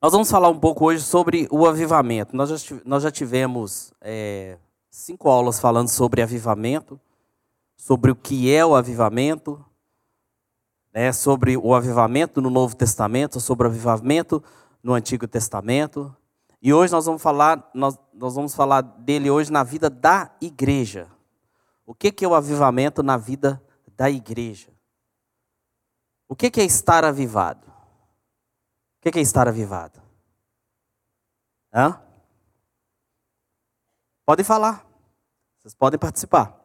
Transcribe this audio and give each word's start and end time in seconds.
Nós 0.00 0.12
vamos 0.12 0.30
falar 0.30 0.48
um 0.48 0.60
pouco 0.60 0.84
hoje 0.84 1.02
sobre 1.02 1.48
o 1.50 1.66
avivamento. 1.66 2.36
Nós 2.36 2.48
já, 2.50 2.76
nós 2.84 3.02
já 3.02 3.10
tivemos 3.10 3.92
é, 4.00 4.56
cinco 4.88 5.28
aulas 5.28 5.58
falando 5.58 5.88
sobre 5.88 6.22
avivamento, 6.22 7.00
sobre 7.76 8.12
o 8.12 8.14
que 8.14 8.54
é 8.54 8.64
o 8.64 8.76
avivamento, 8.76 9.64
né, 10.94 11.12
sobre 11.12 11.56
o 11.56 11.74
avivamento 11.74 12.40
no 12.40 12.48
Novo 12.48 12.76
Testamento, 12.76 13.40
sobre 13.40 13.66
o 13.66 13.70
avivamento 13.70 14.40
no 14.84 14.94
Antigo 14.94 15.26
Testamento. 15.26 16.14
E 16.62 16.72
hoje 16.72 16.92
nós 16.92 17.06
vamos 17.06 17.20
falar, 17.20 17.68
nós, 17.74 17.98
nós 18.14 18.36
vamos 18.36 18.54
falar 18.54 18.82
dele 18.82 19.28
hoje 19.28 19.50
na 19.50 19.64
vida 19.64 19.90
da 19.90 20.30
igreja. 20.40 21.08
O 21.84 21.92
que, 21.92 22.12
que 22.12 22.24
é 22.24 22.28
o 22.28 22.36
avivamento 22.36 23.02
na 23.02 23.16
vida 23.16 23.60
da 23.96 24.08
igreja? 24.08 24.68
O 26.28 26.36
que, 26.36 26.52
que 26.52 26.60
é 26.60 26.64
estar 26.64 27.04
avivado? 27.04 27.67
O 28.98 29.10
que 29.10 29.18
é 29.18 29.22
estar 29.22 29.46
avivado? 29.46 30.02
Hã? 31.72 32.02
Podem 34.26 34.44
falar. 34.44 34.84
Vocês 35.58 35.72
podem 35.72 35.98
participar. 35.98 36.58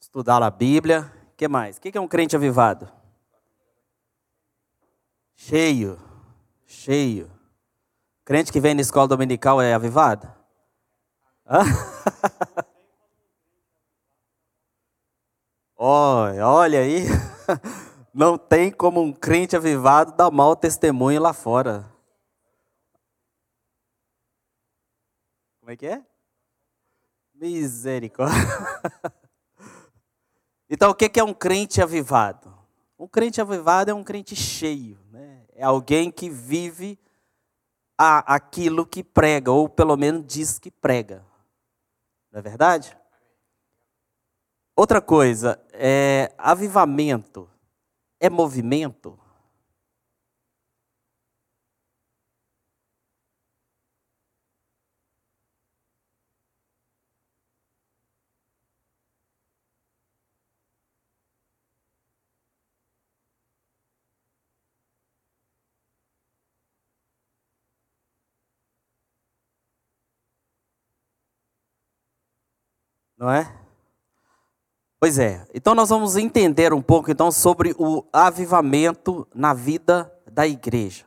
Estudar 0.00 0.42
a 0.42 0.50
Bíblia. 0.50 1.12
O 1.32 1.36
que 1.36 1.48
mais? 1.48 1.76
O 1.76 1.80
que 1.80 1.98
é 1.98 2.00
um 2.00 2.08
crente 2.08 2.36
avivado? 2.36 2.90
Cheio. 5.34 5.98
Cheio. 6.64 7.30
Crente 8.24 8.52
que 8.52 8.60
vem 8.60 8.74
na 8.74 8.82
escola 8.82 9.08
dominical 9.08 9.60
é 9.60 9.74
avivado? 9.74 10.32
Hã? 11.44 11.62
olha, 15.76 16.46
olha 16.46 16.80
aí. 16.80 17.04
Não 18.18 18.36
tem 18.36 18.72
como 18.72 19.00
um 19.00 19.12
crente 19.12 19.54
avivado 19.54 20.10
dar 20.10 20.28
mau 20.28 20.56
testemunho 20.56 21.22
lá 21.22 21.32
fora. 21.32 21.88
Como 25.60 25.70
é 25.70 25.76
que 25.76 25.86
é? 25.86 26.04
Misericórdia. 27.32 28.34
Então, 30.70 30.90
o 30.90 30.94
que 30.94 31.18
é 31.18 31.24
um 31.24 31.32
crente 31.32 31.80
avivado? 31.80 32.54
Um 32.98 33.08
crente 33.08 33.40
avivado 33.40 33.90
é 33.90 33.94
um 33.94 34.04
crente 34.04 34.36
cheio. 34.36 34.98
Né? 35.10 35.46
É 35.54 35.64
alguém 35.64 36.10
que 36.10 36.28
vive 36.28 36.98
a, 37.96 38.34
aquilo 38.34 38.84
que 38.84 39.02
prega, 39.02 39.50
ou 39.50 39.66
pelo 39.66 39.96
menos 39.96 40.26
diz 40.26 40.58
que 40.58 40.70
prega. 40.70 41.24
Não 42.30 42.40
é 42.40 42.42
verdade? 42.42 42.94
Outra 44.76 45.00
coisa, 45.00 45.58
é 45.72 46.34
avivamento 46.36 47.48
é 48.20 48.30
movimento? 48.30 49.18
Não 73.16 73.30
é? 73.30 73.57
Pois 75.00 75.18
é. 75.18 75.46
Então 75.54 75.74
nós 75.74 75.90
vamos 75.90 76.16
entender 76.16 76.72
um 76.72 76.82
pouco 76.82 77.10
então 77.10 77.30
sobre 77.30 77.74
o 77.78 78.04
avivamento 78.12 79.26
na 79.32 79.54
vida 79.54 80.12
da 80.30 80.46
igreja. 80.46 81.06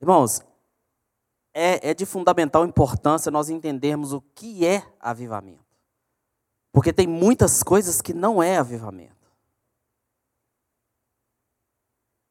Irmãos, 0.00 0.42
é, 1.54 1.90
é 1.90 1.94
de 1.94 2.04
fundamental 2.04 2.64
importância 2.64 3.30
nós 3.30 3.48
entendermos 3.48 4.12
o 4.12 4.20
que 4.20 4.66
é 4.66 4.84
avivamento. 4.98 5.64
Porque 6.72 6.92
tem 6.92 7.06
muitas 7.06 7.62
coisas 7.62 8.02
que 8.02 8.12
não 8.12 8.42
é 8.42 8.58
avivamento. 8.58 9.16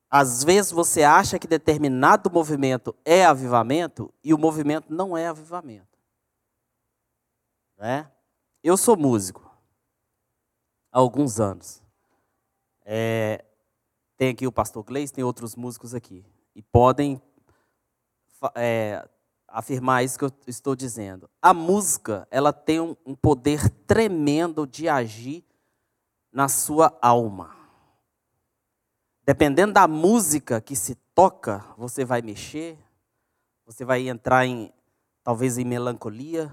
Às 0.09 0.43
vezes 0.43 0.71
você 0.71 1.03
acha 1.03 1.39
que 1.39 1.47
determinado 1.47 2.29
movimento 2.31 2.95
é 3.03 3.25
avivamento 3.25 4.13
e 4.23 4.33
o 4.33 4.37
movimento 4.37 4.93
não 4.93 5.17
é 5.17 5.27
avivamento. 5.27 5.97
Né? 7.77 8.09
Eu 8.63 8.77
sou 8.77 8.97
músico 8.97 9.46
há 10.97 10.99
alguns 10.99 11.39
anos. 11.39 11.83
É, 12.83 13.45
tem 14.17 14.29
aqui 14.29 14.47
o 14.47 14.51
pastor 14.51 14.83
Gleis, 14.83 15.11
tem 15.11 15.23
outros 15.23 15.55
músicos 15.55 15.93
aqui. 15.93 16.25
E 16.55 16.61
podem 16.63 17.21
é, 18.55 19.07
afirmar 19.47 20.03
isso 20.03 20.17
que 20.17 20.25
eu 20.25 20.31
estou 20.47 20.75
dizendo. 20.75 21.29
A 21.39 21.53
música, 21.53 22.27
ela 22.31 22.51
tem 22.51 22.79
um, 22.79 22.95
um 23.05 23.13
poder 23.13 23.69
tremendo 23.85 24.65
de 24.65 24.89
agir 24.89 25.45
na 26.31 26.49
sua 26.49 26.97
alma. 26.99 27.55
Dependendo 29.23 29.73
da 29.73 29.87
música 29.87 30.59
que 30.59 30.75
se 30.75 30.95
toca, 31.13 31.63
você 31.77 32.03
vai 32.03 32.23
mexer, 32.23 32.75
você 33.67 33.85
vai 33.85 34.09
entrar 34.09 34.47
em, 34.47 34.73
talvez 35.23 35.59
em 35.59 35.65
melancolia. 35.65 36.51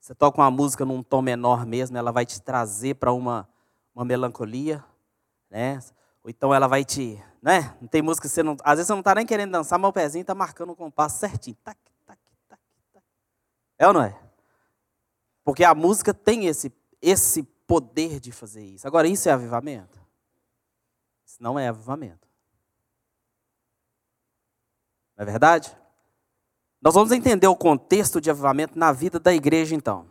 Você 0.00 0.12
toca 0.12 0.40
uma 0.40 0.50
música 0.50 0.84
num 0.84 1.04
tom 1.04 1.22
menor 1.22 1.64
mesmo, 1.64 1.96
ela 1.96 2.10
vai 2.10 2.26
te 2.26 2.42
trazer 2.42 2.94
para 2.94 3.12
uma 3.12 3.48
uma 3.96 4.04
melancolia, 4.04 4.84
né? 5.48 5.78
Ou 6.22 6.28
então 6.28 6.52
ela 6.52 6.68
vai 6.68 6.84
te, 6.84 7.20
né? 7.40 7.74
Não 7.80 7.88
tem 7.88 8.02
música 8.02 8.28
que 8.28 8.34
você 8.34 8.42
não, 8.42 8.54
às 8.62 8.76
vezes 8.76 8.88
você 8.88 8.92
não 8.92 9.00
está 9.00 9.14
nem 9.14 9.24
querendo 9.24 9.52
dançar, 9.52 9.78
mas 9.78 9.88
o 9.88 9.92
pezinho 9.92 10.20
está 10.20 10.34
marcando 10.34 10.70
o 10.70 10.76
compasso 10.76 11.18
certinho. 11.18 11.56
Tac, 11.64 11.78
tac, 12.04 12.18
tac, 12.46 12.60
tac. 12.92 13.04
É 13.78 13.86
ou 13.86 13.94
não 13.94 14.02
é? 14.02 14.20
Porque 15.42 15.64
a 15.64 15.74
música 15.74 16.12
tem 16.12 16.46
esse 16.46 16.70
esse 17.00 17.42
poder 17.42 18.20
de 18.20 18.32
fazer 18.32 18.64
isso. 18.64 18.86
Agora 18.86 19.08
isso 19.08 19.28
é 19.28 19.32
avivamento? 19.32 19.98
Isso 21.24 21.42
não 21.42 21.58
é 21.58 21.68
avivamento. 21.68 22.28
Não 25.16 25.22
é 25.22 25.24
verdade? 25.24 25.76
Nós 26.82 26.94
vamos 26.94 27.12
entender 27.12 27.46
o 27.46 27.56
contexto 27.56 28.20
de 28.20 28.30
avivamento 28.30 28.78
na 28.78 28.92
vida 28.92 29.18
da 29.18 29.32
igreja 29.32 29.74
então. 29.74 30.06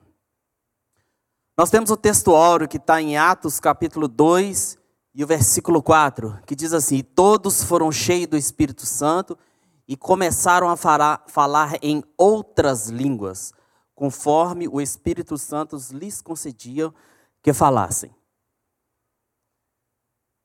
Nós 1.58 1.70
temos 1.70 1.90
o 1.90 1.96
texto 1.96 2.36
áureo 2.36 2.68
que 2.68 2.76
está 2.76 3.02
em 3.02 3.16
Atos 3.16 3.62
capítulo 3.62 4.10
2 4.10 4.78
e 5.14 5.24
o 5.24 5.28
versículo 5.28 5.82
4, 5.82 6.42
que 6.46 6.54
diz 6.54 6.74
assim: 6.74 7.02
Todos 7.02 7.64
foram 7.64 7.90
cheios 7.94 8.28
do 8.28 8.36
Espírito 8.36 8.86
Santo 8.86 9.38
e 9.88 9.96
começaram 9.96 10.68
a 10.70 10.76
falar 10.76 11.78
em 11.82 12.04
outras 12.18 12.90
línguas, 12.90 13.54
conforme 13.96 14.68
o 14.68 14.82
Espírito 14.82 15.38
Santo 15.38 15.78
lhes 15.94 16.22
concedia 16.22 16.94
que 17.42 17.54
falassem. 17.54 18.14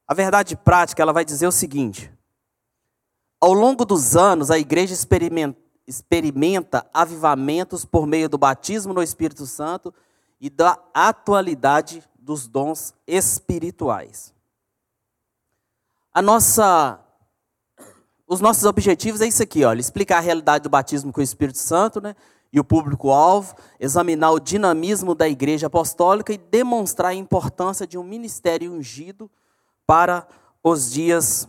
A 0.06 0.14
verdade 0.14 0.56
prática, 0.56 1.02
ela 1.02 1.12
vai 1.12 1.24
dizer 1.24 1.48
o 1.48 1.52
seguinte: 1.52 2.12
ao 3.40 3.52
longo 3.52 3.84
dos 3.84 4.14
anos, 4.14 4.48
a 4.48 4.60
igreja 4.60 4.94
experimenta, 4.94 5.58
experimenta 5.88 6.88
avivamentos 6.94 7.84
por 7.84 8.06
meio 8.06 8.28
do 8.28 8.38
batismo 8.38 8.94
no 8.94 9.02
Espírito 9.02 9.44
Santo 9.44 9.92
e 10.40 10.48
da 10.48 10.78
atualidade 10.94 12.02
dos 12.18 12.48
dons 12.48 12.94
espirituais. 13.06 14.32
A 16.12 16.22
nossa 16.22 16.98
os 18.26 18.40
nossos 18.40 18.64
objetivos 18.64 19.20
é 19.20 19.26
isso 19.26 19.42
aqui, 19.42 19.64
olha, 19.64 19.80
explicar 19.80 20.18
a 20.18 20.20
realidade 20.20 20.62
do 20.62 20.70
batismo 20.70 21.12
com 21.12 21.20
o 21.20 21.24
Espírito 21.24 21.58
Santo, 21.58 22.00
né? 22.00 22.14
E 22.52 22.60
o 22.60 22.64
público-alvo, 22.64 23.56
examinar 23.78 24.30
o 24.30 24.38
dinamismo 24.38 25.16
da 25.16 25.28
igreja 25.28 25.66
apostólica 25.66 26.32
e 26.32 26.38
demonstrar 26.38 27.10
a 27.10 27.14
importância 27.14 27.88
de 27.88 27.98
um 27.98 28.04
ministério 28.04 28.72
ungido 28.72 29.28
para 29.84 30.28
os 30.62 30.92
dias 30.92 31.48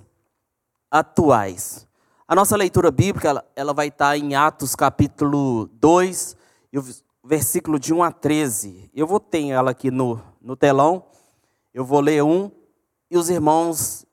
atuais. 0.89 1.87
A 2.27 2.33
nossa 2.33 2.57
leitura 2.57 2.89
bíblica, 2.89 3.29
ela, 3.29 3.45
ela 3.55 3.73
vai 3.73 3.89
estar 3.89 4.17
em 4.17 4.33
Atos 4.33 4.75
capítulo 4.75 5.67
2, 5.73 6.35
versículo 7.23 7.79
de 7.79 7.93
1 7.93 8.03
a 8.03 8.11
13. 8.11 8.89
Eu 8.93 9.05
vou 9.05 9.19
ter 9.19 9.47
ela 9.49 9.71
aqui 9.71 9.91
no, 9.91 10.21
no 10.41 10.55
telão. 10.55 11.05
Eu 11.73 11.85
vou 11.85 11.99
ler 11.99 12.23
um 12.23 12.51
e 13.09 13.17
os 13.17 13.29
irmãos. 13.29 14.05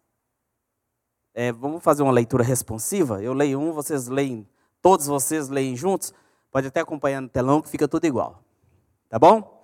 É, 1.34 1.52
vamos 1.52 1.82
fazer 1.82 2.02
uma 2.02 2.12
leitura 2.12 2.42
responsiva? 2.42 3.22
Eu 3.22 3.32
leio 3.32 3.60
um, 3.60 3.72
vocês 3.72 4.08
leem, 4.08 4.48
todos 4.82 5.06
vocês 5.06 5.48
leem 5.48 5.76
juntos. 5.76 6.12
Pode 6.50 6.66
até 6.66 6.80
acompanhar 6.80 7.20
no 7.20 7.28
telão 7.28 7.60
que 7.60 7.68
fica 7.68 7.86
tudo 7.86 8.06
igual. 8.06 8.42
Tá 9.08 9.18
bom? 9.18 9.56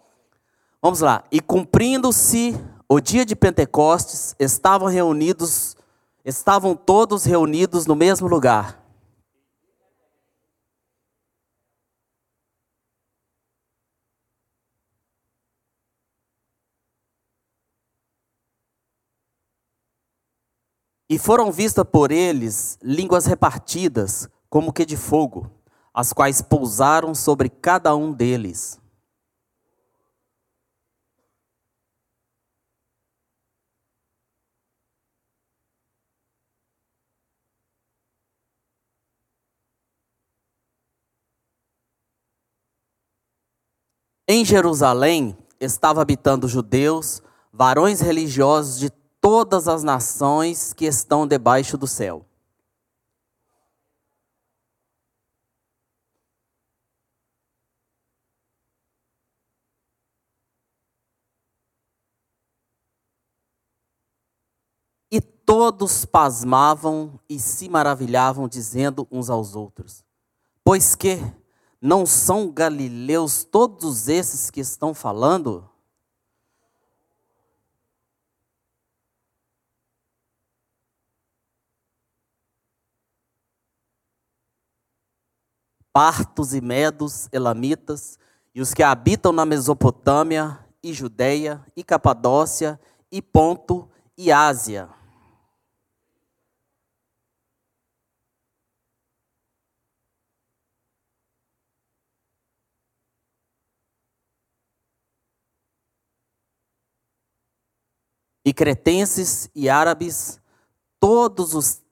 Vamos 0.81 1.01
lá. 1.01 1.25
E 1.33 1.41
cumprindo-se 1.41 2.55
o 2.89 3.01
dia 3.01 3.25
de 3.25 3.35
Pentecostes, 3.35 4.37
estavam 4.39 4.89
reunidos, 4.89 5.77
estavam 6.25 6.77
todos 6.77 7.25
reunidos 7.25 7.87
no 7.87 7.97
mesmo 7.97 8.29
lugar. 8.29 8.84
E 21.15 21.19
foram 21.19 21.53
vistas 21.53 21.85
por 21.85 22.11
eles 22.11 22.77
línguas 22.83 23.25
repartidas, 23.25 24.29
como 24.51 24.73
que 24.73 24.85
de 24.85 24.97
fogo, 24.97 25.49
as 25.95 26.13
quais 26.13 26.43
pousaram 26.43 27.15
sobre 27.15 27.49
cada 27.49 27.95
um 27.95 28.13
deles. 28.13 28.81
Em 44.27 44.45
Jerusalém 44.45 45.39
estava 45.61 46.03
habitando 46.03 46.49
judeus, 46.49 47.23
varões 47.53 48.01
religiosos 48.01 48.81
de 48.81 49.04
todas 49.25 49.69
as 49.69 49.83
nações 49.83 50.75
que 50.75 50.85
estão 50.85 51.27
debaixo 51.27 51.79
do 51.79 51.87
céu. 51.87 52.27
E 65.11 65.23
todos 65.23 66.05
pasmavam 66.05 67.19
e 67.27 67.41
se 67.41 67.67
maravilhavam, 67.71 68.47
dizendo 68.47 69.09
uns 69.11 69.31
aos 69.31 69.57
outros: 69.57 70.05
Pois 70.63 70.95
que 70.95 71.19
não 71.81 72.05
são 72.05 72.53
galileus 72.53 73.43
todos 73.43 74.07
esses 74.07 74.51
que 74.51 74.61
estão 74.61 74.93
falando? 74.93 75.67
Partos 85.95 86.53
e 86.53 86.61
medos, 86.61 87.29
elamitas, 87.31 88.19
e 88.53 88.61
os 88.61 88.75
que 88.75 88.83
habitam 88.83 89.31
na 89.31 89.47
Mesopotâmia, 89.47 90.59
e 90.83 90.93
Judéia, 90.93 91.65
e 91.77 91.85
Capadócia, 91.85 92.81
e 93.13 93.23
Ponto, 93.23 93.89
e 94.19 94.33
Ásia. 94.33 94.89
E 108.45 108.53
cretenses 108.53 109.49
e 109.55 109.69
árabes, 109.69 110.41
todos 110.99 111.55
os, 111.55 111.84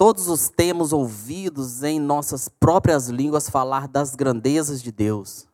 todos 0.00 0.28
os 0.28 0.48
temos 0.48 0.94
ouvidos 0.94 1.82
em 1.82 2.00
nossas 2.00 2.48
próprias 2.48 3.08
línguas 3.08 3.50
falar 3.50 3.86
das 3.86 4.14
grandezas 4.14 4.82
de 4.82 4.90
Deus. 4.90 5.46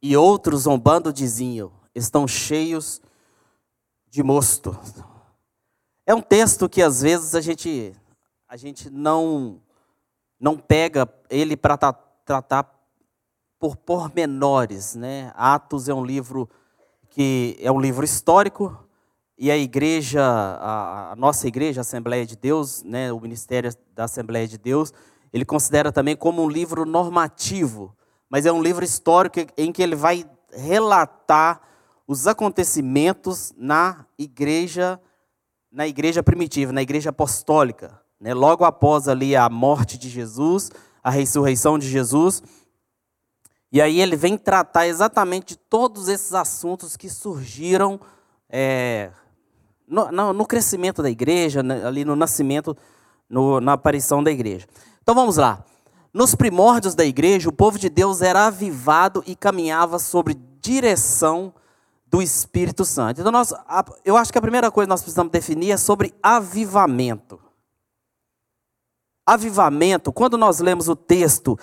E 0.00 0.16
outros 0.16 0.62
zombando 0.62 1.12
diziam: 1.12 1.72
estão 1.92 2.28
cheios 2.28 3.02
de 4.08 4.22
mosto. 4.22 4.78
É 6.06 6.14
um 6.14 6.22
texto 6.22 6.68
que 6.68 6.80
às 6.80 7.02
vezes 7.02 7.34
a 7.34 7.40
gente 7.40 7.92
a 8.46 8.56
gente 8.56 8.88
não 8.88 9.60
não 10.38 10.56
pega 10.56 11.12
ele 11.28 11.56
para 11.56 11.76
tratar 12.24 12.77
por 13.58 13.76
pormenores, 13.76 14.94
né? 14.94 15.32
Atos 15.34 15.88
é 15.88 15.94
um 15.94 16.04
livro 16.04 16.48
que 17.10 17.56
é 17.60 17.70
um 17.70 17.80
livro 17.80 18.04
histórico 18.04 18.76
e 19.36 19.50
a 19.50 19.56
igreja, 19.56 20.22
a, 20.22 21.12
a, 21.12 21.16
nossa 21.16 21.46
igreja, 21.46 21.80
a 21.80 21.82
Assembleia 21.82 22.26
de 22.26 22.36
Deus, 22.36 22.82
né, 22.82 23.12
o 23.12 23.20
ministério 23.20 23.70
da 23.94 24.04
Assembleia 24.04 24.48
de 24.48 24.58
Deus, 24.58 24.92
ele 25.32 25.44
considera 25.44 25.92
também 25.92 26.16
como 26.16 26.42
um 26.42 26.48
livro 26.48 26.84
normativo, 26.84 27.94
mas 28.28 28.46
é 28.46 28.52
um 28.52 28.62
livro 28.62 28.84
histórico 28.84 29.38
em 29.56 29.70
que 29.70 29.82
ele 29.82 29.94
vai 29.94 30.24
relatar 30.52 31.60
os 32.06 32.26
acontecimentos 32.26 33.52
na 33.56 34.04
igreja, 34.18 35.00
na 35.70 35.86
igreja 35.86 36.22
primitiva, 36.22 36.72
na 36.72 36.82
igreja 36.82 37.10
apostólica 37.10 38.00
né, 38.20 38.34
logo 38.34 38.64
após 38.64 39.08
ali 39.08 39.36
a 39.36 39.48
morte 39.48 39.96
de 39.96 40.08
Jesus, 40.08 40.70
a 41.02 41.10
ressurreição 41.10 41.78
de 41.78 41.88
Jesus. 41.88 42.42
E 43.70 43.82
aí 43.82 44.00
ele 44.00 44.16
vem 44.16 44.38
tratar 44.38 44.86
exatamente 44.86 45.48
de 45.48 45.56
todos 45.56 46.08
esses 46.08 46.32
assuntos 46.32 46.96
que 46.96 47.08
surgiram 47.08 48.00
é, 48.48 49.10
no, 49.86 50.10
no, 50.10 50.32
no, 50.32 50.46
crescimento 50.46 51.02
da 51.02 51.10
igreja, 51.10 51.62
né, 51.62 51.84
ali 51.84 52.04
no 52.04 52.16
nascimento, 52.16 52.76
no, 53.28 53.60
na 53.60 53.74
aparição 53.74 54.22
da 54.22 54.30
igreja. 54.30 54.66
Então 55.02 55.14
vamos 55.14 55.36
lá. 55.36 55.62
Nos 56.14 56.34
primórdios 56.34 56.94
da 56.94 57.04
igreja, 57.04 57.48
o 57.48 57.52
povo 57.52 57.78
de 57.78 57.90
Deus 57.90 58.22
era 58.22 58.46
avivado 58.46 59.22
e 59.26 59.36
caminhava 59.36 59.98
sobre 59.98 60.34
direção 60.62 61.52
do 62.06 62.22
Espírito 62.22 62.86
Santo. 62.86 63.20
Então, 63.20 63.30
nós, 63.30 63.52
eu 64.02 64.16
acho 64.16 64.32
que 64.32 64.38
a 64.38 64.42
primeira 64.42 64.70
coisa 64.70 64.86
que 64.86 64.90
nós 64.90 65.02
precisamos 65.02 65.30
definir 65.30 65.72
é 65.72 65.76
sobre 65.76 66.14
avivamento 66.22 67.38
avivamento, 69.28 70.10
quando 70.10 70.38
nós 70.38 70.58
lemos 70.58 70.88
o 70.88 70.96
texto 70.96 71.58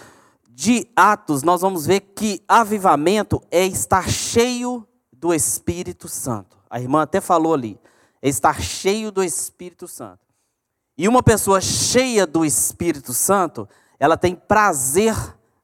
de 0.56 0.88
Atos, 0.96 1.44
nós 1.44 1.60
vamos 1.60 1.86
ver 1.86 2.00
que 2.00 2.42
avivamento 2.48 3.42
é 3.52 3.66
estar 3.66 4.10
cheio 4.10 4.88
do 5.12 5.34
Espírito 5.34 6.07
Santo. 6.07 6.57
A 6.69 6.80
irmã 6.80 7.02
até 7.02 7.19
falou 7.19 7.54
ali, 7.54 7.78
é 8.22 8.30
estar 8.30 8.62
cheio 8.62 9.12
do 9.12 9.22
Espírito 9.22 9.86
Santo. 9.86 10.25
E 10.98 11.10
uma 11.10 11.22
pessoa 11.22 11.60
cheia 11.60 12.25
do 12.25 12.46
Espírito 12.46 13.12
Santo, 13.12 13.68
ela 14.00 14.16
tem 14.16 14.34
prazer 14.34 15.13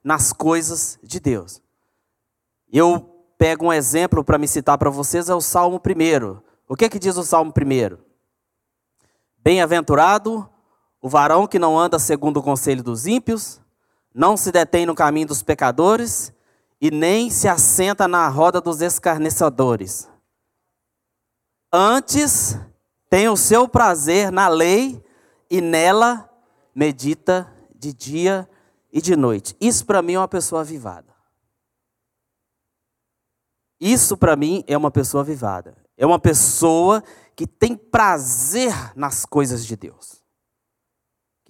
nas 0.04 0.34
coisas 0.34 1.00
de 1.02 1.22
Deus. 1.22 1.62
Eu 2.70 3.00
pego 3.38 3.68
um 3.68 3.74
exemplo 3.74 4.26
para 4.26 4.38
me 4.38 4.48
citar 4.48 4.78
para 4.78 4.90
vocês, 4.90 5.30
é 5.30 5.34
o 5.34 5.40
Salmo 5.40 5.78
1. 5.78 6.42
O 6.68 6.76
que, 6.76 6.84
é 6.84 6.90
que 6.90 7.00
diz 7.00 7.16
o 7.16 7.24
Salmo 7.24 7.54
1? 7.58 7.98
Bem-aventurado 9.38 10.50
o 11.02 11.08
varão 11.08 11.48
que 11.48 11.58
não 11.58 11.80
anda 11.80 11.98
segundo 11.98 12.38
o 12.38 12.44
conselho 12.44 12.84
dos 12.84 13.08
ímpios, 13.08 13.62
não 14.14 14.36
se 14.36 14.52
detém 14.52 14.86
no 14.86 14.96
caminho 14.96 15.28
dos 15.28 15.42
pecadores 15.42 16.34
e 16.80 16.92
nem 16.92 17.30
se 17.30 17.48
assenta 17.48 18.08
na 18.08 18.28
roda 18.28 18.60
dos 18.60 18.82
escarnecedores. 18.82 20.10
Antes 21.72 22.58
tem 23.10 23.30
o 23.30 23.38
seu 23.38 23.68
prazer 23.68 24.32
na 24.32 24.48
lei 24.48 25.02
e 25.50 25.62
nela 25.62 26.30
medita 26.76 27.52
de 27.74 27.94
dia 27.94 28.50
e 28.92 29.02
de 29.02 29.16
noite. 29.16 29.56
Isso 29.60 29.86
para 29.86 30.02
mim 30.02 30.14
é 30.14 30.20
uma 30.20 30.28
pessoa 30.28 30.62
avivada. 30.62 31.12
Isso 33.80 34.18
para 34.18 34.36
mim 34.36 34.64
é 34.68 34.78
uma 34.78 34.92
pessoa 34.92 35.22
avivada. 35.22 35.76
É 35.98 36.06
uma 36.06 36.20
pessoa 36.20 37.04
que 37.36 37.48
tem 37.48 37.76
prazer 37.76 38.74
nas 38.96 39.26
coisas 39.26 39.66
de 39.66 39.76
Deus 39.76 40.21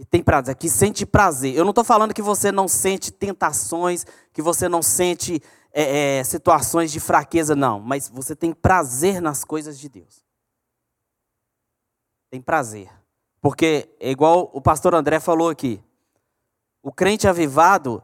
que 0.01 0.05
tem 0.05 0.23
prazer, 0.23 0.55
que 0.55 0.67
sente 0.67 1.05
prazer. 1.05 1.53
Eu 1.53 1.63
não 1.63 1.69
estou 1.69 1.83
falando 1.83 2.11
que 2.11 2.23
você 2.23 2.51
não 2.51 2.67
sente 2.67 3.11
tentações, 3.11 4.03
que 4.33 4.41
você 4.41 4.67
não 4.67 4.81
sente 4.81 5.39
é, 5.71 6.17
é, 6.17 6.23
situações 6.23 6.91
de 6.91 6.99
fraqueza, 6.99 7.55
não. 7.55 7.79
Mas 7.79 8.09
você 8.09 8.35
tem 8.35 8.51
prazer 8.51 9.21
nas 9.21 9.43
coisas 9.43 9.77
de 9.77 9.87
Deus. 9.87 10.25
Tem 12.31 12.41
prazer. 12.41 12.89
Porque, 13.39 13.95
é 13.99 14.09
igual 14.09 14.49
o 14.51 14.59
pastor 14.59 14.95
André 14.95 15.19
falou 15.19 15.49
aqui, 15.49 15.79
o 16.81 16.91
crente 16.91 17.27
avivado, 17.27 18.03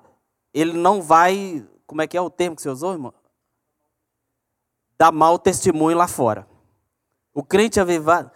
ele 0.54 0.74
não 0.74 1.02
vai. 1.02 1.68
Como 1.88 2.04
é 2.04 2.06
que 2.06 2.16
é 2.16 2.22
o 2.22 2.30
termo 2.30 2.56
que 2.56 2.62
você 2.62 2.70
usou, 2.70 2.94
irmão? 2.94 3.14
Dar 5.00 5.12
mau 5.12 5.40
testemunho 5.40 5.98
lá 5.98 6.08
fora. 6.08 6.48
O 7.34 7.44
crente 7.44 7.80
avivado. 7.80 8.30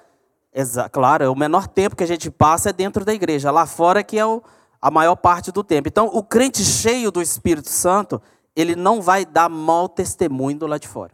Exa 0.53 0.89
claro, 0.89 1.31
o 1.31 1.35
menor 1.35 1.67
tempo 1.67 1.95
que 1.95 2.03
a 2.03 2.07
gente 2.07 2.29
passa 2.29 2.69
é 2.69 2.73
dentro 2.73 3.05
da 3.05 3.13
igreja, 3.13 3.51
lá 3.51 3.65
fora 3.65 4.03
que 4.03 4.17
é 4.17 4.25
o, 4.25 4.43
a 4.81 4.91
maior 4.91 5.15
parte 5.15 5.51
do 5.51 5.63
tempo. 5.63 5.87
Então, 5.87 6.07
o 6.07 6.21
crente 6.21 6.63
cheio 6.63 7.11
do 7.11 7.21
Espírito 7.21 7.69
Santo, 7.69 8.21
ele 8.55 8.75
não 8.75 9.01
vai 9.01 9.25
dar 9.25 9.47
mau 9.47 9.87
testemunho 9.87 10.59
do 10.59 10.67
lado 10.67 10.81
de 10.81 10.87
fora. 10.87 11.13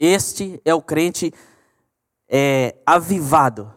Este 0.00 0.60
é 0.64 0.74
o 0.74 0.82
crente 0.82 1.32
é, 2.28 2.74
avivado. 2.84 3.72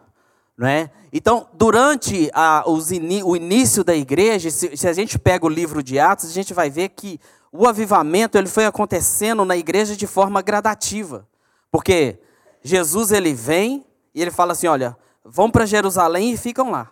Não 0.57 0.67
é? 0.67 0.91
Então, 1.11 1.47
durante 1.53 2.29
a, 2.33 2.63
o 2.65 3.35
início 3.35 3.83
da 3.83 3.95
igreja, 3.95 4.49
se, 4.49 4.77
se, 4.77 4.87
a 4.87 4.93
gente 4.93 5.17
pega 5.17 5.45
o 5.45 5.49
livro 5.49 5.81
de 5.83 5.99
Atos, 5.99 6.29
a 6.29 6.33
gente 6.33 6.53
vai 6.53 6.69
ver 6.69 6.89
que 6.89 7.19
o 7.51 7.67
avivamento 7.67 8.37
ele 8.37 8.47
foi 8.47 8.65
acontecendo 8.65 9.43
na 9.43 9.57
igreja 9.57 9.95
de 9.95 10.07
forma 10.07 10.41
gradativa. 10.41 11.27
Porque 11.71 12.19
Jesus 12.63 13.11
ele 13.11 13.33
vem, 13.33 13.85
e 14.13 14.21
ele 14.21 14.31
fala 14.31 14.53
assim: 14.53 14.67
olha, 14.67 14.97
vão 15.23 15.49
para 15.49 15.65
Jerusalém 15.65 16.33
e 16.33 16.37
ficam 16.37 16.71
lá. 16.71 16.91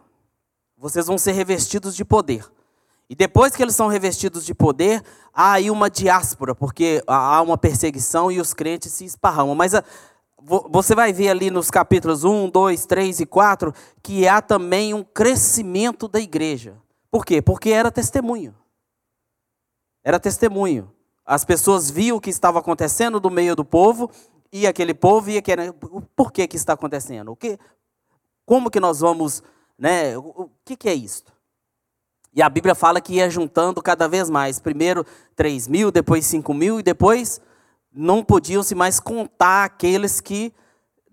Vocês 0.77 1.07
vão 1.07 1.17
ser 1.17 1.33
revestidos 1.33 1.95
de 1.95 2.05
poder. 2.05 2.45
E 3.09 3.15
depois 3.15 3.55
que 3.55 3.63
eles 3.63 3.75
são 3.75 3.87
revestidos 3.87 4.45
de 4.45 4.53
poder, 4.53 5.03
há 5.33 5.53
aí 5.53 5.71
uma 5.71 5.89
diáspora, 5.89 6.53
porque 6.53 7.03
há 7.07 7.41
uma 7.41 7.57
perseguição 7.57 8.31
e 8.31 8.39
os 8.39 8.53
crentes 8.53 8.93
se 8.93 9.03
esparramam. 9.03 9.55
Mas 9.55 9.73
a, 9.73 9.83
você 10.69 10.93
vai 10.93 11.11
ver 11.11 11.29
ali 11.29 11.49
nos 11.49 11.71
capítulos 11.71 12.23
1, 12.23 12.49
2, 12.49 12.85
3 12.85 13.19
e 13.19 13.25
4 13.25 13.73
que 14.03 14.27
há 14.27 14.41
também 14.41 14.93
um 14.93 15.03
crescimento 15.03 16.07
da 16.07 16.19
igreja. 16.19 16.77
Por 17.09 17.25
quê? 17.25 17.41
Porque 17.41 17.71
era 17.71 17.91
testemunho. 17.91 18.55
Era 20.03 20.19
testemunho. 20.19 20.91
As 21.25 21.43
pessoas 21.43 21.89
viam 21.89 22.17
o 22.17 22.21
que 22.21 22.29
estava 22.29 22.59
acontecendo 22.59 23.19
no 23.19 23.29
meio 23.29 23.55
do 23.55 23.65
povo 23.65 24.09
e 24.51 24.65
aquele 24.65 24.93
povo 24.93 25.29
ia 25.29 25.41
querer, 25.41 25.73
por 26.15 26.31
que 26.31 26.47
que 26.47 26.57
está 26.57 26.73
acontecendo? 26.73 27.31
O 27.31 27.35
que, 27.35 27.59
como 28.45 28.71
que 28.71 28.79
nós 28.79 28.99
vamos, 28.99 29.43
né? 29.77 30.17
O 30.17 30.49
que 30.65 30.75
que 30.75 30.89
é 30.89 30.93
isto? 30.93 31.31
E 32.33 32.41
a 32.41 32.49
Bíblia 32.49 32.75
fala 32.75 33.01
que 33.01 33.13
ia 33.13 33.29
juntando 33.29 33.81
cada 33.81 34.07
vez 34.07 34.29
mais. 34.29 34.59
Primeiro 34.59 35.05
3 35.35 35.67
mil, 35.67 35.91
depois 35.91 36.25
5 36.25 36.53
mil 36.53 36.79
e 36.79 36.83
depois 36.83 37.41
não 37.91 38.23
podiam 38.23 38.63
se 38.63 38.75
mais 38.75 38.99
contar 38.99 39.65
aqueles 39.65 40.21
que, 40.21 40.53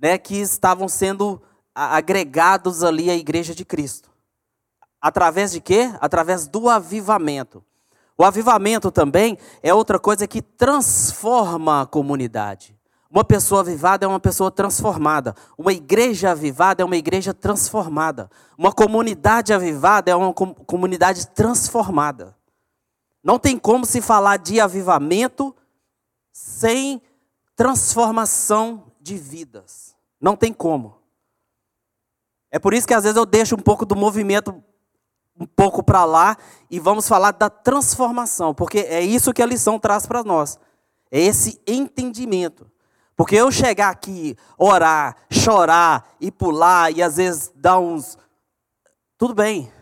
né, 0.00 0.19
que 0.19 0.37
estavam 0.37 0.88
sendo 0.88 1.43
agregados 1.75 2.83
ali 2.83 3.11
à 3.11 3.14
igreja 3.14 3.55
de 3.55 3.64
Cristo. 3.64 4.11
Através 5.00 5.52
de 5.52 5.61
quê? 5.61 5.90
Através 6.00 6.47
do 6.47 6.69
avivamento. 6.69 7.64
O 8.16 8.25
avivamento 8.25 8.90
também 8.90 9.38
é 9.62 9.75
outra 9.75 9.99
coisa 9.99 10.26
que 10.26 10.40
transforma 10.40 11.83
a 11.83 11.87
comunidade. 11.87 12.75
Uma 13.10 13.25
pessoa 13.25 13.60
avivada 13.60 14.04
é 14.04 14.08
uma 14.08 14.20
pessoa 14.20 14.50
transformada. 14.50 15.34
Uma 15.56 15.72
igreja 15.72 16.32
avivada 16.32 16.82
é 16.82 16.84
uma 16.84 16.96
igreja 16.96 17.32
transformada. 17.32 18.30
Uma 18.58 18.72
comunidade 18.72 19.52
avivada 19.52 20.10
é 20.10 20.14
uma 20.14 20.32
comunidade 20.32 21.28
transformada. 21.28 22.36
Não 23.22 23.38
tem 23.38 23.58
como 23.58 23.86
se 23.86 24.00
falar 24.00 24.36
de 24.38 24.60
avivamento 24.60 25.54
sem 26.32 27.00
transformação 27.54 28.84
de 29.00 29.16
vidas. 29.16 29.96
Não 30.20 30.36
tem 30.36 30.52
como. 30.52 30.98
É 32.50 32.58
por 32.58 32.75
isso 32.75 32.86
que 32.86 32.94
às 32.94 33.04
vezes 33.04 33.16
eu 33.16 33.26
deixo 33.26 33.54
um 33.54 33.60
pouco 33.60 33.84
do 33.84 33.96
movimento 33.96 34.62
um 35.38 35.46
pouco 35.46 35.82
para 35.82 36.04
lá 36.04 36.36
e 36.70 36.80
vamos 36.80 37.06
falar 37.06 37.32
da 37.32 37.50
transformação, 37.50 38.54
porque 38.54 38.78
é 38.78 39.02
isso 39.02 39.32
que 39.32 39.42
a 39.42 39.46
lição 39.46 39.78
traz 39.78 40.06
para 40.06 40.25
nós. 40.25 40.58
É 41.10 41.20
esse 41.20 41.60
entendimento. 41.66 42.70
Porque 43.16 43.35
eu 43.35 43.50
chegar 43.50 43.88
aqui, 43.88 44.37
orar, 44.58 45.16
chorar 45.30 46.14
e 46.20 46.30
pular 46.30 46.94
e 46.94 47.02
às 47.02 47.16
vezes 47.16 47.50
dar 47.54 47.78
uns. 47.78 48.18
Tudo 49.16 49.35
bem, 49.35 49.73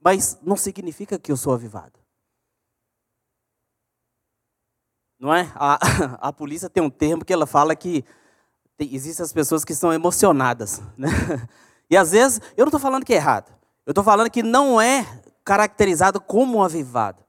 mas 0.00 0.38
não 0.40 0.56
significa 0.56 1.18
que 1.18 1.32
eu 1.32 1.36
sou 1.36 1.52
avivado. 1.52 1.98
Não 5.18 5.34
é? 5.34 5.50
A, 5.56 5.78
a 6.28 6.32
polícia 6.32 6.70
tem 6.70 6.82
um 6.82 6.90
termo 6.90 7.24
que 7.24 7.32
ela 7.32 7.46
fala 7.46 7.74
que 7.74 8.04
tem, 8.76 8.94
existem 8.94 9.24
as 9.24 9.32
pessoas 9.32 9.64
que 9.64 9.74
são 9.74 9.92
emocionadas. 9.92 10.80
Né? 10.96 11.08
E 11.90 11.98
às 11.98 12.12
vezes, 12.12 12.40
eu 12.56 12.64
não 12.64 12.70
estou 12.70 12.80
falando 12.80 13.04
que 13.04 13.12
é 13.12 13.16
errado. 13.16 13.52
Eu 13.84 13.90
estou 13.90 14.02
falando 14.02 14.30
que 14.30 14.42
não 14.42 14.80
é 14.80 15.06
caracterizado 15.44 16.18
como 16.18 16.56
um 16.56 16.62
avivado. 16.62 17.22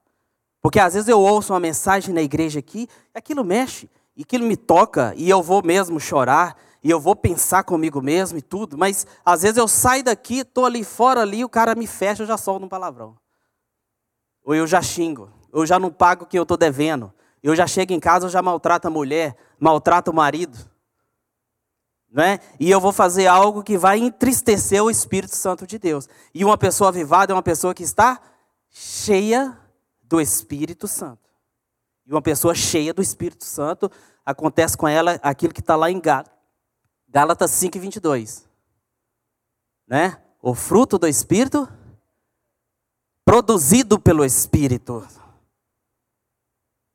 Porque 0.62 0.80
às 0.80 0.94
vezes 0.94 1.10
eu 1.10 1.20
ouço 1.20 1.52
uma 1.52 1.60
mensagem 1.60 2.16
na 2.16 2.22
igreja 2.22 2.60
aqui, 2.60 2.88
aquilo 3.14 3.44
mexe 3.44 3.90
e 4.16 4.24
aquilo 4.24 4.46
me 4.46 4.56
toca 4.56 5.14
e 5.18 5.30
eu 5.30 5.44
vou 5.44 5.62
mesmo 5.64 6.00
chorar 6.00 6.58
e 6.84 6.90
eu 6.90 7.00
vou 7.00 7.16
pensar 7.16 7.64
comigo 7.64 8.02
mesmo 8.02 8.38
e 8.38 8.42
tudo, 8.42 8.78
mas 8.78 9.08
às 9.26 9.42
vezes 9.42 9.58
eu 9.58 9.68
saio 9.68 10.04
daqui, 10.04 10.42
estou 10.42 10.66
ali 10.66 10.84
fora 10.84 11.22
ali, 11.22 11.44
o 11.44 11.50
cara 11.50 11.74
me 11.74 11.88
fecha, 11.88 12.22
eu 12.24 12.28
já 12.28 12.38
solto 12.38 12.64
um 12.64 12.70
palavrão. 12.70 13.18
Ou 14.44 14.54
eu 14.54 14.68
já 14.68 14.82
xingo, 14.84 15.32
eu 15.52 15.66
já 15.66 15.80
não 15.80 15.92
pago 15.92 16.24
o 16.24 16.28
que 16.28 16.38
eu 16.38 16.44
estou 16.44 16.56
devendo. 16.56 17.12
Eu 17.42 17.56
já 17.56 17.66
chego 17.66 17.92
em 17.92 18.00
casa, 18.00 18.28
eu 18.28 18.30
já 18.30 18.42
maltrato 18.42 18.88
a 18.88 18.92
mulher, 18.92 19.36
maltrato 19.60 20.12
o 20.12 20.14
marido. 20.14 20.58
Né? 22.12 22.40
E 22.60 22.70
eu 22.70 22.80
vou 22.80 22.92
fazer 22.92 23.28
algo 23.28 23.64
que 23.64 23.78
vai 23.78 23.98
entristecer 23.98 24.84
o 24.84 24.90
Espírito 24.90 25.36
Santo 25.36 25.66
de 25.66 25.80
Deus. 25.80 26.08
E 26.34 26.46
uma 26.46 26.58
pessoa 26.58 26.90
avivada 26.90 27.34
é 27.34 27.36
uma 27.36 27.44
pessoa 27.44 27.74
que 27.74 27.84
está 27.84 28.22
cheia 28.70 29.58
do 30.04 30.22
Espírito 30.22 30.88
Santo. 30.88 31.25
E 32.06 32.12
uma 32.12 32.22
pessoa 32.22 32.54
cheia 32.54 32.94
do 32.94 33.02
Espírito 33.02 33.46
Santo, 33.46 33.92
acontece 34.26 34.78
com 34.78 34.88
ela 34.88 35.20
aquilo 35.24 35.54
que 35.54 35.60
está 35.60 35.76
lá 35.76 35.90
em 35.90 36.02
Gálatas 37.10 37.52
5, 37.52 37.80
22. 37.80 38.48
Né? 39.88 40.22
O 40.42 40.54
fruto 40.54 40.98
do 40.98 41.08
Espírito, 41.08 41.68
produzido 43.24 44.00
pelo 44.00 44.24
Espírito. 44.24 45.08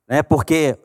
Né? 0.08 0.22
Porque 0.22 0.78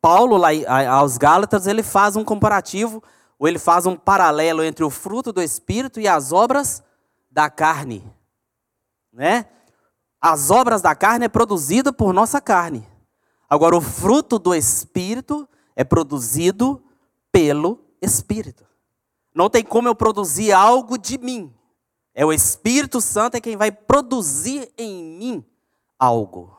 Paulo, 0.00 0.36
lá 0.36 0.48
aos 0.88 1.18
Gálatas, 1.18 1.66
ele 1.66 1.82
faz 1.82 2.16
um 2.16 2.24
comparativo, 2.24 3.02
ou 3.38 3.46
ele 3.46 3.58
faz 3.58 3.86
um 3.86 3.96
paralelo 3.96 4.64
entre 4.64 4.84
o 4.84 4.90
fruto 4.90 5.32
do 5.32 5.42
Espírito 5.42 6.00
e 6.00 6.08
as 6.08 6.32
obras 6.32 6.82
da 7.30 7.48
carne. 7.48 8.04
Né? 9.12 9.46
As 10.20 10.50
obras 10.50 10.82
da 10.82 10.94
carne 10.94 11.26
é 11.26 11.28
produzida 11.28 11.92
por 11.92 12.12
nossa 12.12 12.40
carne. 12.40 12.86
Agora, 13.50 13.76
o 13.76 13.80
fruto 13.80 14.38
do 14.38 14.54
Espírito 14.54 15.48
é 15.74 15.82
produzido 15.82 16.80
pelo 17.32 17.84
Espírito. 18.00 18.64
Não 19.34 19.50
tem 19.50 19.64
como 19.64 19.88
eu 19.88 19.94
produzir 19.94 20.52
algo 20.52 20.96
de 20.96 21.18
mim. 21.18 21.52
É 22.14 22.24
o 22.24 22.32
Espírito 22.32 23.00
Santo 23.00 23.36
é 23.36 23.40
quem 23.40 23.56
vai 23.56 23.72
produzir 23.72 24.72
em 24.78 25.02
mim 25.02 25.44
algo. 25.98 26.56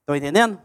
Estão 0.00 0.14
entendendo? 0.14 0.62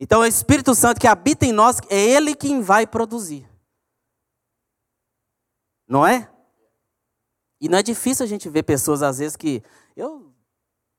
Então, 0.00 0.22
é 0.22 0.26
o 0.26 0.28
Espírito 0.28 0.74
Santo 0.74 1.00
que 1.00 1.06
habita 1.06 1.46
em 1.46 1.52
nós, 1.52 1.78
é 1.88 1.96
Ele 1.96 2.34
quem 2.34 2.60
vai 2.60 2.86
produzir. 2.86 3.48
Não 5.86 6.06
é? 6.06 6.30
E 7.60 7.68
não 7.68 7.78
é 7.78 7.82
difícil 7.82 8.24
a 8.24 8.28
gente 8.28 8.48
ver 8.48 8.64
pessoas, 8.64 9.02
às 9.02 9.18
vezes, 9.18 9.36
que. 9.36 9.62
Eu 9.96 10.27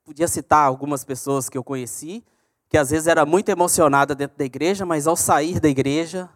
podia 0.10 0.28
citar 0.28 0.66
algumas 0.66 1.04
pessoas 1.04 1.50
que 1.50 1.56
eu 1.56 1.64
conheci, 1.64 2.26
que 2.68 2.80
às 2.80 2.90
vezes 2.90 3.06
era 3.06 3.28
muito 3.28 3.50
emocionada 3.50 4.16
dentro 4.16 4.36
da 4.40 4.44
igreja, 4.44 4.84
mas 4.84 5.06
ao 5.06 5.16
sair 5.16 5.60
da 5.60 5.70
igreja 5.70 6.28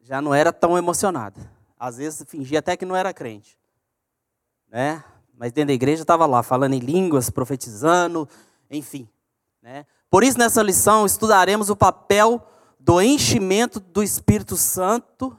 já 0.00 0.22
não 0.22 0.32
era 0.32 0.50
tão 0.50 0.78
emocionada. 0.78 1.38
Às 1.78 1.98
vezes 1.98 2.24
fingia 2.26 2.60
até 2.60 2.78
que 2.78 2.86
não 2.86 2.96
era 2.96 3.12
crente. 3.12 3.58
Né? 4.70 5.04
Mas 5.36 5.52
dentro 5.52 5.66
da 5.66 5.74
igreja 5.74 6.00
estava 6.00 6.24
lá, 6.24 6.42
falando 6.42 6.72
em 6.72 6.78
línguas, 6.78 7.28
profetizando, 7.28 8.26
enfim. 8.70 9.06
Né? 9.60 9.84
Por 10.08 10.24
isso, 10.24 10.38
nessa 10.38 10.62
lição, 10.62 11.04
estudaremos 11.04 11.68
o 11.68 11.76
papel 11.76 12.42
do 12.78 13.02
enchimento 13.02 13.78
do 13.78 14.02
Espírito 14.02 14.56
Santo, 14.56 15.36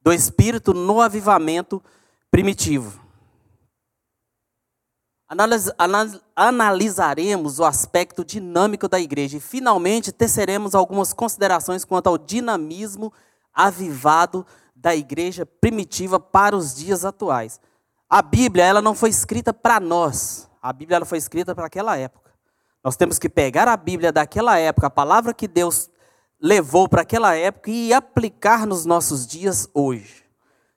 do 0.00 0.12
Espírito 0.12 0.72
no 0.72 1.00
avivamento 1.00 1.82
primitivo 2.30 3.01
analisaremos 6.36 7.58
o 7.58 7.64
aspecto 7.64 8.24
dinâmico 8.24 8.88
da 8.88 9.00
igreja 9.00 9.36
e, 9.36 9.40
finalmente, 9.40 10.12
teceremos 10.12 10.74
algumas 10.74 11.12
considerações 11.12 11.84
quanto 11.84 12.08
ao 12.08 12.18
dinamismo 12.18 13.12
avivado 13.54 14.46
da 14.74 14.94
igreja 14.94 15.46
primitiva 15.46 16.18
para 16.18 16.56
os 16.56 16.74
dias 16.74 17.04
atuais. 17.04 17.60
A 18.08 18.20
Bíblia 18.20 18.64
ela 18.64 18.82
não 18.82 18.94
foi 18.94 19.10
escrita 19.10 19.54
para 19.54 19.80
nós, 19.80 20.48
a 20.60 20.72
Bíblia 20.72 20.96
ela 20.96 21.06
foi 21.06 21.18
escrita 21.18 21.54
para 21.54 21.66
aquela 21.66 21.96
época. 21.96 22.30
Nós 22.84 22.96
temos 22.96 23.18
que 23.18 23.28
pegar 23.28 23.68
a 23.68 23.76
Bíblia 23.76 24.12
daquela 24.12 24.58
época, 24.58 24.88
a 24.88 24.90
palavra 24.90 25.32
que 25.32 25.46
Deus 25.46 25.88
levou 26.40 26.88
para 26.88 27.02
aquela 27.02 27.34
época 27.34 27.70
e 27.70 27.92
aplicar 27.92 28.66
nos 28.66 28.84
nossos 28.84 29.26
dias 29.26 29.68
hoje. 29.72 30.21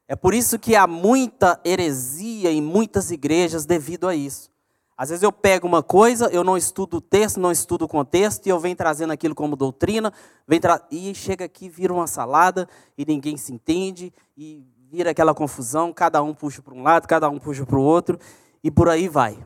É 0.08 0.16
por 0.16 0.34
isso 0.34 0.60
que 0.60 0.76
há 0.76 0.86
muita 0.86 1.60
heresia 1.66 2.52
em 2.52 2.62
muitas 2.62 3.10
igrejas 3.10 3.66
devido 3.66 4.08
a 4.08 4.16
isso. 4.16 4.52
Às 4.98 5.10
vezes 5.10 5.24
eu 5.24 5.32
pego 5.32 5.68
uma 5.68 5.84
coisa, 5.84 6.28
eu 6.28 6.44
não 6.44 6.56
estudo 6.56 6.98
o 6.98 7.02
texto, 7.02 7.40
não 7.40 7.52
estudo 7.52 7.84
o 7.84 7.88
contexto, 7.88 8.46
e 8.46 8.50
eu 8.50 8.60
venho 8.60 8.76
trazendo 8.76 9.12
aquilo 9.12 9.36
como 9.36 9.56
doutrina, 9.56 10.14
vem 10.48 10.60
tra... 10.60 10.82
e 10.90 11.14
chega 11.14 11.44
aqui, 11.44 11.68
vira 11.68 11.94
uma 11.94 12.08
salada, 12.08 12.70
e 12.98 13.06
ninguém 13.06 13.36
se 13.36 13.52
entende, 13.52 14.14
e 14.38 14.66
vira 14.90 15.12
aquela 15.12 15.34
confusão, 15.34 15.92
cada 15.92 16.24
um 16.24 16.34
puxa 16.34 16.62
para 16.62 16.74
um 16.74 16.82
lado, 16.82 17.08
cada 17.08 17.28
um 17.30 17.38
puxa 17.38 17.66
para 17.66 17.78
o 17.78 17.82
outro, 17.82 18.18
e 18.64 18.72
por 18.72 18.88
aí 18.88 19.10
vai. 19.10 19.38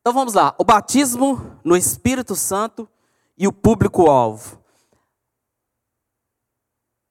Então 0.00 0.12
vamos 0.12 0.34
lá, 0.34 0.56
o 0.58 0.64
batismo 0.64 1.58
no 1.62 1.76
Espírito 1.76 2.34
Santo 2.34 2.88
e 3.38 3.46
o 3.46 3.52
público-alvo. 3.52 4.63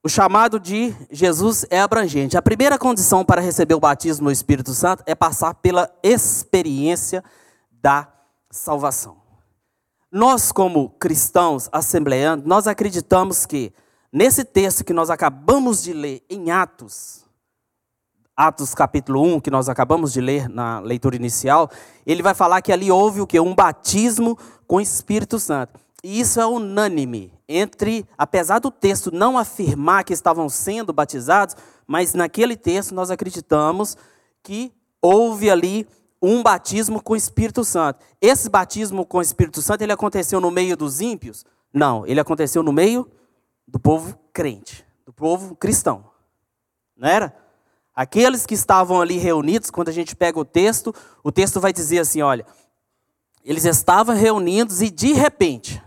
O 0.06 0.10
chamado 0.10 0.60
de 0.60 0.94
Jesus 1.10 1.66
é 1.70 1.80
abrangente. 1.80 2.36
A 2.36 2.42
primeira 2.42 2.78
condição 2.78 3.24
para 3.24 3.40
receber 3.40 3.74
o 3.74 3.80
batismo 3.80 4.26
no 4.26 4.32
Espírito 4.32 4.74
Santo 4.74 5.02
é 5.06 5.16
passar 5.16 5.54
pela 5.54 5.90
experiência 6.04 7.24
da 7.72 8.10
salvação. 8.52 9.16
Nós, 10.12 10.52
como 10.52 10.90
cristãos 10.90 11.70
assembleanos, 11.72 12.46
nós 12.46 12.68
acreditamos 12.68 13.46
que 13.46 13.72
nesse 14.12 14.44
texto 14.44 14.84
que 14.84 14.92
nós 14.92 15.10
acabamos 15.10 15.82
de 15.82 15.94
ler 15.94 16.22
em 16.30 16.52
Atos, 16.52 17.24
Atos 18.36 18.76
capítulo 18.76 19.24
1, 19.24 19.40
que 19.40 19.50
nós 19.50 19.70
acabamos 19.70 20.12
de 20.12 20.20
ler 20.20 20.50
na 20.50 20.82
leitura 20.82 21.16
inicial, 21.16 21.72
ele 22.06 22.22
vai 22.22 22.34
falar 22.34 22.62
que 22.62 22.74
ali 22.74 22.92
houve 22.92 23.22
o 23.22 23.28
que? 23.28 23.40
Um 23.40 23.56
batismo 23.56 24.38
com 24.68 24.76
o 24.76 24.82
Espírito 24.82 25.40
Santo. 25.40 25.80
E 26.04 26.20
isso 26.20 26.40
é 26.42 26.46
unânime 26.46 27.32
entre, 27.48 28.06
apesar 28.18 28.60
do 28.60 28.70
texto 28.70 29.10
não 29.10 29.38
afirmar 29.38 30.04
que 30.04 30.12
estavam 30.12 30.50
sendo 30.50 30.92
batizados, 30.92 31.56
mas 31.88 32.14
naquele 32.14 32.58
texto 32.58 32.94
nós 32.94 33.10
acreditamos 33.10 33.96
que 34.42 34.74
houve 35.02 35.50
ali 35.50 35.88
um 36.22 36.44
batismo 36.44 37.02
com 37.02 37.14
o 37.14 37.18
Espírito 37.18 37.64
Santo. 37.64 38.04
Esse 38.22 38.50
batismo 38.50 39.06
com 39.06 39.18
o 39.18 39.22
Espírito 39.22 39.62
Santo, 39.62 39.82
ele 39.82 39.92
aconteceu 39.92 40.42
no 40.42 40.52
meio 40.52 40.76
dos 40.76 41.00
ímpios? 41.00 41.46
Não, 41.74 42.06
ele 42.06 42.20
aconteceu 42.20 42.62
no 42.62 42.74
meio 42.74 43.10
do 43.68 43.80
povo 43.80 44.18
crente, 44.32 44.86
do 45.06 45.14
povo 45.14 45.56
cristão. 45.56 46.06
Não 46.96 47.08
era? 47.08 47.36
Aqueles 47.96 48.46
que 48.46 48.56
estavam 48.56 49.02
ali 49.02 49.18
reunidos, 49.18 49.70
quando 49.70 49.90
a 49.90 49.94
gente 49.94 50.16
pega 50.16 50.40
o 50.40 50.46
texto, 50.46 50.94
o 51.24 51.32
texto 51.32 51.60
vai 51.60 51.72
dizer 51.72 52.00
assim: 52.00 52.22
olha, 52.22 52.46
eles 53.44 53.66
estavam 53.66 54.16
reunidos 54.16 54.82
e 54.82 54.90
de 54.90 55.14
repente, 55.14 55.82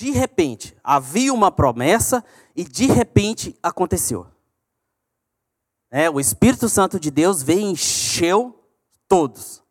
de 0.00 0.10
repente, 0.12 0.74
havia 0.82 1.30
uma 1.30 1.52
promessa 1.52 2.24
e 2.56 2.64
de 2.64 2.86
repente 2.86 3.54
aconteceu. 3.62 4.26
É, 5.90 6.08
o 6.08 6.18
Espírito 6.18 6.70
Santo 6.70 6.98
de 6.98 7.10
Deus 7.10 7.42
veio 7.42 7.60
e 7.60 7.72
encheu 7.72 8.64
todos, 9.06 9.62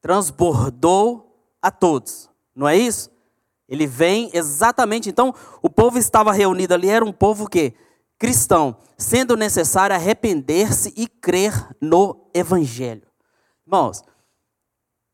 transbordou 0.00 1.38
a 1.60 1.70
todos, 1.70 2.30
não 2.56 2.66
é 2.66 2.74
isso? 2.78 3.10
Ele 3.68 3.86
vem 3.86 4.30
exatamente, 4.32 5.10
então, 5.10 5.34
o 5.60 5.68
povo 5.68 5.98
estava 5.98 6.32
reunido 6.32 6.72
ali, 6.72 6.88
era 6.88 7.04
um 7.04 7.12
povo 7.12 7.46
que 7.46 7.74
cristão, 8.18 8.78
sendo 8.96 9.36
necessário 9.36 9.94
arrepender-se 9.94 10.94
e 10.96 11.06
crer 11.06 11.76
no 11.78 12.30
Evangelho. 12.32 13.06
Irmãos, 13.66 14.02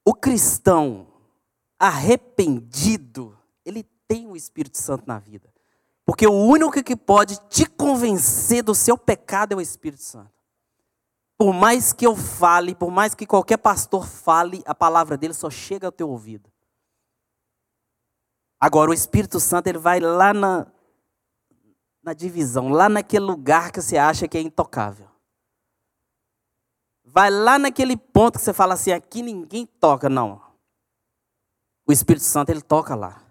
o 0.05 0.15
cristão 0.15 1.09
arrependido, 1.77 3.37
tem 4.11 4.26
o 4.26 4.35
Espírito 4.35 4.76
Santo 4.76 5.05
na 5.07 5.21
vida. 5.21 5.49
Porque 6.05 6.26
o 6.26 6.33
único 6.33 6.83
que 6.83 6.97
pode 6.97 7.38
te 7.49 7.64
convencer 7.64 8.61
do 8.61 8.75
seu 8.75 8.99
pecado 8.99 9.52
é 9.52 9.57
o 9.57 9.61
Espírito 9.61 10.02
Santo. 10.02 10.33
Por 11.38 11.52
mais 11.52 11.93
que 11.93 12.05
eu 12.05 12.17
fale, 12.17 12.75
por 12.75 12.90
mais 12.90 13.14
que 13.14 13.25
qualquer 13.25 13.59
pastor 13.59 14.05
fale, 14.05 14.64
a 14.67 14.75
palavra 14.75 15.17
dele 15.17 15.33
só 15.33 15.49
chega 15.49 15.87
ao 15.87 15.93
teu 15.93 16.11
ouvido. 16.11 16.50
Agora, 18.59 18.90
o 18.90 18.95
Espírito 18.95 19.38
Santo, 19.38 19.69
ele 19.69 19.79
vai 19.79 20.00
lá 20.00 20.35
na, 20.35 20.67
na 22.02 22.12
divisão, 22.12 22.69
lá 22.69 22.88
naquele 22.88 23.25
lugar 23.25 23.71
que 23.71 23.81
você 23.81 23.97
acha 23.97 24.26
que 24.26 24.37
é 24.37 24.40
intocável. 24.40 25.09
Vai 27.05 27.31
lá 27.31 27.61
naquele 27.61 27.97
ponto 27.97 28.40
que 28.40 28.45
você 28.45 28.52
fala 28.52 28.75
assim, 28.75 28.90
aqui 28.90 29.23
ninguém 29.23 29.64
toca, 29.64 30.09
não. 30.09 30.43
O 31.87 31.93
Espírito 31.93 32.25
Santo 32.25 32.50
ele 32.50 32.61
toca 32.61 32.97
lá. 32.97 33.30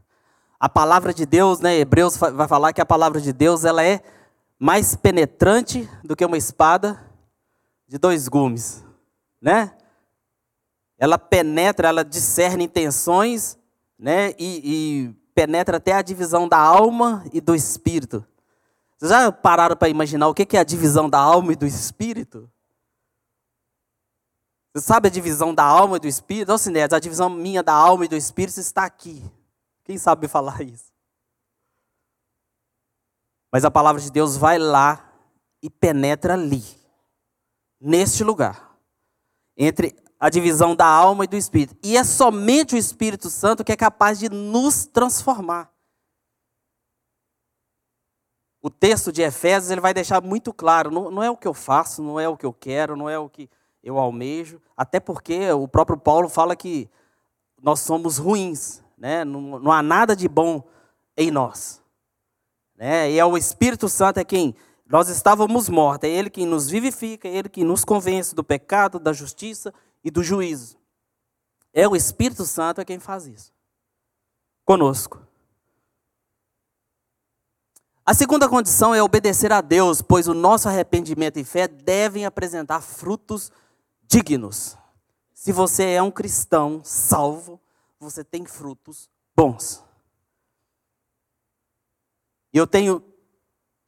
A 0.59 0.67
palavra 0.67 1.13
de 1.13 1.25
Deus, 1.25 1.61
né, 1.61 1.77
Hebreus 1.77 2.17
vai 2.17 2.47
falar 2.47 2.73
que 2.73 2.81
a 2.81 2.85
palavra 2.85 3.21
de 3.21 3.31
Deus 3.31 3.63
ela 3.63 3.81
é 3.83 4.01
mais 4.59 4.93
penetrante 4.93 5.89
do 6.03 6.15
que 6.17 6.25
uma 6.25 6.37
espada 6.37 6.99
de 7.87 7.97
dois 7.97 8.27
gumes, 8.27 8.83
né? 9.41 9.73
Ela 10.97 11.17
penetra, 11.17 11.87
ela 11.87 12.03
discerne 12.03 12.65
intenções, 12.65 13.57
né? 13.97 14.31
E, 14.37 14.61
e 14.63 15.15
penetra 15.33 15.77
até 15.77 15.93
a 15.93 16.01
divisão 16.01 16.45
da 16.45 16.57
alma 16.57 17.23
e 17.31 17.39
do 17.39 17.55
espírito. 17.55 18.25
Vocês 18.97 19.09
já 19.09 19.31
pararam 19.31 19.77
para 19.77 19.87
imaginar 19.87 20.27
o 20.27 20.33
que 20.33 20.57
é 20.57 20.59
a 20.59 20.65
divisão 20.65 21.09
da 21.09 21.19
alma 21.19 21.53
e 21.53 21.55
do 21.55 21.65
espírito? 21.65 22.51
Você 24.73 24.85
sabe 24.85 25.07
a 25.07 25.11
divisão 25.11 25.55
da 25.55 25.63
alma 25.63 25.95
e 25.95 25.99
do 26.01 26.07
espírito? 26.07 26.51
Ô, 26.51 26.57
Sinéas, 26.57 26.91
a 26.91 26.99
divisão 26.99 27.29
minha 27.29 27.63
da 27.63 27.73
alma 27.73 28.03
e 28.03 28.09
do 28.09 28.15
espírito 28.17 28.59
está 28.59 28.83
aqui. 28.83 29.23
Quem 29.89 29.97
sabe 29.97 30.27
falar 30.27 30.61
isso? 30.61 30.93
Mas 33.51 33.65
a 33.65 33.71
palavra 33.71 33.99
de 33.99 34.11
Deus 34.11 34.37
vai 34.37 34.59
lá 34.59 35.11
e 35.63 35.67
penetra 35.67 36.35
ali, 36.35 36.63
neste 37.81 38.23
lugar, 38.23 38.77
entre 39.57 39.95
a 40.19 40.29
divisão 40.29 40.75
da 40.75 40.85
alma 40.85 41.23
e 41.23 41.27
do 41.27 41.35
espírito. 41.35 41.75
E 41.83 41.97
é 41.97 42.03
somente 42.03 42.75
o 42.75 42.77
Espírito 42.77 43.31
Santo 43.31 43.63
que 43.63 43.71
é 43.71 43.75
capaz 43.75 44.19
de 44.19 44.29
nos 44.29 44.85
transformar. 44.85 45.73
O 48.61 48.69
texto 48.69 49.11
de 49.11 49.23
Efésios 49.23 49.71
ele 49.71 49.81
vai 49.81 49.91
deixar 49.91 50.21
muito 50.21 50.53
claro: 50.53 50.91
não, 50.91 51.09
não 51.09 51.23
é 51.23 51.31
o 51.31 51.37
que 51.37 51.47
eu 51.47 51.53
faço, 51.55 52.03
não 52.03 52.19
é 52.19 52.29
o 52.29 52.37
que 52.37 52.45
eu 52.45 52.53
quero, 52.53 52.95
não 52.95 53.09
é 53.09 53.17
o 53.17 53.27
que 53.27 53.49
eu 53.83 53.97
almejo. 53.97 54.61
Até 54.77 54.99
porque 54.99 55.51
o 55.51 55.67
próprio 55.67 55.97
Paulo 55.97 56.29
fala 56.29 56.55
que 56.55 56.87
nós 57.59 57.79
somos 57.79 58.19
ruins, 58.19 58.83
né? 58.99 59.23
não, 59.23 59.59
não 59.59 59.71
há 59.71 59.81
nada 59.81 60.15
de 60.15 60.27
bom 60.27 60.67
em 61.17 61.31
nós. 61.31 61.81
Né? 62.75 63.11
E 63.11 63.19
é 63.19 63.25
o 63.25 63.37
Espírito 63.37 63.89
Santo 63.89 64.19
é 64.19 64.23
quem 64.23 64.55
nós 64.85 65.07
estávamos 65.07 65.69
mortos, 65.69 66.09
é 66.09 66.11
Ele 66.11 66.29
quem 66.29 66.45
nos 66.45 66.69
vivifica, 66.69 67.27
é 67.27 67.35
Ele 67.35 67.49
que 67.49 67.63
nos 67.63 67.85
convence 67.85 68.33
do 68.33 68.43
pecado, 68.43 68.99
da 68.99 69.13
justiça 69.13 69.73
e 70.03 70.09
do 70.09 70.23
juízo. 70.23 70.77
É 71.73 71.87
o 71.87 71.95
Espírito 71.95 72.45
Santo 72.45 72.81
é 72.81 72.85
quem 72.85 72.99
faz 72.99 73.27
isso. 73.27 73.53
Conosco. 74.65 75.21
A 78.03 78.13
segunda 78.15 78.49
condição 78.49 78.95
é 78.95 79.03
obedecer 79.03 79.53
a 79.53 79.61
Deus, 79.61 80.01
pois 80.01 80.27
o 80.27 80.33
nosso 80.33 80.67
arrependimento 80.67 81.37
e 81.37 81.43
fé 81.43 81.67
devem 81.67 82.25
apresentar 82.25 82.81
frutos 82.81 83.51
dignos. 84.07 84.75
Se 85.31 85.51
você 85.51 85.91
é 85.91 86.01
um 86.01 86.09
cristão 86.09 86.81
salvo, 86.83 87.61
você 87.99 88.23
tem 88.23 88.45
frutos 88.45 89.09
bons. 89.35 89.83
E 92.53 92.57
eu 92.57 92.65
tenho 92.65 93.03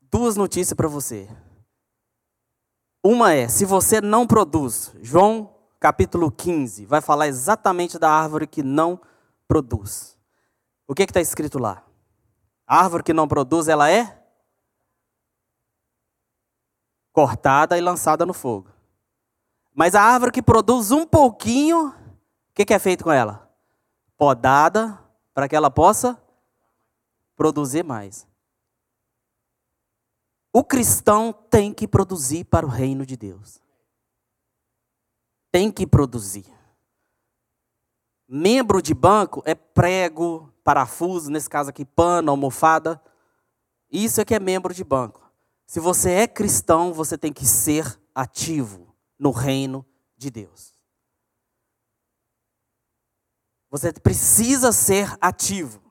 duas 0.02 0.36
notícias 0.36 0.74
para 0.76 0.88
você. 0.88 1.28
Uma 3.04 3.34
é, 3.34 3.48
se 3.48 3.66
você 3.66 4.00
não 4.00 4.28
produz, 4.28 4.94
João 5.02 5.56
capítulo 5.80 6.32
15, 6.32 6.86
vai 6.86 7.02
falar 7.02 7.28
exatamente 7.28 7.98
da 7.98 8.12
árvore 8.12 8.46
que 8.46 8.62
não 8.62 9.02
produz. 9.48 10.16
O 10.88 10.94
que 10.94 11.04
está 11.04 11.20
escrito 11.20 11.58
lá? 11.58 11.84
A 12.68 12.84
árvore 12.84 13.04
que 13.04 13.14
não 13.14 13.28
produz, 13.28 13.68
ela 13.68 13.90
é 13.90 14.22
cortada 17.12 17.78
e 17.78 17.82
lançada 17.82 18.26
no 18.26 18.34
fogo. 18.34 18.70
Mas 19.74 19.96
a 19.96 20.02
árvore 20.02 20.32
que 20.32 20.42
produz 20.42 20.92
um 20.92 21.06
pouquinho, 21.06 21.88
o 21.88 22.54
que 22.54 22.74
é 22.74 22.80
feito 22.80 23.04
com 23.04 23.12
ela? 23.12 23.51
Podada 24.22 25.04
para 25.34 25.50
que 25.50 25.56
ela 25.56 25.72
possa 25.72 26.22
produzir 27.36 27.84
mais. 27.84 28.28
O 30.54 30.64
cristão 30.64 31.34
tem 31.34 31.74
que 31.74 31.88
produzir 31.88 32.44
para 32.44 32.64
o 32.64 32.70
reino 32.70 33.04
de 33.04 33.18
Deus 33.18 33.62
tem 35.52 35.70
que 35.70 35.86
produzir. 35.86 36.46
Membro 38.28 38.82
de 38.82 38.94
banco 38.94 39.44
é 39.46 39.54
prego, 39.54 40.52
parafuso, 40.64 41.30
nesse 41.30 41.50
caso 41.50 41.70
aqui, 41.70 41.84
pano, 41.84 42.32
almofada. 42.32 43.02
Isso 43.92 44.22
é 44.22 44.26
que 44.26 44.34
é 44.34 44.40
membro 44.40 44.74
de 44.74 44.86
banco. 44.86 45.30
Se 45.68 45.80
você 45.80 46.12
é 46.12 46.28
cristão, 46.28 46.94
você 46.94 47.18
tem 47.18 47.34
que 47.34 47.46
ser 47.46 48.00
ativo 48.16 48.96
no 49.20 49.32
reino 49.32 49.86
de 50.18 50.30
Deus. 50.30 50.74
Você 53.72 53.94
precisa 53.94 54.74
ser 54.74 55.18
ativo. 55.22 55.82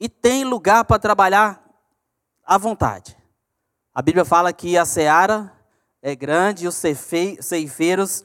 E 0.00 0.08
tem 0.08 0.44
lugar 0.44 0.84
para 0.84 0.98
trabalhar 0.98 1.64
à 2.44 2.58
vontade. 2.58 3.16
A 3.94 4.02
Bíblia 4.02 4.24
fala 4.24 4.52
que 4.52 4.76
a 4.76 4.84
seara 4.84 5.52
é 6.02 6.16
grande 6.16 6.64
e 6.64 6.68
os 6.68 6.74
ceifeiros 6.74 8.24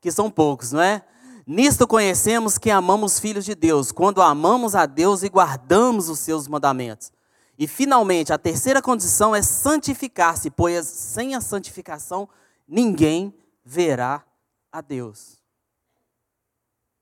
que 0.00 0.10
são 0.10 0.30
poucos, 0.30 0.72
não 0.72 0.80
é? 0.80 1.04
Nisto 1.46 1.86
conhecemos 1.86 2.56
que 2.56 2.70
amamos 2.70 3.20
filhos 3.20 3.44
de 3.44 3.54
Deus, 3.54 3.92
quando 3.92 4.22
amamos 4.22 4.74
a 4.74 4.86
Deus 4.86 5.22
e 5.22 5.28
guardamos 5.28 6.08
os 6.08 6.18
seus 6.18 6.48
mandamentos. 6.48 7.12
E 7.58 7.68
finalmente, 7.68 8.32
a 8.32 8.38
terceira 8.38 8.80
condição 8.80 9.34
é 9.34 9.42
santificar-se, 9.42 10.50
pois 10.50 10.86
sem 10.86 11.34
a 11.34 11.40
santificação 11.42 12.28
ninguém 12.66 13.34
verá 13.62 14.24
a 14.72 14.80
Deus. 14.80 15.43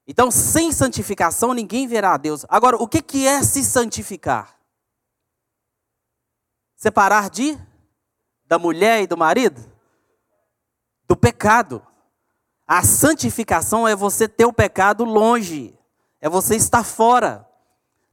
Então, 0.07 0.31
sem 0.31 0.73
santificação 0.73 1.55
ninguém 1.55 1.87
verá 1.87 2.15
a 2.15 2.17
Deus. 2.17 2.45
Agora, 2.49 2.77
o 2.77 2.89
que 2.89 3.27
é 3.27 3.43
se 3.43 3.65
santificar? 3.65 4.59
Separar 6.77 7.31
de 7.31 7.59
da 8.45 8.59
mulher 8.59 9.03
e 9.03 9.07
do 9.07 9.17
marido? 9.17 9.73
do 11.13 11.17
pecado. 11.17 11.83
A 12.67 12.83
santificação 12.83 13.87
é 13.87 13.95
você 13.95 14.27
ter 14.27 14.47
o 14.47 14.53
pecado 14.53 15.05
longe, 15.05 15.79
é 16.23 16.29
você 16.29 16.57
estar 16.57 16.83
fora. 16.85 17.47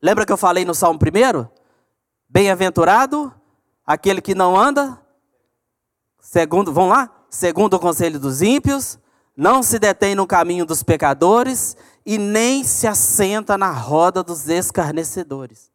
Lembra 0.01 0.25
que 0.25 0.33
eu 0.33 0.37
falei 0.37 0.65
no 0.65 0.75
Salmo 0.75 0.99
primeiro? 0.99 1.49
Bem-aventurado 2.27 3.33
aquele 3.85 4.21
que 4.21 4.35
não 4.35 4.57
anda 4.57 4.99
Segundo, 6.19 6.73
vamos 6.73 6.91
lá? 6.91 7.09
Segundo 7.29 7.75
o 7.75 7.79
conselho 7.79 8.19
dos 8.19 8.41
ímpios, 8.41 8.99
não 9.39 9.63
se 9.63 9.79
detém 9.79 10.15
no 10.15 10.27
caminho 10.27 10.65
dos 10.65 10.83
pecadores 10.83 11.77
e 12.05 12.17
nem 12.17 12.61
se 12.61 12.85
assenta 12.85 13.57
na 13.57 13.71
roda 13.71 14.21
dos 14.21 14.49
escarnecedores. 14.49 15.71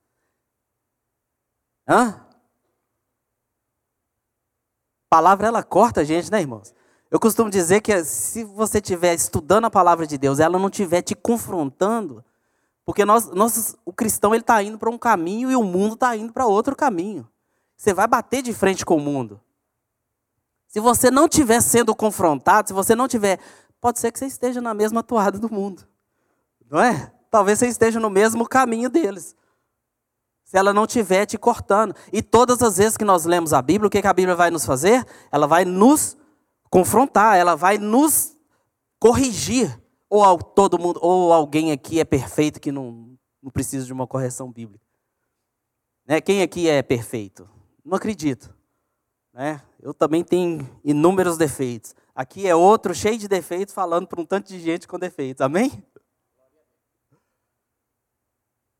Hã? 1.88 2.20
A 5.07 5.09
palavra 5.09 5.46
ela 5.46 5.62
corta 5.62 6.03
a 6.03 6.05
gente, 6.05 6.31
né, 6.31 6.42
irmãos? 6.42 6.74
Eu 7.11 7.18
costumo 7.18 7.48
dizer 7.48 7.81
que 7.81 8.05
se 8.05 8.44
você 8.44 8.79
estiver 8.79 9.14
estudando 9.14 9.64
a 9.64 9.70
palavra 9.70 10.07
de 10.07 10.18
Deus, 10.18 10.40
ela 10.40 10.59
não 10.59 10.68
estiver 10.68 11.00
te 11.00 11.14
confrontando, 11.14 12.22
porque 12.85 13.03
nós, 13.07 13.31
nós, 13.31 13.74
o 13.83 13.94
cristão 13.94 14.35
ele 14.35 14.42
está 14.42 14.62
indo 14.62 14.77
para 14.77 14.90
um 14.90 14.98
caminho 14.98 15.50
e 15.50 15.57
o 15.57 15.62
mundo 15.62 15.94
está 15.94 16.14
indo 16.14 16.35
para 16.35 16.44
outro 16.44 16.77
caminho. 16.77 17.27
Você 17.79 17.94
vai 17.94 18.07
bater 18.07 18.42
de 18.42 18.53
frente 18.53 18.85
com 18.85 18.96
o 18.98 19.00
mundo. 19.00 19.40
Se 20.75 20.81
você 20.81 21.09
não 21.09 21.27
estiver 21.27 21.61
sendo 21.61 21.95
confrontado, 21.95 22.67
se 22.67 22.75
você 22.75 22.97
não 22.97 23.07
tiver, 23.07 23.39
pode 23.81 24.01
ser 24.01 24.11
que 24.11 24.19
você 24.19 24.27
esteja 24.27 24.61
na 24.61 24.75
mesma 24.75 25.05
toada 25.05 25.39
do 25.39 25.49
mundo. 25.49 25.87
Não 26.69 26.81
é? 26.81 27.13
Talvez 27.31 27.61
você 27.61 27.69
esteja 27.69 28.01
no 28.01 28.11
mesmo 28.11 28.45
caminho 28.45 28.91
deles. 28.91 29.37
Se 30.43 30.59
ela 30.59 30.75
não 30.75 30.83
estiver 30.83 31.27
te 31.27 31.39
cortando. 31.39 31.95
E 32.13 32.21
todas 32.21 32.61
as 32.61 32.77
vezes 32.77 32.97
que 32.97 33.05
nós 33.05 33.25
lemos 33.25 33.53
a 33.53 33.63
Bíblia, 33.63 33.87
o 33.87 33.91
que 33.91 34.05
a 34.05 34.13
Bíblia 34.13 34.35
vai 34.35 34.51
nos 34.51 34.67
fazer? 34.67 35.07
Ela 35.31 35.47
vai 35.47 35.65
nos 35.65 36.17
confrontar, 36.69 37.37
ela 37.37 37.55
vai 37.55 37.79
nos 37.79 38.37
corrigir. 38.99 39.81
Ou 40.11 40.39
todo 40.39 40.77
mundo, 40.77 40.99
ou 41.01 41.33
alguém 41.33 41.71
aqui 41.71 42.01
é 42.01 42.05
perfeito 42.05 42.61
que 42.61 42.73
não, 42.73 43.17
não 43.41 43.53
precisa 43.53 43.87
de 43.87 43.93
uma 43.93 44.09
correção 44.09 44.51
bíblica. 44.51 44.85
Né? 46.05 46.21
Quem 46.21 46.43
aqui 46.43 46.69
é 46.69 46.83
perfeito? 46.83 47.49
Não 47.85 47.97
acredito. 47.97 48.53
Né? 49.33 49.63
Eu 49.85 49.92
também 49.92 50.25
tenho 50.25 50.66
inúmeros 50.83 51.37
defeitos. 51.37 51.94
Aqui 52.14 52.49
é 52.49 52.55
outro 52.55 52.94
cheio 52.94 53.18
de 53.18 53.29
defeitos, 53.29 53.75
falando 53.75 54.07
para 54.07 54.18
um 54.18 54.25
tanto 54.25 54.49
de 54.49 54.59
gente 54.59 54.88
com 54.88 54.99
defeitos. 54.99 55.42
Amém? 55.42 55.85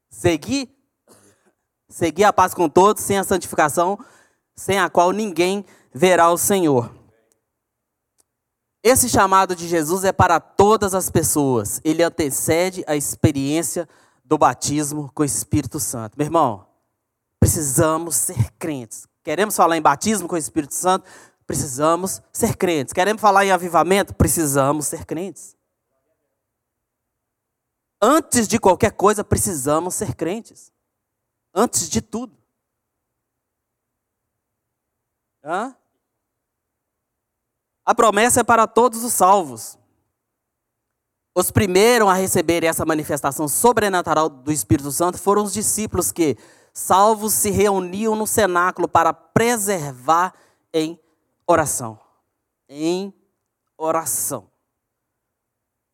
Seguir, 0.09 0.75
seguir 1.91 2.25
a 2.25 2.33
paz 2.33 2.55
com 2.55 2.71
todos, 2.71 3.03
sem 3.03 3.19
a 3.19 3.25
santificação, 3.25 3.99
sem 4.57 4.79
a 4.79 4.89
qual 4.89 5.11
ninguém 5.13 5.67
verá 5.93 6.31
o 6.31 6.39
Senhor. 6.39 6.91
Esse 8.83 9.07
chamado 9.07 9.55
de 9.55 9.69
Jesus 9.69 10.05
é 10.05 10.13
para 10.13 10.41
todas 10.41 10.95
as 10.95 11.11
pessoas. 11.11 11.83
Ele 11.85 12.03
antecede 12.03 12.83
a 12.87 12.97
experiência 12.97 13.87
do 14.25 14.39
batismo 14.39 15.11
com 15.13 15.23
o 15.23 15.27
Espírito 15.27 15.79
Santo. 15.79 16.17
Meu 16.17 16.29
irmão, 16.29 16.67
precisamos 17.39 18.15
ser 18.17 18.51
crentes. 18.53 19.07
Queremos 19.25 19.57
falar 19.57 19.77
em 19.77 19.83
batismo 19.83 20.29
com 20.29 20.35
o 20.35 20.39
Espírito 20.39 20.75
Santo? 20.75 21.11
Precisamos 21.47 22.23
ser 22.33 22.57
crentes. 22.57 22.93
Queremos 22.93 23.21
falar 23.21 23.45
em 23.45 23.51
avivamento? 23.51 24.15
Precisamos 24.15 24.87
ser 24.87 25.05
crentes. 25.05 25.57
Antes 28.01 28.47
de 28.47 28.61
qualquer 28.61 28.93
coisa, 28.93 29.25
precisamos 29.25 29.95
ser 29.95 30.15
crentes. 30.15 30.71
Antes 31.55 31.89
de 31.89 32.03
tudo. 32.03 32.37
Hã? 35.43 35.75
A 37.85 37.95
promessa 37.95 38.41
é 38.41 38.45
para 38.45 38.67
todos 38.67 39.05
os 39.05 39.13
salvos. 39.13 39.79
Os 41.35 41.51
primeiros 41.51 42.09
a 42.09 42.15
receber 42.15 42.63
essa 42.63 42.85
manifestação 42.85 43.49
sobrenatural 43.49 44.29
do 44.29 44.53
Espírito 44.53 44.93
Santo 44.93 45.19
foram 45.19 45.43
os 45.43 45.53
discípulos 45.53 46.13
que, 46.13 46.37
salvos, 46.75 47.33
se 47.33 47.51
reuniam 47.51 48.17
no 48.17 48.27
cenáculo 48.27 48.89
para 48.89 49.15
preservar 49.15 50.35
em 50.73 51.01
oração. 51.47 51.99
Em 52.69 53.15
oração. 53.79 54.51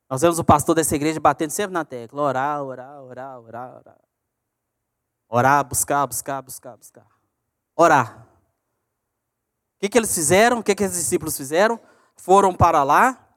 Nós 0.09 0.23
vemos 0.23 0.38
o 0.38 0.45
pastor 0.45 0.75
dessa 0.75 0.97
igreja 0.97 1.21
batendo 1.21 1.51
sempre 1.51 1.73
na 1.73 1.85
tecla: 1.85 2.23
orar, 2.23 2.62
orar, 2.62 3.03
orar, 3.03 3.38
orar, 3.38 3.77
orar. 3.77 4.01
Orar, 5.29 5.64
buscar, 5.64 6.05
buscar, 6.07 6.43
buscar, 6.43 6.77
buscar. 6.77 7.07
Orar. 7.77 8.27
O 9.77 9.81
que, 9.81 9.88
que 9.88 9.97
eles 9.97 10.12
fizeram? 10.12 10.59
O 10.59 10.62
que, 10.62 10.75
que 10.75 10.85
os 10.85 10.93
discípulos 10.93 11.37
fizeram? 11.37 11.79
Foram 12.16 12.53
para 12.55 12.83
lá, 12.83 13.29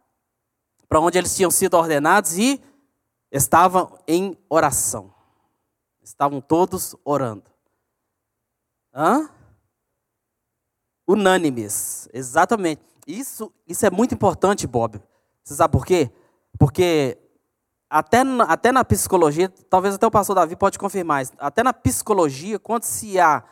para 0.90 1.00
onde 1.00 1.18
eles 1.18 1.36
tinham 1.36 1.52
sido 1.52 1.76
ordenados 1.76 2.36
e 2.38 2.62
estavam 3.32 3.98
em 4.08 4.36
oração. 4.50 5.13
Estavam 6.04 6.42
todos 6.42 6.96
orando. 7.04 7.44
Hã? 8.94 9.30
Unânimes, 11.08 12.08
exatamente. 12.14 12.82
Isso, 13.08 13.52
isso 13.68 13.86
é 13.86 13.90
muito 13.90 14.14
importante, 14.14 14.68
Bob. 14.68 15.02
Você 15.44 15.56
sabe 15.56 15.72
por 15.72 15.86
quê? 15.86 16.12
Porque 16.58 17.18
até 17.90 18.22
até 18.48 18.72
na 18.72 18.84
psicologia, 18.84 19.50
talvez 19.70 19.96
até 19.96 20.08
o 20.08 20.12
pastor 20.12 20.36
Davi 20.36 20.56
pode 20.56 20.80
confirmar 20.80 21.24
isso, 21.24 21.34
até 21.38 21.62
na 21.62 21.74
psicologia, 21.74 22.58
quando 22.58 22.84
se 22.84 23.20
há 23.20 23.44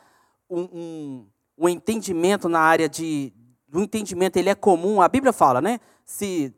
um, 0.50 0.62
um, 0.62 1.28
um 1.58 1.70
entendimento 1.70 2.50
na 2.50 2.60
área 2.60 2.90
de. 2.90 3.34
O 3.74 3.80
entendimento 3.80 4.38
ele 4.38 4.50
é 4.50 4.56
comum, 4.56 5.02
a 5.02 5.08
Bíblia 5.08 5.32
fala, 5.32 5.62
né? 5.62 5.80
Se, 6.04 6.54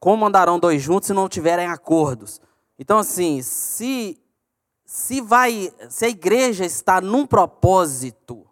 como 0.00 0.24
andarão 0.24 0.58
dois 0.58 0.80
juntos 0.80 1.08
se 1.08 1.12
não 1.12 1.28
tiverem 1.28 1.66
acordos? 1.66 2.40
Então, 2.78 2.98
assim, 2.98 3.42
se, 3.42 4.18
se, 4.86 5.20
vai, 5.20 5.72
se 5.90 6.04
a 6.04 6.08
igreja 6.08 6.64
está 6.64 7.00
num 7.00 7.26
propósito, 7.26 8.48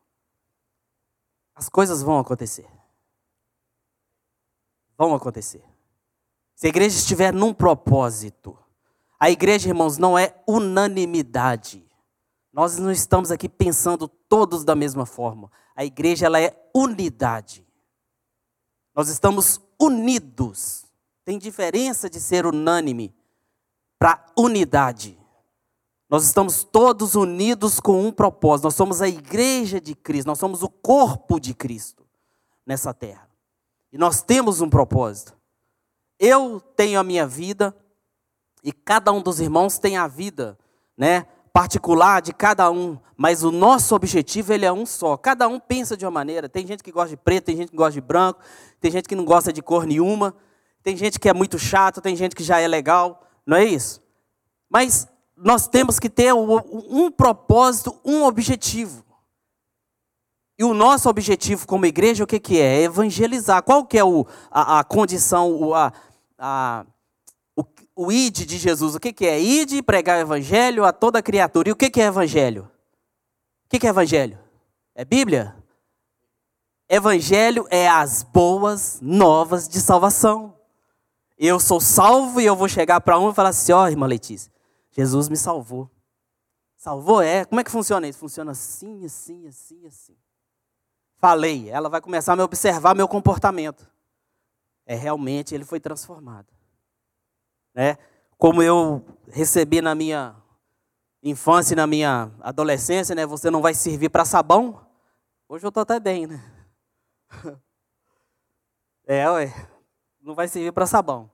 as 1.55 1.69
coisas 1.69 2.03
vão 2.03 2.19
acontecer. 2.19 2.69
Vão 4.99 5.15
acontecer. 5.15 5.65
Se 6.57 6.67
a 6.67 6.69
igreja 6.69 6.99
estiver 6.99 7.33
num 7.33 7.55
propósito, 7.55 8.59
a 9.19 9.31
igreja, 9.31 9.69
irmãos, 9.69 9.97
não 9.97 10.19
é 10.19 10.35
unanimidade. 10.47 11.89
Nós 12.53 12.79
não 12.79 12.91
estamos 12.91 13.31
aqui 13.31 13.49
pensando 13.49 14.09
todos 14.09 14.65
da 14.65 14.75
mesma 14.75 15.07
forma. 15.07 15.51
A 15.75 15.85
igreja 15.85 16.27
ela 16.27 16.41
é 16.41 16.55
unidade. 16.75 17.65
Nós 18.95 19.09
estamos 19.09 19.61
unidos. 19.81 20.85
Tem 21.25 21.39
diferença 21.39 22.11
de 22.11 22.21
ser 22.21 22.45
unânime 22.45 23.15
para 23.99 24.25
unidade. 24.37 25.19
Nós 26.15 26.27
estamos 26.27 26.63
todos 26.63 27.17
unidos 27.17 27.81
com 27.81 28.07
um 28.07 28.13
propósito. 28.13 28.67
Nós 28.67 28.77
somos 28.77 29.03
a 29.03 29.09
igreja 29.09 29.81
de 29.81 29.97
Cristo, 29.97 30.29
nós 30.29 30.39
somos 30.39 30.63
o 30.63 30.69
corpo 30.69 31.41
de 31.41 31.53
Cristo 31.53 32.07
nessa 32.65 32.95
terra. 32.95 33.29
E 33.93 33.99
nós 33.99 34.23
temos 34.23 34.61
um 34.61 34.71
propósito. 34.71 35.37
Eu 36.17 36.61
tenho 36.77 37.01
a 37.01 37.03
minha 37.03 37.27
vida 37.27 37.77
e 38.63 38.71
cada 38.71 39.11
um 39.11 39.21
dos 39.21 39.41
irmãos 39.41 39.77
tem 39.77 39.97
a 39.97 40.07
vida, 40.07 40.57
né, 40.97 41.27
particular 41.53 42.23
de 42.23 42.33
cada 42.33 42.71
um, 42.71 42.97
mas 43.17 43.43
o 43.43 43.51
nosso 43.51 43.93
objetivo 43.97 44.53
ele 44.53 44.65
é 44.65 44.73
um 44.73 44.87
só. 44.87 45.17
Cada 45.17 45.49
um 45.49 45.59
pensa 45.59 45.97
de 45.97 46.05
uma 46.05 46.13
maneira. 46.13 46.49
Tem 46.49 46.65
gente 46.65 46.85
que 46.85 46.93
gosta 46.93 47.09
de 47.09 47.17
preto, 47.17 47.47
tem 47.47 47.57
gente 47.57 47.73
que 47.73 47.77
gosta 47.77 47.95
de 47.95 48.01
branco, 48.01 48.39
tem 48.81 48.93
gente 48.93 49.09
que 49.09 49.17
não 49.17 49.25
gosta 49.25 49.53
de 49.53 49.61
cor 49.61 49.85
nenhuma, 49.85 50.33
tem 50.81 50.97
gente 50.97 51.19
que 51.19 51.29
é 51.29 51.35
muito 51.35 51.59
chato, 51.59 52.01
tem 52.01 52.15
gente 52.15 52.37
que 52.37 52.45
já 52.45 52.61
é 52.61 52.69
legal, 52.69 53.27
não 53.45 53.57
é 53.57 53.65
isso? 53.65 54.01
Mas 54.71 55.09
nós 55.37 55.67
temos 55.67 55.99
que 55.99 56.09
ter 56.09 56.33
um 56.33 57.11
propósito, 57.11 57.99
um 58.05 58.25
objetivo. 58.25 59.05
E 60.57 60.63
o 60.63 60.73
nosso 60.73 61.09
objetivo 61.09 61.67
como 61.67 61.85
igreja, 61.85 62.23
o 62.23 62.27
que, 62.27 62.39
que 62.39 62.61
é? 62.61 62.81
É 62.81 62.83
evangelizar. 62.83 63.63
Qual 63.63 63.85
que 63.85 63.99
é 63.99 64.05
o, 64.05 64.25
a, 64.51 64.79
a 64.79 64.85
condição, 64.85 65.75
a, 65.75 65.93
a, 66.39 66.87
o, 67.57 67.65
o 67.97 68.13
id 68.13 68.47
de 68.47 68.57
Jesus? 68.57 68.95
O 68.95 69.01
que, 69.01 69.13
que 69.13 69.27
é? 69.27 69.41
Id 69.41 69.83
pregar 69.83 70.19
o 70.19 70.21
evangelho 70.21 70.85
a 70.85 70.93
toda 70.93 71.23
criatura. 71.23 71.69
E 71.69 71.73
o 71.73 71.77
que, 71.77 71.91
que 71.91 72.01
é 72.01 72.05
evangelho? 72.05 72.71
O 73.67 73.69
que, 73.69 73.81
que 73.81 73.87
é 73.87 73.91
evangelho? 73.91 74.39
É 74.95 75.05
Bíblia? 75.05 75.57
Evangelho 76.89 77.67
é 77.69 77.89
as 77.89 78.23
boas 78.23 79.01
novas 79.01 79.69
de 79.69 79.81
salvação. 79.81 80.55
Eu 81.37 81.59
sou 81.59 81.81
salvo 81.81 82.41
e 82.41 82.47
eu 82.47 82.55
vou 82.55 82.69
chegar 82.69 83.01
para 83.01 83.19
um 83.19 83.31
e 83.31 83.35
falar 83.35 83.49
assim: 83.49 83.73
ó, 83.73 83.83
oh, 83.83 83.89
irmã 83.89 84.07
Letícia, 84.07 84.53
Jesus 84.97 85.29
me 85.29 85.37
salvou. 85.37 85.91
Salvou? 86.77 87.21
É. 87.21 87.45
Como 87.45 87.61
é 87.61 87.65
que 87.65 87.71
funciona 87.71 88.09
isso? 88.09 88.19
Funciona 88.19 88.53
assim, 88.53 89.05
assim, 89.05 89.47
assim, 89.47 89.87
assim 89.87 90.17
falei, 91.25 91.71
ela 91.71 91.89
vai 91.89 92.03
começar 92.03 92.35
a 92.35 92.37
me 92.37 92.43
observar 92.43 92.95
meu 92.95 93.09
comportamento. 93.09 93.91
É 94.85 94.95
realmente 94.95 95.55
ele 95.55 95.65
foi 95.65 95.81
transformado. 95.81 96.53
Né? 97.75 97.97
Como 98.37 98.63
eu 98.63 99.03
recebi 99.31 99.81
na 99.81 99.95
minha 99.95 100.37
infância 101.23 101.73
e 101.73 101.77
na 101.77 101.87
minha 101.87 102.31
adolescência, 102.43 103.15
né? 103.15 103.25
Você 103.25 103.51
não 103.51 103.63
vai 103.63 103.73
servir 103.73 104.11
para 104.11 104.27
sabão. 104.27 104.87
Hoje 105.49 105.65
eu 105.65 105.69
estou 105.69 105.81
até 105.81 105.99
bem, 105.99 106.27
né? 106.27 106.45
É, 109.07 109.29
ué. 109.31 109.53
Não 110.21 110.35
vai 110.35 110.49
servir 110.49 110.73
para 110.73 110.87
sabão. 110.87 111.31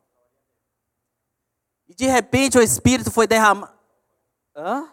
E 1.90 1.94
de 1.94 2.06
repente 2.06 2.56
o 2.56 2.62
Espírito 2.62 3.10
foi 3.10 3.26
derramado. 3.26 3.72
Hã? 4.56 4.88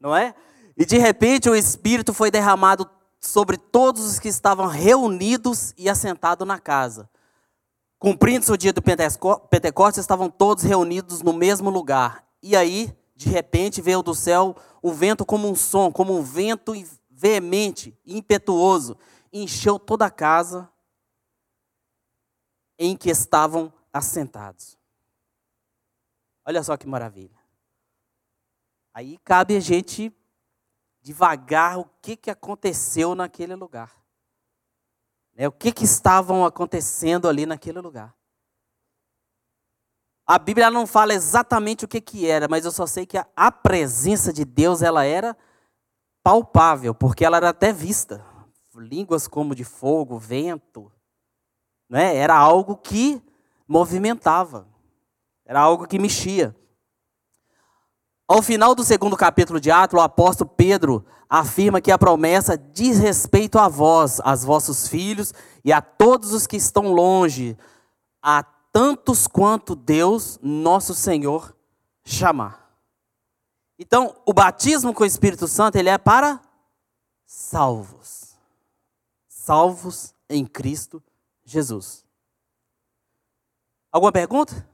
Não 0.00 0.14
é? 0.14 0.34
E 0.76 0.84
de 0.84 0.98
repente 0.98 1.48
o 1.48 1.54
Espírito 1.54 2.12
foi 2.12 2.32
derramado 2.32 2.90
sobre 3.20 3.56
todos 3.56 4.04
os 4.04 4.18
que 4.18 4.26
estavam 4.26 4.66
reunidos 4.66 5.72
e 5.78 5.88
assentados 5.88 6.44
na 6.44 6.58
casa. 6.58 7.08
Cumprindo-se 7.96 8.50
o 8.50 8.56
dia 8.56 8.72
do 8.72 8.82
Pentecostes, 8.82 10.00
estavam 10.00 10.28
todos 10.28 10.64
reunidos 10.64 11.22
no 11.22 11.32
mesmo 11.32 11.70
lugar. 11.70 12.26
E 12.42 12.56
aí, 12.56 12.92
de 13.14 13.28
repente, 13.28 13.80
veio 13.80 14.02
do 14.02 14.12
céu 14.12 14.56
um 14.82 14.92
vento 14.92 15.24
como 15.24 15.48
um 15.48 15.54
som, 15.54 15.92
como 15.92 16.18
um 16.18 16.24
vento 16.24 16.72
veemente, 17.08 17.96
impetuoso, 18.04 18.98
encheu 19.32 19.78
toda 19.78 20.06
a 20.06 20.10
casa 20.10 20.68
em 22.76 22.96
que 22.96 23.10
estavam 23.10 23.72
assentados. 23.92 24.81
Olha 26.44 26.62
só 26.62 26.76
que 26.76 26.86
maravilha. 26.86 27.38
Aí 28.94 29.18
cabe 29.18 29.56
a 29.56 29.60
gente 29.60 30.12
devagar 31.00 31.78
o 31.78 31.84
que, 32.00 32.16
que 32.16 32.30
aconteceu 32.30 33.14
naquele 33.14 33.54
lugar. 33.54 33.92
Né? 35.34 35.48
O 35.48 35.52
que, 35.52 35.72
que 35.72 35.84
estavam 35.84 36.44
acontecendo 36.44 37.28
ali 37.28 37.46
naquele 37.46 37.80
lugar. 37.80 38.14
A 40.26 40.38
Bíblia 40.38 40.70
não 40.70 40.86
fala 40.86 41.12
exatamente 41.12 41.84
o 41.84 41.88
que, 41.88 42.00
que 42.00 42.26
era, 42.26 42.46
mas 42.48 42.64
eu 42.64 42.70
só 42.70 42.86
sei 42.86 43.04
que 43.04 43.18
a, 43.18 43.26
a 43.34 43.50
presença 43.50 44.32
de 44.32 44.44
Deus 44.44 44.80
ela 44.80 45.04
era 45.04 45.36
palpável, 46.22 46.94
porque 46.94 47.24
ela 47.24 47.38
era 47.38 47.48
até 47.48 47.72
vista. 47.72 48.24
Línguas 48.74 49.26
como 49.26 49.54
de 49.54 49.64
fogo, 49.64 50.18
vento. 50.18 50.90
Né? 51.88 52.16
Era 52.16 52.36
algo 52.36 52.76
que 52.76 53.20
movimentava. 53.66 54.71
Era 55.44 55.60
algo 55.60 55.86
que 55.86 55.98
mexia. 55.98 56.56
Ao 58.26 58.40
final 58.40 58.74
do 58.74 58.84
segundo 58.84 59.16
capítulo 59.16 59.60
de 59.60 59.70
Atos, 59.70 59.98
o 59.98 60.02
apóstolo 60.02 60.48
Pedro 60.48 61.04
afirma 61.28 61.80
que 61.80 61.90
a 61.90 61.98
promessa 61.98 62.56
diz 62.56 62.98
respeito 62.98 63.58
a 63.58 63.68
vós, 63.68 64.20
aos 64.20 64.44
vossos 64.44 64.88
filhos 64.88 65.32
e 65.64 65.72
a 65.72 65.80
todos 65.80 66.32
os 66.32 66.46
que 66.46 66.56
estão 66.56 66.92
longe, 66.92 67.56
a 68.22 68.42
tantos 68.72 69.26
quanto 69.26 69.74
Deus, 69.74 70.38
nosso 70.42 70.94
Senhor, 70.94 71.54
chamar. 72.04 72.74
Então, 73.78 74.14
o 74.24 74.32
batismo 74.32 74.94
com 74.94 75.02
o 75.02 75.06
Espírito 75.06 75.48
Santo, 75.48 75.76
ele 75.76 75.88
é 75.88 75.98
para 75.98 76.40
salvos. 77.26 78.36
Salvos 79.28 80.14
em 80.28 80.46
Cristo 80.46 81.02
Jesus. 81.44 82.04
Alguma 83.90 84.12
pergunta? 84.12 84.71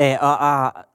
É, 0.00 0.14
a, 0.20 0.68
a... 0.68 0.86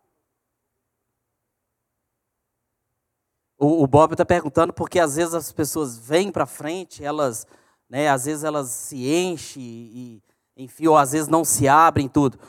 O, 3.60 3.84
o, 3.84 3.88
Bob 3.88 4.14
está 4.14 4.24
perguntando 4.24 4.72
porque 4.72 4.98
às 4.98 5.18
vezes 5.18 5.34
as 5.34 5.52
pessoas 5.52 5.98
vêm 5.98 6.32
para 6.32 6.46
frente, 6.46 7.04
elas, 7.04 7.46
né, 7.90 8.08
às 8.08 8.24
vezes 8.24 8.46
elas 8.46 8.70
se 8.70 9.14
enchem 9.14 9.62
e, 9.62 10.24
enfim, 10.56 10.88
ou 10.88 10.98
às 10.98 11.12
vezes 11.12 11.28
não 11.28 11.44
se 11.44 11.68
abrem 11.68 12.08
tudo. 12.08 12.40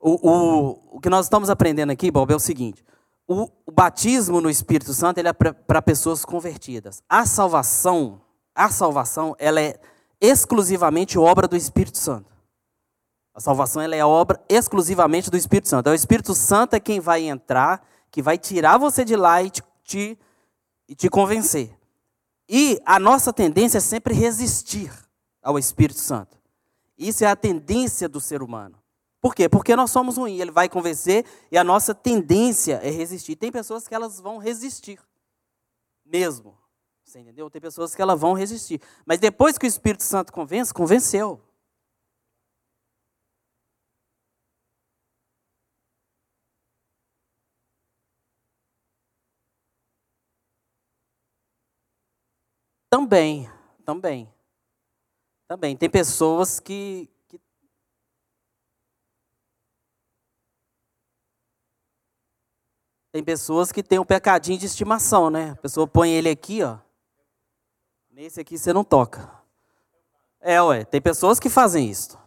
O, 0.00 0.28
o, 0.28 0.96
o 0.96 1.00
que 1.00 1.08
nós 1.08 1.26
estamos 1.26 1.48
aprendendo 1.48 1.90
aqui, 1.90 2.10
Bob, 2.10 2.32
é 2.32 2.36
o 2.36 2.40
seguinte: 2.40 2.84
o, 3.28 3.48
o 3.64 3.70
batismo 3.70 4.40
no 4.40 4.50
Espírito 4.50 4.92
Santo 4.92 5.18
ele 5.18 5.28
é 5.28 5.32
para 5.32 5.80
pessoas 5.80 6.24
convertidas. 6.24 7.04
A 7.08 7.24
salvação, 7.24 8.20
a 8.52 8.68
salvação, 8.68 9.36
ela 9.38 9.60
é 9.60 9.78
exclusivamente 10.20 11.16
obra 11.16 11.46
do 11.46 11.56
Espírito 11.56 11.98
Santo. 11.98 12.29
A 13.40 13.42
salvação 13.42 13.80
ela 13.80 13.96
é 13.96 14.04
obra 14.04 14.38
exclusivamente 14.50 15.30
do 15.30 15.36
Espírito 15.38 15.66
Santo. 15.66 15.80
Então, 15.80 15.92
o 15.94 15.96
Espírito 15.96 16.34
Santo 16.34 16.74
é 16.74 16.80
quem 16.80 17.00
vai 17.00 17.22
entrar, 17.22 17.82
que 18.10 18.20
vai 18.20 18.36
tirar 18.36 18.76
você 18.76 19.02
de 19.02 19.16
lá 19.16 19.42
e 19.42 19.48
te, 19.48 19.62
te, 19.82 20.18
e 20.86 20.94
te 20.94 21.08
convencer. 21.08 21.74
E 22.46 22.78
a 22.84 23.00
nossa 23.00 23.32
tendência 23.32 23.78
é 23.78 23.80
sempre 23.80 24.12
resistir 24.12 24.92
ao 25.42 25.58
Espírito 25.58 25.98
Santo. 25.98 26.36
Isso 26.98 27.24
é 27.24 27.28
a 27.28 27.34
tendência 27.34 28.10
do 28.10 28.20
ser 28.20 28.42
humano. 28.42 28.78
Por 29.22 29.34
quê? 29.34 29.48
Porque 29.48 29.74
nós 29.74 29.90
somos 29.90 30.18
ruins. 30.18 30.38
Ele 30.38 30.50
vai 30.50 30.68
convencer 30.68 31.24
e 31.50 31.56
a 31.56 31.64
nossa 31.64 31.94
tendência 31.94 32.78
é 32.82 32.90
resistir. 32.90 33.36
Tem 33.36 33.50
pessoas 33.50 33.88
que 33.88 33.94
elas 33.94 34.20
vão 34.20 34.36
resistir. 34.36 35.00
Mesmo. 36.04 36.58
Você 37.02 37.20
entendeu? 37.20 37.48
Tem 37.48 37.58
pessoas 37.58 37.94
que 37.94 38.02
elas 38.02 38.20
vão 38.20 38.34
resistir. 38.34 38.82
Mas 39.06 39.18
depois 39.18 39.56
que 39.56 39.64
o 39.64 39.66
Espírito 39.66 40.02
Santo 40.02 40.30
convence, 40.30 40.74
convenceu. 40.74 41.40
Também, 52.90 53.48
também. 53.84 54.28
Também. 55.46 55.76
Tem 55.76 55.88
pessoas 55.88 56.58
que, 56.58 57.08
que 57.28 57.40
Tem 63.12 63.22
pessoas 63.22 63.70
que 63.70 63.82
têm 63.82 64.00
um 64.00 64.04
pecadinho 64.04 64.58
de 64.58 64.66
estimação, 64.66 65.30
né? 65.30 65.52
A 65.52 65.56
pessoa 65.56 65.86
põe 65.86 66.10
ele 66.10 66.28
aqui, 66.28 66.62
ó. 66.64 66.78
Nesse 68.10 68.40
aqui 68.40 68.58
você 68.58 68.72
não 68.72 68.82
toca. 68.82 69.30
É, 70.40 70.60
ué. 70.60 70.84
Tem 70.84 71.00
pessoas 71.00 71.38
que 71.38 71.48
fazem 71.48 71.88
isso. 71.88 72.18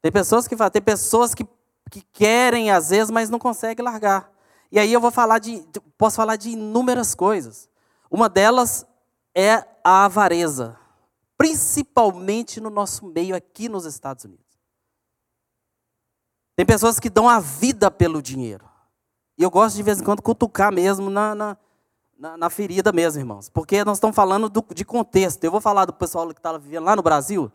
Tem 0.00 0.12
pessoas 0.12 0.46
que 0.46 0.56
fazem. 0.56 0.72
Tem 0.72 0.82
pessoas 0.82 1.34
que, 1.34 1.44
que 1.90 2.02
querem, 2.12 2.70
às 2.70 2.90
vezes, 2.90 3.10
mas 3.10 3.28
não 3.28 3.38
conseguem 3.40 3.84
largar. 3.84 4.32
E 4.70 4.78
aí 4.78 4.92
eu 4.92 5.00
vou 5.00 5.10
falar 5.10 5.40
de. 5.40 5.66
Posso 5.96 6.16
falar 6.16 6.36
de 6.36 6.50
inúmeras 6.50 7.14
coisas. 7.14 7.68
Uma 8.10 8.28
delas 8.28 8.86
é 9.34 9.64
a 9.84 10.04
avareza, 10.04 10.76
principalmente 11.36 12.60
no 12.60 12.70
nosso 12.70 13.06
meio 13.06 13.34
aqui 13.34 13.68
nos 13.68 13.84
Estados 13.84 14.24
Unidos. 14.24 14.46
Tem 16.56 16.66
pessoas 16.66 16.98
que 16.98 17.08
dão 17.08 17.28
a 17.28 17.38
vida 17.38 17.90
pelo 17.90 18.20
dinheiro. 18.20 18.68
E 19.38 19.42
eu 19.44 19.50
gosto 19.50 19.76
de 19.76 19.82
vez 19.84 20.00
em 20.00 20.04
quando 20.04 20.20
cutucar 20.20 20.72
mesmo 20.72 21.08
na, 21.08 21.32
na, 21.32 21.56
na, 22.18 22.36
na 22.36 22.50
ferida 22.50 22.90
mesmo, 22.90 23.20
irmãos. 23.20 23.48
Porque 23.48 23.84
nós 23.84 23.98
estamos 23.98 24.16
falando 24.16 24.48
do, 24.48 24.64
de 24.74 24.84
contexto. 24.84 25.44
Eu 25.44 25.52
vou 25.52 25.60
falar 25.60 25.84
do 25.84 25.92
pessoal 25.92 26.26
que 26.28 26.40
estava 26.40 26.58
vivendo 26.58 26.84
lá 26.84 26.96
no 26.96 27.02
Brasil. 27.02 27.50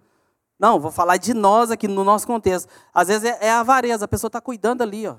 Não, 0.58 0.80
vou 0.80 0.90
falar 0.90 1.18
de 1.18 1.34
nós 1.34 1.70
aqui 1.70 1.86
no 1.86 2.06
nosso 2.06 2.26
contexto. 2.26 2.70
Às 2.94 3.10
vezes 3.10 3.26
é, 3.26 3.48
é 3.48 3.52
a 3.52 3.60
avareza, 3.60 4.06
a 4.06 4.08
pessoa 4.08 4.30
está 4.30 4.40
cuidando 4.40 4.82
ali. 4.82 5.06
Ó. 5.06 5.18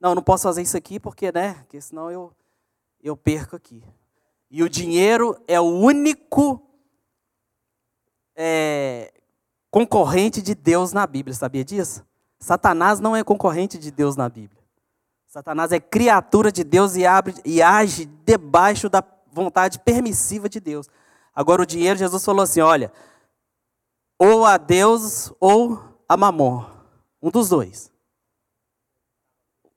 Não, 0.00 0.10
eu 0.10 0.14
não 0.14 0.22
posso 0.22 0.44
fazer 0.44 0.62
isso 0.62 0.76
aqui 0.76 1.00
porque, 1.00 1.32
né? 1.32 1.54
Porque 1.54 1.80
senão 1.80 2.12
eu, 2.12 2.32
eu 3.02 3.16
perco 3.16 3.56
aqui. 3.56 3.82
E 4.54 4.62
o 4.62 4.68
dinheiro 4.68 5.36
é 5.48 5.60
o 5.60 5.64
único 5.64 6.62
é, 8.36 9.12
concorrente 9.68 10.40
de 10.40 10.54
Deus 10.54 10.92
na 10.92 11.08
Bíblia, 11.08 11.34
sabia 11.34 11.64
disso? 11.64 12.06
Satanás 12.38 13.00
não 13.00 13.16
é 13.16 13.24
concorrente 13.24 13.76
de 13.76 13.90
Deus 13.90 14.14
na 14.14 14.28
Bíblia. 14.28 14.62
Satanás 15.26 15.72
é 15.72 15.80
criatura 15.80 16.52
de 16.52 16.62
Deus 16.62 16.94
e, 16.94 17.04
abre, 17.04 17.34
e 17.44 17.60
age 17.60 18.04
debaixo 18.04 18.88
da 18.88 19.02
vontade 19.32 19.80
permissiva 19.80 20.48
de 20.48 20.60
Deus. 20.60 20.88
Agora, 21.34 21.62
o 21.62 21.66
dinheiro, 21.66 21.98
Jesus 21.98 22.24
falou 22.24 22.42
assim: 22.42 22.60
olha, 22.60 22.92
ou 24.16 24.44
a 24.46 24.56
Deus 24.56 25.32
ou 25.40 25.82
a 26.08 26.16
mamon. 26.16 26.64
Um 27.20 27.28
dos 27.28 27.48
dois. 27.48 27.90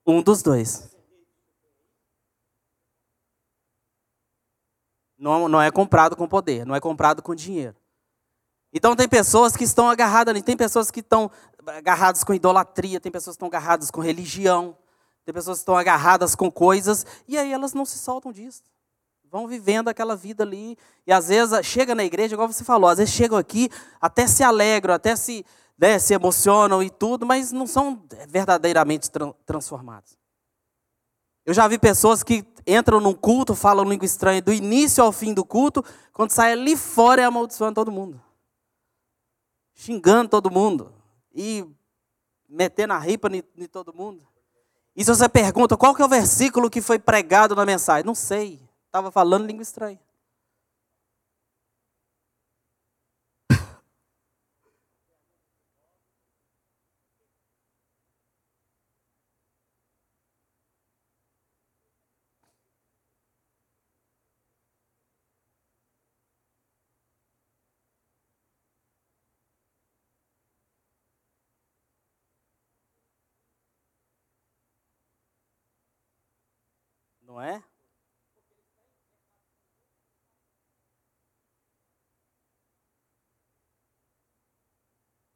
Um 0.06 0.22
dos 0.22 0.44
dois. 0.44 0.96
Não, 5.17 5.47
não 5.47 5.62
é 5.62 5.71
comprado 5.71 6.15
com 6.15 6.27
poder, 6.27 6.65
não 6.65 6.75
é 6.75 6.80
comprado 6.80 7.21
com 7.21 7.34
dinheiro. 7.34 7.75
Então 8.71 8.95
tem 8.95 9.08
pessoas 9.08 9.56
que 9.56 9.63
estão 9.63 9.89
agarradas 9.89 10.32
ali, 10.32 10.43
tem 10.43 10.56
pessoas 10.56 10.91
que 10.91 10.99
estão 10.99 11.32
agarradas 11.65 12.23
com 12.23 12.34
idolatria, 12.34 12.99
tem 12.99 13.12
pessoas 13.12 13.36
que 13.36 13.38
estão 13.38 13.47
agarradas 13.47 13.89
com 13.89 14.01
religião, 14.01 14.77
tem 15.25 15.34
pessoas 15.34 15.58
que 15.58 15.62
estão 15.63 15.75
agarradas 15.75 16.36
com 16.36 16.51
coisas, 16.51 17.06
e 17.27 17.38
aí 17.38 17.51
elas 17.51 17.73
não 17.73 17.86
se 17.86 17.97
soltam 17.97 18.32
disso. 18.32 18.63
Vão 19.30 19.47
vivendo 19.47 19.89
aquela 19.89 20.15
vida 20.15 20.43
ali. 20.43 20.77
E 21.06 21.12
às 21.12 21.27
vezes 21.27 21.65
chega 21.65 21.93
na 21.93 22.03
igreja, 22.03 22.36
igual 22.36 22.47
você 22.47 22.63
falou, 22.63 22.89
às 22.89 22.97
vezes 22.97 23.13
chegam 23.13 23.38
aqui, 23.38 23.69
até 23.99 24.25
se 24.25 24.43
alegram, 24.43 24.93
até 24.93 25.15
se, 25.15 25.45
né, 25.77 25.99
se 25.99 26.13
emocionam 26.13 26.82
e 26.82 26.89
tudo, 26.89 27.25
mas 27.25 27.51
não 27.51 27.67
são 27.67 28.01
verdadeiramente 28.30 29.12
tra 29.12 29.34
transformados. 29.45 30.16
Eu 31.47 31.53
já 31.53 31.65
vi 31.65 31.79
pessoas 31.79 32.23
que 32.23 32.45
entram 32.67 32.99
num 32.99 33.13
culto, 33.13 33.55
falam 33.55 33.86
língua 33.86 34.05
estranha 34.05 34.41
do 34.41 34.51
início 34.51 35.01
ao 35.01 35.13
fim 35.13 35.33
do 35.33 35.45
culto, 35.45 35.81
quando 36.12 36.31
sai 36.31 36.51
ali 36.51 36.75
fora 36.75 37.21
é 37.21 37.23
amaldiçoando 37.23 37.75
todo 37.75 37.89
mundo. 37.89 38.21
Xingando 39.73 40.29
todo 40.29 40.51
mundo. 40.51 40.93
E 41.33 41.65
metendo 42.49 42.91
a 42.91 42.99
ripa 42.99 43.29
em 43.33 43.65
todo 43.65 43.93
mundo. 43.95 44.27
E 44.93 45.05
se 45.05 45.10
você 45.10 45.29
pergunta 45.29 45.77
qual 45.77 45.95
que 45.95 46.01
é 46.01 46.05
o 46.05 46.10
versículo 46.10 46.69
que 46.69 46.81
foi 46.81 46.99
pregado 46.99 47.55
na 47.55 47.65
mensagem, 47.65 48.03
não 48.03 48.15
sei. 48.15 48.60
Estava 48.88 49.10
falando 49.10 49.47
língua 49.47 49.63
estranha. 49.63 50.01
Não 77.38 77.43
é? 77.43 77.63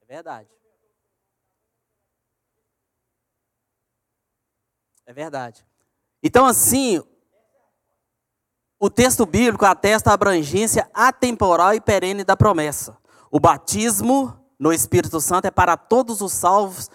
É 0.02 0.06
verdade. 0.08 0.50
É 5.06 5.14
verdade. 5.14 5.64
Então, 6.24 6.48
assim, 6.48 7.04
o 8.80 8.90
texto 8.90 9.24
bíblico 9.28 9.64
atesta 9.64 10.10
a 10.10 10.16
abrangência 10.16 10.90
atemporal 10.96 11.76
e 11.76 11.80
perene 11.80 12.24
da 12.24 12.36
promessa. 12.36 12.98
O 13.30 13.40
batismo 13.40 14.44
no 14.58 14.74
Espírito 14.74 15.22
Santo 15.22 15.46
é 15.46 15.52
para 15.52 15.78
todos 15.78 16.20
os 16.20 16.34
salvos 16.34 16.90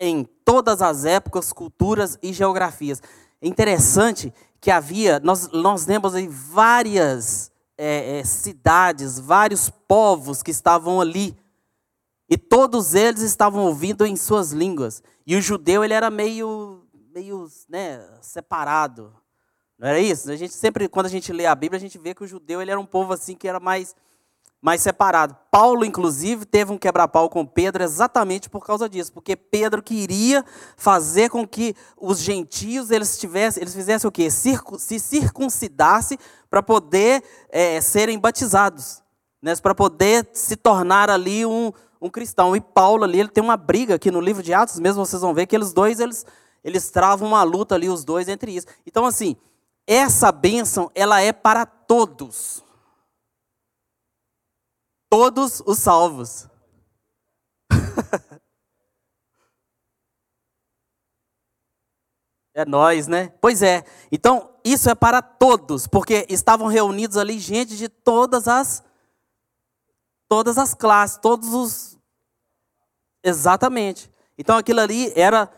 em 0.00 0.24
todas 0.24 0.82
as 0.82 1.04
épocas, 1.04 1.52
culturas 1.52 2.18
e 2.20 2.32
geografias. 2.32 3.00
É 3.40 3.46
interessante 3.46 4.32
que 4.60 4.70
havia, 4.70 5.20
nós, 5.20 5.48
nós 5.52 5.86
lemos 5.86 6.14
aí 6.14 6.26
várias 6.28 7.52
é, 7.76 8.18
é, 8.18 8.24
cidades, 8.24 9.18
vários 9.18 9.70
povos 9.70 10.42
que 10.42 10.50
estavam 10.50 11.00
ali. 11.00 11.36
E 12.28 12.36
todos 12.36 12.94
eles 12.94 13.20
estavam 13.22 13.64
ouvindo 13.66 14.04
em 14.04 14.16
suas 14.16 14.52
línguas. 14.52 15.02
E 15.26 15.36
o 15.36 15.42
judeu, 15.42 15.84
ele 15.84 15.94
era 15.94 16.10
meio, 16.10 16.84
meio 17.14 17.46
né, 17.68 18.04
separado. 18.20 19.14
Não 19.78 19.88
era 19.88 20.00
isso? 20.00 20.30
A 20.30 20.36
gente 20.36 20.54
sempre, 20.54 20.88
quando 20.88 21.06
a 21.06 21.10
gente 21.10 21.32
lê 21.32 21.46
a 21.46 21.54
Bíblia, 21.54 21.76
a 21.76 21.80
gente 21.80 21.98
vê 21.98 22.14
que 22.14 22.24
o 22.24 22.26
judeu 22.26 22.62
ele 22.62 22.70
era 22.70 22.80
um 22.80 22.86
povo 22.86 23.12
assim 23.12 23.36
que 23.36 23.46
era 23.46 23.60
mais 23.60 23.94
mais 24.60 24.80
separado. 24.80 25.36
Paulo, 25.50 25.84
inclusive, 25.84 26.44
teve 26.44 26.72
um 26.72 26.78
quebra-pau 26.78 27.28
com 27.28 27.46
Pedro 27.46 27.82
exatamente 27.84 28.48
por 28.48 28.64
causa 28.64 28.88
disso, 28.88 29.12
porque 29.12 29.36
Pedro 29.36 29.82
queria 29.82 30.44
fazer 30.76 31.30
com 31.30 31.46
que 31.46 31.74
os 31.96 32.18
gentios 32.18 32.90
eles 32.90 33.18
tivessem, 33.18 33.62
eles 33.62 33.74
fizessem 33.74 34.08
o 34.08 34.12
quê? 34.12 34.30
Circo, 34.30 34.78
se 34.78 34.98
circuncidasse 34.98 36.18
para 36.50 36.62
poder 36.62 37.22
é, 37.48 37.80
serem 37.80 38.18
batizados, 38.18 39.02
né? 39.40 39.54
para 39.56 39.74
poder 39.74 40.28
se 40.32 40.56
tornar 40.56 41.10
ali 41.10 41.44
um, 41.46 41.72
um 42.00 42.10
cristão. 42.10 42.56
E 42.56 42.60
Paulo 42.60 43.04
ali 43.04 43.20
ele 43.20 43.28
tem 43.28 43.44
uma 43.44 43.56
briga 43.56 43.94
aqui 43.94 44.10
no 44.10 44.20
livro 44.20 44.42
de 44.42 44.52
Atos, 44.52 44.80
mesmo 44.80 45.04
vocês 45.04 45.22
vão 45.22 45.34
ver 45.34 45.46
que 45.46 45.54
eles 45.54 45.72
dois 45.72 46.00
eles 46.00 46.24
eles 46.64 46.90
travam 46.90 47.28
uma 47.28 47.44
luta 47.44 47.76
ali 47.76 47.88
os 47.88 48.04
dois 48.04 48.28
entre 48.28 48.50
isso. 48.50 48.66
Então 48.84 49.06
assim, 49.06 49.36
essa 49.86 50.32
bênção 50.32 50.90
ela 50.94 51.20
é 51.20 51.32
para 51.32 51.64
todos 51.64 52.65
todos 55.08 55.62
os 55.66 55.78
salvos. 55.78 56.48
é 62.54 62.64
nós, 62.64 63.06
né? 63.06 63.32
Pois 63.40 63.62
é. 63.62 63.84
Então, 64.10 64.50
isso 64.64 64.90
é 64.90 64.94
para 64.94 65.22
todos, 65.22 65.86
porque 65.86 66.26
estavam 66.28 66.66
reunidos 66.66 67.16
ali 67.16 67.38
gente 67.38 67.76
de 67.76 67.88
todas 67.88 68.48
as 68.48 68.84
todas 70.28 70.58
as 70.58 70.74
classes, 70.74 71.18
todos 71.18 71.54
os 71.54 71.96
Exatamente. 73.26 74.08
Então 74.38 74.56
aquilo 74.56 74.80
ali 74.80 75.12
era, 75.16 75.50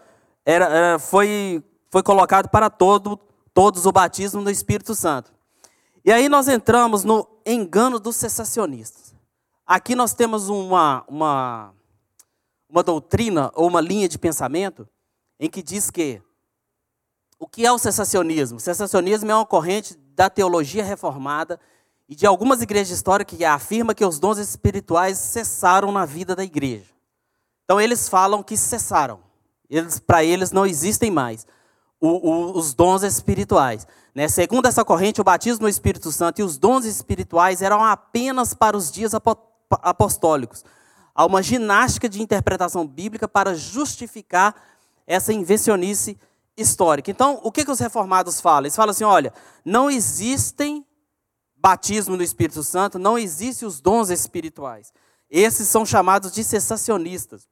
era, 0.45 0.65
era 0.67 0.99
foi 0.99 1.63
foi 1.91 2.03
colocado 2.03 2.49
para 2.49 2.71
todo, 2.71 3.19
todos 3.53 3.85
o 3.85 3.93
batismo 3.93 4.41
no 4.41 4.51
Espírito 4.51 4.95
Santo. 4.95 5.33
E 6.05 6.11
aí 6.11 6.29
nós 6.29 6.49
entramos 6.49 7.05
no 7.05 7.29
engano 7.47 7.99
dos 7.99 8.17
cessacionistas. 8.17 9.08
Aqui 9.69 9.95
nós 9.95 10.15
temos 10.15 10.49
uma, 10.49 11.05
uma, 11.07 11.75
uma 12.71 12.83
doutrina 12.83 13.53
ou 13.55 13.69
uma 13.69 13.83
linha 13.83 14.09
de 14.09 14.19
pensamento 14.19 14.89
em 15.39 15.51
que 15.51 15.63
diz 15.63 15.91
que 15.91 16.23
o 17.39 17.47
que 17.47 17.67
é 17.67 17.71
o 17.71 17.77
cessacionismo? 17.77 18.57
O 18.57 18.61
cessacionismo 18.61 19.31
é 19.31 19.35
uma 19.35 19.45
corrente 19.45 19.95
da 20.15 20.31
teologia 20.31 20.83
reformada 20.83 21.61
e 22.09 22.17
de 22.17 22.25
algumas 22.25 22.63
igrejas 22.63 22.97
históricas 22.97 23.37
que 23.37 23.45
afirma 23.45 23.95
que 23.95 24.07
os 24.07 24.19
dons 24.19 24.39
espirituais 24.39 25.19
cessaram 25.19 25.93
na 25.93 26.07
vida 26.07 26.35
da 26.35 26.43
igreja. 26.43 26.91
Então 27.65 27.79
eles 27.79 28.09
falam 28.09 28.43
que 28.43 28.57
cessaram. 28.57 29.21
Eles, 29.69 29.99
Para 29.99 30.25
eles 30.25 30.51
não 30.51 30.65
existem 30.65 31.11
mais 31.11 31.47
o, 32.01 32.09
o, 32.09 32.59
os 32.59 32.73
dons 32.73 33.03
espirituais. 33.03 33.87
Né? 34.15 34.29
Segundo 34.29 34.65
essa 34.65 34.83
corrente, 34.83 35.21
o 35.21 35.25
batismo 35.25 35.65
no 35.65 35.69
Espírito 35.69 36.11
Santo 36.11 36.41
e 36.41 36.43
os 36.43 36.57
dons 36.57 36.87
espirituais 36.87 37.61
eram 37.61 37.85
apenas 37.85 38.55
para 38.55 38.75
os 38.75 38.91
dias 38.91 39.13
apostólicos. 39.71 40.65
Há 41.15 41.27
uma 41.27 41.43
ginástica 41.43 42.09
de 42.09 42.23
interpretação 42.23 42.87
bíblica 42.87 43.29
para 43.29 43.55
justificar 43.55 44.55
essa 45.07 45.33
invencionice 45.33 46.19
histórica. 46.57 47.11
Então, 47.11 47.41
o 47.43 47.51
que, 47.51 47.65
que 47.65 47.71
os 47.71 47.81
reformados 47.81 48.41
falam? 48.41 48.65
Eles 48.65 48.77
falam 48.77 48.91
assim: 48.91 49.05
olha, 49.05 49.33
não 49.65 49.91
existem 49.91 50.87
batismo 51.57 52.17
no 52.17 52.23
Espírito 52.23 52.63
Santo, 52.63 52.99
não 52.99 53.19
existem 53.19 53.67
os 53.67 53.81
dons 53.81 54.11
espirituais. 54.11 54.93
Esses 55.31 55.69
são 55.69 55.85
chamados 55.85 56.33
de 56.33 56.43
cessacionistas. 56.45 57.47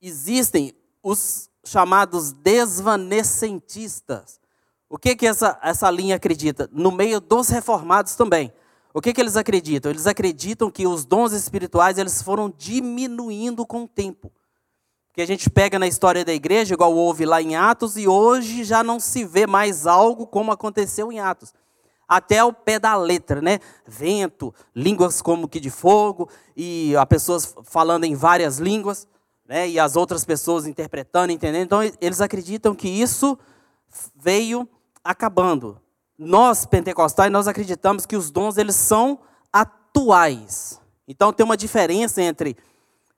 Existem 0.00 0.72
os 1.02 1.50
chamados 1.64 2.32
desvanecentistas. 2.32 4.40
O 4.88 4.96
que, 4.96 5.16
que 5.16 5.26
essa, 5.26 5.58
essa 5.62 5.90
linha 5.90 6.14
acredita? 6.16 6.70
No 6.72 6.90
meio 6.92 7.20
dos 7.20 7.48
reformados 7.48 8.14
também. 8.14 8.52
O 8.96 9.00
que, 9.02 9.12
que 9.12 9.20
eles 9.20 9.36
acreditam? 9.36 9.90
Eles 9.90 10.06
acreditam 10.06 10.70
que 10.70 10.86
os 10.86 11.04
dons 11.04 11.32
espirituais 11.32 11.98
eles 11.98 12.22
foram 12.22 12.48
diminuindo 12.48 13.66
com 13.66 13.82
o 13.82 13.86
tempo. 13.86 14.32
Que 15.12 15.20
a 15.20 15.26
gente 15.26 15.50
pega 15.50 15.78
na 15.78 15.86
história 15.86 16.24
da 16.24 16.32
igreja, 16.32 16.72
igual 16.72 16.94
houve 16.94 17.26
lá 17.26 17.42
em 17.42 17.56
Atos, 17.56 17.98
e 17.98 18.08
hoje 18.08 18.64
já 18.64 18.82
não 18.82 18.98
se 18.98 19.22
vê 19.22 19.46
mais 19.46 19.86
algo 19.86 20.26
como 20.26 20.50
aconteceu 20.50 21.12
em 21.12 21.20
Atos. 21.20 21.52
Até 22.08 22.42
o 22.42 22.54
pé 22.54 22.78
da 22.78 22.96
letra, 22.96 23.42
né? 23.42 23.60
Vento, 23.86 24.54
línguas 24.74 25.20
como 25.20 25.46
que 25.46 25.60
de 25.60 25.68
fogo, 25.68 26.30
e 26.56 26.96
as 26.96 27.04
pessoas 27.04 27.54
falando 27.64 28.04
em 28.04 28.14
várias 28.14 28.56
línguas, 28.56 29.06
né? 29.46 29.68
E 29.68 29.78
as 29.78 29.94
outras 29.94 30.24
pessoas 30.24 30.66
interpretando, 30.66 31.30
entendendo. 31.30 31.64
Então, 31.66 31.82
eles 32.00 32.22
acreditam 32.22 32.74
que 32.74 32.88
isso 32.88 33.38
veio 34.14 34.66
acabando 35.04 35.78
nós 36.18 36.64
pentecostais 36.64 37.30
nós 37.30 37.46
acreditamos 37.46 38.06
que 38.06 38.16
os 38.16 38.30
dons 38.30 38.56
eles 38.56 38.76
são 38.76 39.18
atuais. 39.52 40.80
Então 41.06 41.32
tem 41.32 41.44
uma 41.44 41.56
diferença 41.56 42.22
entre 42.22 42.56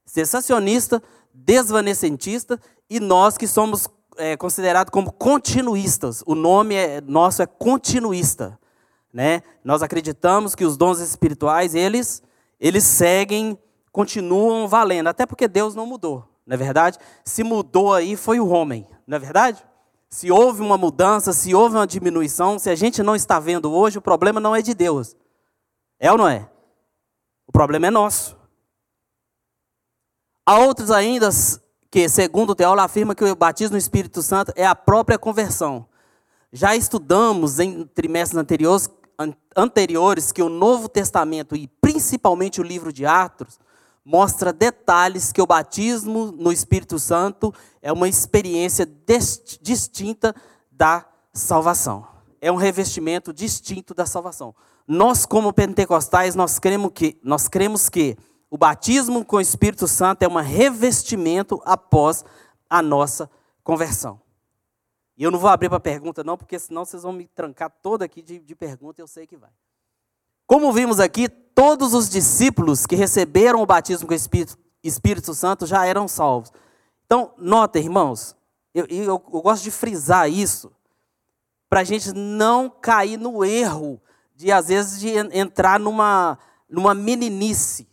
cessacionista, 0.05 1.03
desvanecentista 1.33 2.61
e 2.91 2.99
nós 2.99 3.39
que 3.39 3.47
somos 3.47 3.89
é, 4.16 4.37
considerados 4.37 4.91
como 4.91 5.12
continuistas. 5.12 6.22
O 6.27 6.35
nome 6.35 6.75
é, 6.75 7.01
nosso 7.01 7.43
é 7.43 7.47
continuista, 7.47 8.59
né? 9.12 9.43
Nós 9.62 9.83
acreditamos 9.83 10.55
que 10.55 10.64
os 10.64 10.77
dons 10.77 10.99
espirituais 10.99 11.75
eles 11.75 12.22
eles 12.61 12.83
seguem, 12.83 13.57
continuam 13.93 14.66
valendo, 14.66 15.07
até 15.07 15.25
porque 15.25 15.47
Deus 15.47 15.77
não 15.77 15.87
mudou, 15.87 16.29
não 16.45 16.55
é 16.55 16.57
verdade? 16.57 16.99
Se 17.25 17.45
mudou 17.45 17.95
aí 17.95 18.16
foi 18.16 18.41
o 18.41 18.49
homem, 18.49 18.85
não 19.07 19.16
é 19.16 19.20
verdade? 19.20 19.64
Se 20.11 20.31
houve 20.31 20.63
uma 20.63 20.79
mudança, 20.79 21.33
se 21.33 21.55
houve 21.55 21.77
uma 21.77 21.87
diminuição, 21.87 22.59
se 22.59 22.71
a 22.71 22.75
gente 22.75 23.03
não 23.03 23.15
está 23.15 23.39
vendo 23.39 23.73
hoje, 23.73 23.99
o 23.99 24.03
problema 24.03 24.41
não 24.41 24.57
é 24.57 24.63
de 24.63 24.75
Deus. 24.75 25.15
É 26.01 26.11
ou 26.11 26.17
não 26.17 26.29
é? 26.29 26.49
O 27.47 27.53
problema 27.53 27.89
é 27.89 27.91
nosso. 27.91 28.37
Há 30.47 30.59
outros 30.59 30.91
ainda 30.91 31.29
que, 31.91 32.09
segundo 32.09 32.51
o 32.51 32.55
teólogo, 32.55 32.81
afirma 32.81 33.15
que 33.15 33.25
o 33.25 33.37
batismo 33.37 33.73
no 33.73 33.79
Espírito 33.79 34.23
Santo 34.23 34.53
é 34.57 34.67
a 34.67 34.75
própria 34.75 35.19
conversão. 35.19 35.87
Já 36.51 36.75
estudamos 36.75 37.59
em 37.59 37.85
trimestres 37.85 38.39
anteriores, 38.39 38.89
anteriores 39.55 40.33
que 40.33 40.43
o 40.43 40.49
Novo 40.49 40.89
Testamento 40.89 41.55
e 41.55 41.69
principalmente 41.81 42.61
o 42.61 42.65
livro 42.65 42.93
de 42.93 43.05
Atos 43.05 43.59
mostra 44.09 44.55
detalhes 44.55 45.33
que 45.33 45.43
o 45.43 45.47
batismo 45.47 46.33
no 46.33 46.51
Espírito 46.51 46.99
Santo 46.99 47.53
é 47.83 47.93
uma 47.93 48.09
experiência 48.09 48.91
distinta 49.61 50.35
da 50.73 51.07
salvação. 51.31 52.09
É 52.41 52.51
um 52.51 52.57
revestimento 52.57 53.35
distinto 53.35 53.93
da 53.93 54.07
salvação. 54.07 54.55
Nós, 54.87 55.27
como 55.27 55.53
pentecostais, 55.53 56.35
nós 56.35 56.59
cremos 56.59 56.91
que, 56.95 57.21
nós 57.23 57.49
cremos 57.49 57.91
que 57.91 58.17
o 58.51 58.57
batismo 58.57 59.23
com 59.27 59.37
o 59.37 59.43
Espírito 59.43 59.87
Santo 59.87 60.23
é 60.23 60.29
um 60.29 60.37
revestimento 60.37 61.61
após 61.67 62.25
a 62.71 62.81
nossa 62.81 63.31
conversão. 63.63 64.19
E 65.19 65.23
eu 65.23 65.31
não 65.31 65.39
vou 65.39 65.51
abrir 65.51 65.69
para 65.69 65.81
pergunta, 65.81 66.25
não, 66.25 66.39
porque 66.39 66.59
senão 66.59 66.87
vocês 66.87 67.03
vão 67.03 67.13
me 67.13 67.27
trancar 67.27 67.71
toda 67.83 68.07
aqui 68.07 68.23
de, 68.23 68.39
de 68.39 68.55
pergunta, 68.55 69.03
eu 69.03 69.07
sei 69.07 69.27
que 69.27 69.37
vai. 69.37 69.51
Como 70.47 70.73
vimos 70.73 70.99
aqui, 70.99 71.29
todos 71.59 71.93
os 71.93 72.09
discípulos 72.09 72.87
que 72.87 72.95
receberam 72.95 73.61
o 73.61 73.67
batismo 73.67 74.07
com 74.07 74.13
o 74.13 74.17
Espírito, 74.17 74.57
Espírito 74.81 75.35
Santo 75.35 75.67
já 75.67 75.85
eram 75.85 76.07
salvos. 76.07 76.53
Então, 77.05 77.35
nota, 77.37 77.81
irmãos, 77.81 78.37
eu, 78.73 78.87
eu, 78.87 79.07
eu 79.07 79.43
gosto 79.43 79.65
de 79.65 79.73
frisar 79.73 80.31
isso, 80.31 80.71
para 81.69 81.81
a 81.81 81.85
gente 81.85 82.13
não 82.13 82.71
cair 82.71 83.17
no 83.17 83.45
erro 83.45 84.01
de, 84.37 84.53
às 84.53 84.69
vezes, 84.69 85.01
de 85.01 85.09
entrar 85.37 85.81
numa, 85.81 86.39
numa 86.71 86.95
meninice. 86.95 87.89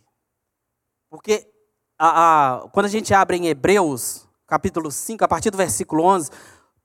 Porque 1.10 1.50
a, 1.98 2.58
a, 2.58 2.68
quando 2.68 2.86
a 2.86 2.90
gente 2.90 3.12
abre 3.12 3.36
em 3.36 3.48
Hebreus, 3.48 4.28
capítulo 4.46 4.92
5, 4.92 5.24
a 5.24 5.28
partir 5.28 5.50
do 5.50 5.56
versículo 5.56 6.04
11, 6.04 6.30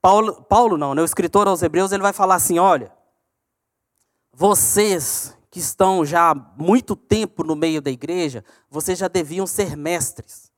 Paulo, 0.01 0.41
Paulo 0.45 0.79
não, 0.79 0.95
né, 0.95 1.03
o 1.03 1.05
escritor 1.05 1.47
aos 1.47 1.61
Hebreus, 1.61 1.91
ele 1.91 2.01
vai 2.01 2.11
falar 2.11 2.33
assim: 2.33 2.57
olha, 2.57 2.91
vocês 4.33 5.37
que 5.51 5.59
estão 5.59 6.05
já 6.05 6.31
há 6.31 6.35
muito 6.35 6.95
tempo 6.95 7.43
no 7.43 7.57
meio 7.57 7.81
da 7.81 7.91
igreja, 7.91 8.43
vocês 8.69 8.97
já 8.97 9.09
deviam 9.09 9.45
ser 9.45 9.75
mestres. 9.75 10.49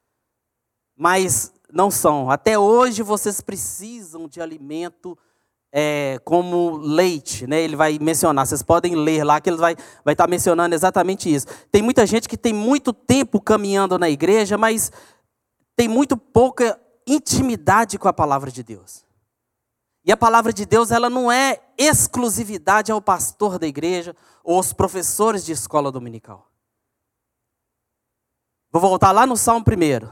Mas 0.95 1.51
não 1.71 1.89
são. 1.89 2.29
Até 2.29 2.57
hoje 2.59 3.01
vocês 3.01 3.41
precisam 3.41 4.27
de 4.27 4.39
alimento 4.39 5.17
é, 5.71 6.19
como 6.23 6.77
leite, 6.77 7.47
né? 7.47 7.59
Ele 7.59 7.75
vai 7.75 7.97
mencionar, 7.99 8.45
vocês 8.45 8.61
podem 8.61 8.93
ler 8.95 9.23
lá 9.23 9.41
que 9.41 9.49
ele 9.49 9.57
vai, 9.57 9.75
vai 10.05 10.13
estar 10.13 10.27
mencionando 10.29 10.75
exatamente 10.75 11.33
isso. 11.33 11.47
Tem 11.71 11.81
muita 11.81 12.05
gente 12.05 12.29
que 12.29 12.37
tem 12.37 12.53
muito 12.53 12.93
tempo 12.93 13.41
caminhando 13.41 13.97
na 13.97 14.07
igreja, 14.11 14.59
mas 14.59 14.91
tem 15.75 15.87
muito 15.87 16.15
pouca 16.15 16.79
intimidade 17.07 17.97
com 17.97 18.07
a 18.07 18.13
palavra 18.13 18.51
de 18.51 18.61
Deus. 18.61 19.03
E 20.05 20.11
a 20.11 20.17
palavra 20.17 20.51
de 20.51 20.65
Deus, 20.65 20.91
ela 20.91 21.09
não 21.09 21.31
é 21.31 21.61
exclusividade 21.77 22.91
ao 22.91 23.01
pastor 23.01 23.57
da 23.57 23.65
igreja 23.65 24.15
ou 24.43 24.57
aos 24.57 24.73
professores 24.73 25.45
de 25.45 25.53
escola 25.53 25.91
dominical. 25.91 26.49
Vou 28.71 28.81
voltar 28.81 29.11
lá 29.11 29.25
no 29.25 29.37
Salmo 29.37 29.63
primeiro. 29.63 30.11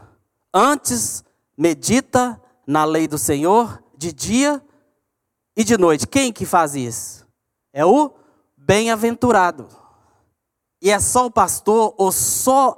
Antes 0.53 1.23
medita 1.57 2.41
na 2.65 2.85
lei 2.85 3.07
do 3.07 3.17
Senhor 3.17 3.83
de 3.97 4.13
dia 4.13 4.63
e 5.55 5.63
de 5.63 5.77
noite. 5.77 6.07
Quem 6.07 6.31
que 6.31 6.45
faz 6.45 6.75
isso? 6.75 7.27
É 7.73 7.85
o 7.85 8.13
bem-aventurado. 8.55 9.67
E 10.81 10.89
é 10.89 10.99
só 10.99 11.25
o 11.25 11.31
pastor 11.31 11.93
ou 11.97 12.11
só 12.11 12.77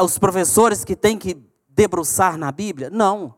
os 0.00 0.18
professores 0.18 0.84
que 0.84 0.96
têm 0.96 1.18
que 1.18 1.36
debruçar 1.68 2.38
na 2.38 2.50
Bíblia? 2.50 2.90
Não. 2.90 3.35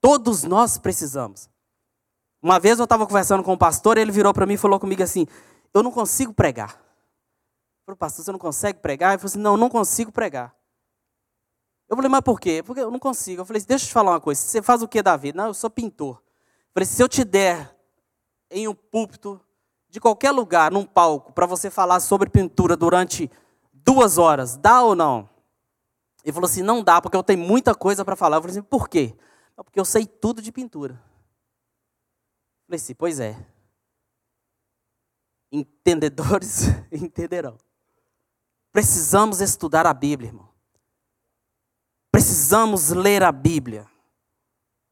Todos 0.00 0.44
nós 0.44 0.78
precisamos. 0.78 1.48
Uma 2.42 2.58
vez 2.58 2.78
eu 2.78 2.84
estava 2.84 3.06
conversando 3.06 3.42
com 3.42 3.52
um 3.52 3.58
pastor, 3.58 3.98
ele 3.98 4.10
virou 4.10 4.32
para 4.32 4.46
mim 4.46 4.54
e 4.54 4.58
falou 4.58 4.80
comigo 4.80 5.02
assim: 5.02 5.26
Eu 5.74 5.82
não 5.82 5.90
consigo 5.90 6.32
pregar. 6.32 6.70
Eu 6.70 7.86
falei, 7.86 7.98
pastor, 7.98 8.24
você 8.24 8.32
não 8.32 8.38
consegue 8.38 8.78
pregar? 8.78 9.12
Ele 9.12 9.18
falou 9.18 9.30
assim: 9.30 9.38
Não, 9.38 9.56
não 9.56 9.68
consigo 9.68 10.10
pregar. 10.10 10.54
Eu 11.90 11.96
falei, 11.96 12.08
mas 12.08 12.20
por 12.20 12.38
quê? 12.38 12.62
Porque 12.64 12.80
eu 12.80 12.90
não 12.90 13.00
consigo. 13.00 13.40
Eu 13.40 13.44
falei, 13.44 13.60
deixa 13.62 13.84
eu 13.84 13.88
te 13.88 13.92
falar 13.92 14.12
uma 14.12 14.20
coisa. 14.20 14.40
Você 14.40 14.62
faz 14.62 14.80
o 14.80 14.86
que 14.86 15.02
da 15.02 15.16
vida? 15.16 15.36
Não, 15.36 15.48
eu 15.48 15.54
sou 15.54 15.68
pintor. 15.68 16.22
Eu 16.22 16.72
falei, 16.72 16.86
se 16.86 17.02
eu 17.02 17.08
te 17.08 17.24
der 17.24 17.76
em 18.48 18.68
um 18.68 18.74
púlpito, 18.74 19.40
de 19.88 19.98
qualquer 19.98 20.30
lugar, 20.30 20.70
num 20.70 20.84
palco, 20.84 21.32
para 21.32 21.46
você 21.46 21.68
falar 21.68 21.98
sobre 21.98 22.30
pintura 22.30 22.76
durante 22.76 23.28
duas 23.72 24.18
horas, 24.18 24.56
dá 24.56 24.84
ou 24.84 24.94
não? 24.94 25.28
Ele 26.24 26.32
falou 26.32 26.46
assim, 26.46 26.62
não 26.62 26.80
dá, 26.80 27.02
porque 27.02 27.16
eu 27.16 27.24
tenho 27.24 27.40
muita 27.40 27.74
coisa 27.74 28.04
para 28.04 28.14
falar. 28.14 28.36
Eu 28.36 28.42
falei 28.42 28.56
assim, 28.56 28.62
por 28.62 28.88
quê? 28.88 29.12
Porque 29.64 29.78
eu 29.78 29.84
sei 29.84 30.06
tudo 30.06 30.40
de 30.40 30.50
pintura. 30.50 30.94
Falei 32.66 32.76
assim, 32.76 32.94
pois 32.94 33.20
é. 33.20 33.36
Entendedores 35.52 36.62
entenderão. 36.92 37.58
Precisamos 38.72 39.40
estudar 39.40 39.86
a 39.86 39.92
Bíblia, 39.92 40.28
irmão. 40.28 40.48
Precisamos 42.10 42.90
ler 42.90 43.22
a 43.22 43.32
Bíblia. 43.32 43.88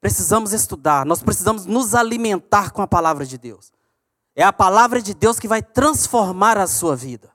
Precisamos 0.00 0.52
estudar, 0.52 1.04
nós 1.04 1.22
precisamos 1.22 1.66
nos 1.66 1.92
alimentar 1.92 2.70
com 2.70 2.80
a 2.80 2.86
palavra 2.86 3.26
de 3.26 3.36
Deus. 3.36 3.72
É 4.34 4.44
a 4.44 4.52
palavra 4.52 5.02
de 5.02 5.12
Deus 5.12 5.40
que 5.40 5.48
vai 5.48 5.60
transformar 5.60 6.56
a 6.56 6.68
sua 6.68 6.94
vida. 6.94 7.34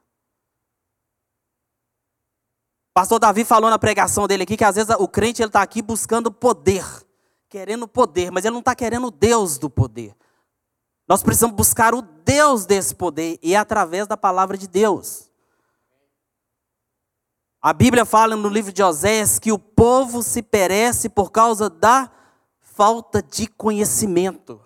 Pastor 2.94 3.20
Davi 3.20 3.44
falou 3.44 3.70
na 3.70 3.78
pregação 3.78 4.28
dele 4.28 4.44
aqui 4.44 4.56
que 4.56 4.64
às 4.64 4.76
vezes 4.76 4.96
o 4.98 5.08
crente 5.08 5.42
ele 5.42 5.50
está 5.50 5.62
aqui 5.62 5.82
buscando 5.82 6.32
poder 6.32 6.86
querendo 7.54 7.88
poder, 7.88 8.32
mas 8.32 8.44
ele 8.46 8.54
não 8.54 8.62
está 8.62 8.74
querendo 8.74 9.06
o 9.06 9.12
Deus 9.12 9.60
do 9.60 9.70
poder. 9.70 10.16
Nós 11.08 11.22
precisamos 11.22 11.56
buscar 11.56 11.94
o 11.94 12.02
Deus 12.02 12.66
desse 12.66 12.96
poder 12.96 13.38
e 13.44 13.54
é 13.54 13.58
através 13.58 14.08
da 14.08 14.18
palavra 14.18 14.58
de 14.58 14.68
Deus. 14.68 15.30
A 17.62 17.72
Bíblia 17.72 18.06
fala 18.06 18.36
no 18.36 18.50
livro 18.50 18.74
de 18.74 18.82
Oséias 18.82 19.38
que 19.38 19.52
o 19.52 19.60
povo 19.60 20.24
se 20.24 20.42
perece 20.42 21.08
por 21.08 21.32
causa 21.32 21.70
da 21.70 22.10
falta 22.60 23.22
de 23.22 23.46
conhecimento. 23.46 24.60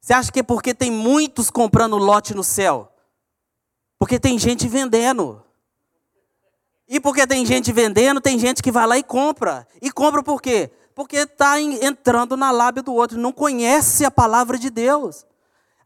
Você 0.00 0.12
acha 0.14 0.32
que 0.32 0.40
é 0.40 0.42
porque 0.42 0.74
tem 0.74 0.90
muitos 0.90 1.50
comprando 1.50 1.96
lote 1.98 2.34
no 2.34 2.42
céu? 2.42 2.92
Porque 3.96 4.18
tem 4.18 4.40
gente 4.40 4.66
vendendo. 4.66 5.40
E 6.88 6.98
porque 6.98 7.28
tem 7.28 7.46
gente 7.46 7.70
vendendo, 7.70 8.20
tem 8.20 8.40
gente 8.40 8.60
que 8.60 8.72
vai 8.72 8.88
lá 8.88 8.98
e 8.98 9.04
compra. 9.04 9.68
E 9.80 9.92
compra 9.92 10.20
por 10.20 10.42
quê? 10.42 10.72
Porque 10.98 11.18
está 11.18 11.60
entrando 11.60 12.36
na 12.36 12.50
lábia 12.50 12.82
do 12.82 12.92
outro, 12.92 13.16
não 13.16 13.30
conhece 13.30 14.04
a 14.04 14.10
palavra 14.10 14.58
de 14.58 14.68
Deus. 14.68 15.24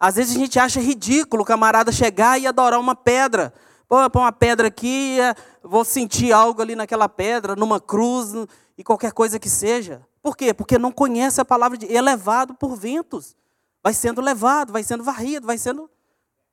Às 0.00 0.14
vezes 0.14 0.34
a 0.34 0.38
gente 0.38 0.58
acha 0.58 0.80
ridículo 0.80 1.42
o 1.42 1.44
camarada 1.44 1.92
chegar 1.92 2.40
e 2.40 2.46
adorar 2.46 2.80
uma 2.80 2.96
pedra. 2.96 3.52
Pô, 3.86 4.08
põe 4.08 4.22
uma 4.22 4.32
pedra 4.32 4.68
aqui, 4.68 5.20
é, 5.20 5.34
vou 5.62 5.84
sentir 5.84 6.32
algo 6.32 6.62
ali 6.62 6.74
naquela 6.74 7.10
pedra, 7.10 7.54
numa 7.54 7.78
cruz 7.78 8.30
e 8.78 8.82
qualquer 8.82 9.12
coisa 9.12 9.38
que 9.38 9.50
seja. 9.50 10.00
Por 10.22 10.34
quê? 10.34 10.54
Porque 10.54 10.78
não 10.78 10.90
conhece 10.90 11.42
a 11.42 11.44
palavra 11.44 11.76
de 11.76 11.88
Deus. 11.88 11.98
É 11.98 12.00
levado 12.00 12.54
por 12.54 12.74
ventos. 12.74 13.36
Vai 13.82 13.92
sendo 13.92 14.22
levado, 14.22 14.72
vai 14.72 14.82
sendo 14.82 15.04
varrido, 15.04 15.46
vai 15.46 15.58
sendo 15.58 15.90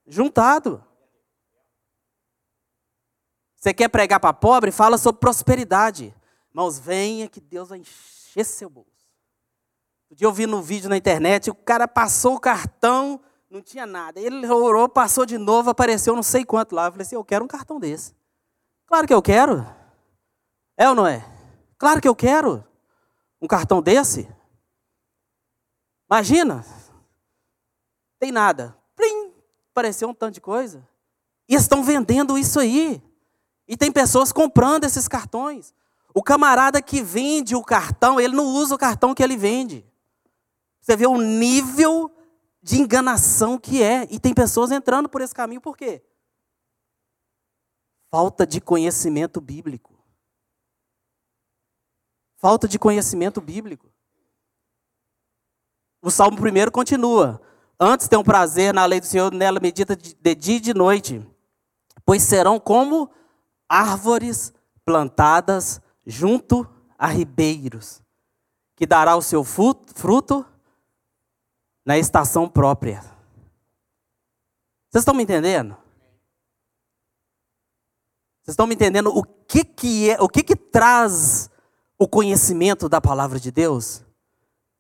juntado. 0.06 0.84
Você 3.56 3.74
quer 3.74 3.88
pregar 3.88 4.20
para 4.20 4.34
pobre? 4.34 4.70
Fala 4.70 4.98
sobre 4.98 5.22
prosperidade. 5.22 6.14
Irmãos, 6.52 6.78
venha 6.78 7.30
que 7.30 7.40
Deus 7.40 7.70
vai 7.70 7.80
encher 7.80 8.19
encher 8.30 8.46
seu 8.46 8.70
bolso. 8.70 8.90
Um 10.12 10.16
dia 10.16 10.28
eu 10.28 10.34
vi 10.34 10.46
no 10.46 10.62
vídeo 10.62 10.90
na 10.90 10.98
internet, 10.98 11.50
o 11.50 11.56
cara 11.56 11.88
passou 11.88 12.36
o 12.36 12.40
cartão, 12.40 13.20
não 13.50 13.62
tinha 13.62 13.86
nada. 13.86 14.20
Ele 14.20 14.48
orou, 14.48 14.88
passou 14.88 15.26
de 15.26 15.38
novo, 15.38 15.70
apareceu 15.70 16.16
não 16.16 16.24
sei 16.24 16.46
quanto 16.46 16.74
lá. 16.76 16.86
Eu 16.86 16.92
falei 16.92 17.06
assim, 17.06 17.16
eu 17.16 17.24
quero 17.24 17.44
um 17.44 17.48
cartão 17.48 17.80
desse. 17.80 18.16
Claro 18.86 19.08
que 19.08 19.14
eu 19.14 19.22
quero. 19.22 19.66
É 20.78 20.88
ou 20.90 20.96
não 20.96 21.06
é? 21.06 21.24
Claro 21.78 22.02
que 22.02 22.08
eu 22.08 22.16
quero 22.16 22.66
um 23.42 23.48
cartão 23.48 23.82
desse. 23.82 24.28
Imagina. 26.10 26.66
Tem 28.20 28.32
nada. 28.32 28.76
Plim, 28.96 29.34
apareceu 29.72 30.10
um 30.10 30.14
tanto 30.14 30.36
de 30.36 30.42
coisa. 30.42 30.88
E 31.48 31.56
estão 31.56 31.84
vendendo 31.84 32.38
isso 32.38 32.60
aí. 32.60 33.02
E 33.68 33.78
tem 33.78 33.92
pessoas 33.92 34.32
comprando 34.32 34.84
esses 34.84 35.08
cartões. 35.08 35.74
O 36.14 36.24
camarada 36.24 36.82
que 36.82 37.02
vende 37.02 37.56
o 37.56 37.64
cartão, 37.64 38.20
ele 38.20 38.36
não 38.36 38.46
usa 38.46 38.76
o 38.76 38.78
cartão 38.78 39.14
que 39.14 39.24
ele 39.24 39.38
vende. 39.38 39.86
Você 40.82 40.96
vê 40.96 41.06
o 41.06 41.22
nível 41.22 42.12
de 42.62 42.80
enganação 42.80 43.58
que 43.58 43.84
é. 43.84 44.08
E 44.10 44.20
tem 44.20 44.34
pessoas 44.34 44.72
entrando 44.72 45.08
por 45.08 45.22
esse 45.22 45.34
caminho, 45.34 45.62
por 45.62 45.78
quê? 45.78 46.04
Falta 48.10 48.46
de 48.46 48.60
conhecimento 48.60 49.40
bíblico. 49.40 49.98
Falta 52.38 52.68
de 52.68 52.80
conhecimento 52.80 53.40
bíblico. 53.40 53.92
O 56.02 56.10
Salmo 56.10 56.38
primeiro 56.38 56.72
continua. 56.72 57.42
Antes 57.80 58.08
tem 58.08 58.18
um 58.18 58.24
prazer 58.24 58.74
na 58.74 58.86
lei 58.86 59.00
do 59.00 59.06
Senhor, 59.06 59.32
nela 59.34 59.60
medita 59.60 59.96
de 59.96 60.36
dia 60.36 60.58
e 60.58 60.60
de 60.60 60.74
noite. 60.74 61.26
Pois 62.06 62.24
serão 62.24 62.60
como 62.60 63.12
árvores 63.68 64.52
plantadas 64.84 65.80
junto 66.10 66.68
a 66.98 67.06
ribeiros, 67.08 68.02
que 68.76 68.88
dará 68.88 69.16
o 69.16 69.22
seu 69.22 69.44
fruto 69.44 70.44
na 71.86 72.00
estação 72.00 72.50
própria. 72.50 73.02
Vocês 74.90 75.04
estão 75.04 75.14
me 75.14 75.22
entendendo? 75.22 75.78
Vocês 78.42 78.54
estão 78.54 78.66
me 78.66 78.74
entendendo 78.74 79.16
o 79.16 79.24
que 79.24 79.64
que 79.64 80.10
é, 80.10 80.20
o 80.20 80.28
que 80.28 80.42
que 80.42 80.56
traz 80.56 81.50
o 81.98 82.08
conhecimento 82.08 82.90
da 82.90 83.00
palavra 83.00 83.40
de 83.40 83.52
Deus? 83.52 84.04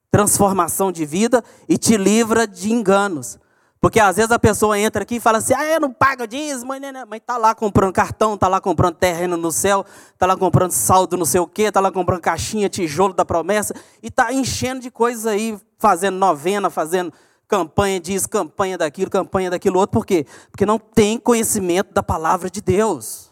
Transformação 0.10 0.92
de 0.92 1.06
vida 1.06 1.44
e 1.68 1.78
te 1.78 1.96
livra 1.96 2.48
de 2.48 2.72
enganos. 2.74 3.38
Porque 3.82 4.00
às 4.00 4.18
vezes 4.18 4.32
a 4.32 4.38
pessoa 4.38 4.78
entra 4.78 5.04
aqui 5.04 5.16
e 5.16 5.20
fala 5.20 5.38
assim: 5.38 5.54
ah, 5.54 5.64
eu 5.66 5.80
não 5.80 5.94
pago 5.94 6.28
dízimo, 6.28 6.74
né, 6.76 6.92
né? 6.92 7.06
mas 7.06 7.22
está 7.22 7.38
lá 7.38 7.56
comprando 7.56 7.94
cartão, 7.94 8.34
está 8.34 8.48
lá 8.48 8.60
comprando 8.60 8.96
terreno 8.96 9.38
no 9.38 9.52
céu, 9.52 9.86
está 10.14 10.26
lá 10.26 10.36
comprando 10.36 10.72
saldo 10.72 11.16
não 11.16 11.26
sei 11.26 11.40
o 11.40 11.48
quê, 11.48 11.64
está 11.64 11.80
lá 11.80 11.92
comprando 11.92 12.22
caixinha, 12.22 12.68
tijolo 12.68 13.14
da 13.14 13.24
promessa, 13.24 13.74
e 14.04 14.08
está 14.08 14.34
enchendo 14.34 14.82
de 14.82 14.92
coisas 14.92 15.26
aí, 15.26 15.58
fazendo 15.78 16.18
novena, 16.18 16.70
fazendo 16.70 17.14
campanha 17.48 18.00
disso, 18.02 18.28
campanha 18.30 18.78
daquilo, 18.78 19.10
campanha 19.10 19.50
daquilo 19.50 19.80
outro. 19.80 19.94
Por 19.94 20.06
quê? 20.06 20.26
Porque 20.52 20.66
não 20.66 20.78
tem 20.78 21.18
conhecimento 21.18 21.94
da 21.94 22.04
palavra 22.04 22.50
de 22.50 22.62
Deus. 22.62 23.30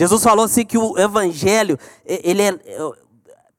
Jesus 0.00 0.22
falou 0.22 0.44
assim 0.44 0.64
que 0.64 0.78
o 0.78 0.96
evangelho, 0.96 1.76
ele 2.06 2.42
é, 2.42 2.54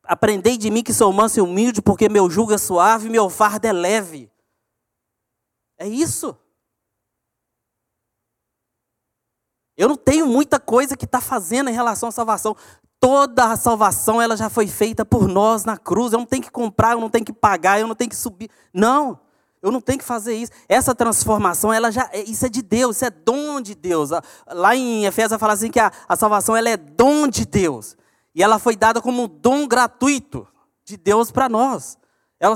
Aprendei 0.10 0.58
de 0.58 0.72
mim 0.72 0.82
que 0.82 0.92
sou 0.92 1.14
manso 1.14 1.38
e 1.38 1.42
humilde, 1.42 1.84
porque 1.84 2.10
meu 2.10 2.28
jugo 2.32 2.52
é 2.52 2.58
suave 2.58 3.06
e 3.06 3.12
meu 3.12 3.30
fardo 3.30 3.68
é 3.68 3.72
leve. 3.72 4.29
É 5.80 5.88
isso. 5.88 6.38
Eu 9.78 9.88
não 9.88 9.96
tenho 9.96 10.28
muita 10.28 10.60
coisa 10.60 10.98
que 10.98 11.06
está 11.06 11.22
fazendo 11.22 11.70
em 11.70 11.74
relação 11.74 12.10
à 12.10 12.12
salvação. 12.12 12.54
Toda 13.00 13.46
a 13.46 13.56
salvação 13.56 14.22
ela 14.22 14.36
já 14.36 14.50
foi 14.50 14.68
feita 14.68 15.06
por 15.06 15.26
nós 15.26 15.64
na 15.64 15.78
cruz. 15.78 16.12
Eu 16.12 16.20
não 16.20 16.26
tenho 16.26 16.44
que 16.44 16.52
comprar, 16.52 16.92
eu 16.92 17.00
não 17.00 17.10
tenho 17.10 17.24
que 17.24 17.32
pagar, 17.32 17.80
eu 17.80 17.88
não 17.88 17.96
tenho 17.96 18.10
que 18.10 18.16
subir. 18.18 18.50
Não, 18.74 19.18
eu 19.62 19.72
não 19.72 19.80
tenho 19.80 19.98
que 19.98 20.04
fazer 20.04 20.36
isso. 20.36 20.52
Essa 20.68 20.94
transformação, 20.94 21.72
ela 21.72 21.92
já, 21.92 22.10
é, 22.12 22.22
isso 22.24 22.46
é 22.46 22.50
de 22.50 22.62
Deus, 22.62 22.98
isso 22.98 23.06
é 23.06 23.10
dom 23.10 23.62
de 23.62 23.74
Deus. 23.74 24.10
Lá 24.48 24.76
em 24.76 25.06
Efésios 25.06 25.40
fala 25.40 25.54
assim 25.54 25.72
que 25.72 25.80
a, 25.80 25.94
a 26.10 26.16
salvação 26.18 26.58
ela 26.58 26.70
é 26.70 26.76
dom 26.76 27.26
de 27.26 27.46
Deus. 27.46 27.96
E 28.36 28.44
ela 28.44 28.60
foi 28.60 28.76
dada 28.76 29.02
como 29.02 29.24
um 29.24 29.28
dom 29.28 29.66
gratuito 29.66 30.46
de 30.84 30.98
Deus 30.98 31.32
para 31.32 31.48
nós. 31.48 31.98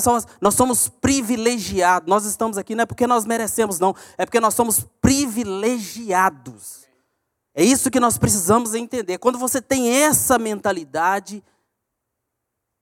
Somos, 0.01 0.25
nós 0.39 0.55
somos 0.55 0.87
privilegiados. 0.87 2.07
Nós 2.07 2.25
estamos 2.25 2.57
aqui 2.57 2.73
não 2.75 2.83
é 2.83 2.85
porque 2.85 3.05
nós 3.05 3.25
merecemos, 3.25 3.79
não. 3.79 3.95
É 4.17 4.25
porque 4.25 4.39
nós 4.39 4.53
somos 4.53 4.85
privilegiados. 5.01 6.87
É 7.53 7.63
isso 7.63 7.91
que 7.91 7.99
nós 7.99 8.17
precisamos 8.17 8.73
entender. 8.73 9.17
Quando 9.17 9.37
você 9.37 9.61
tem 9.61 9.89
essa 9.89 10.39
mentalidade, 10.39 11.43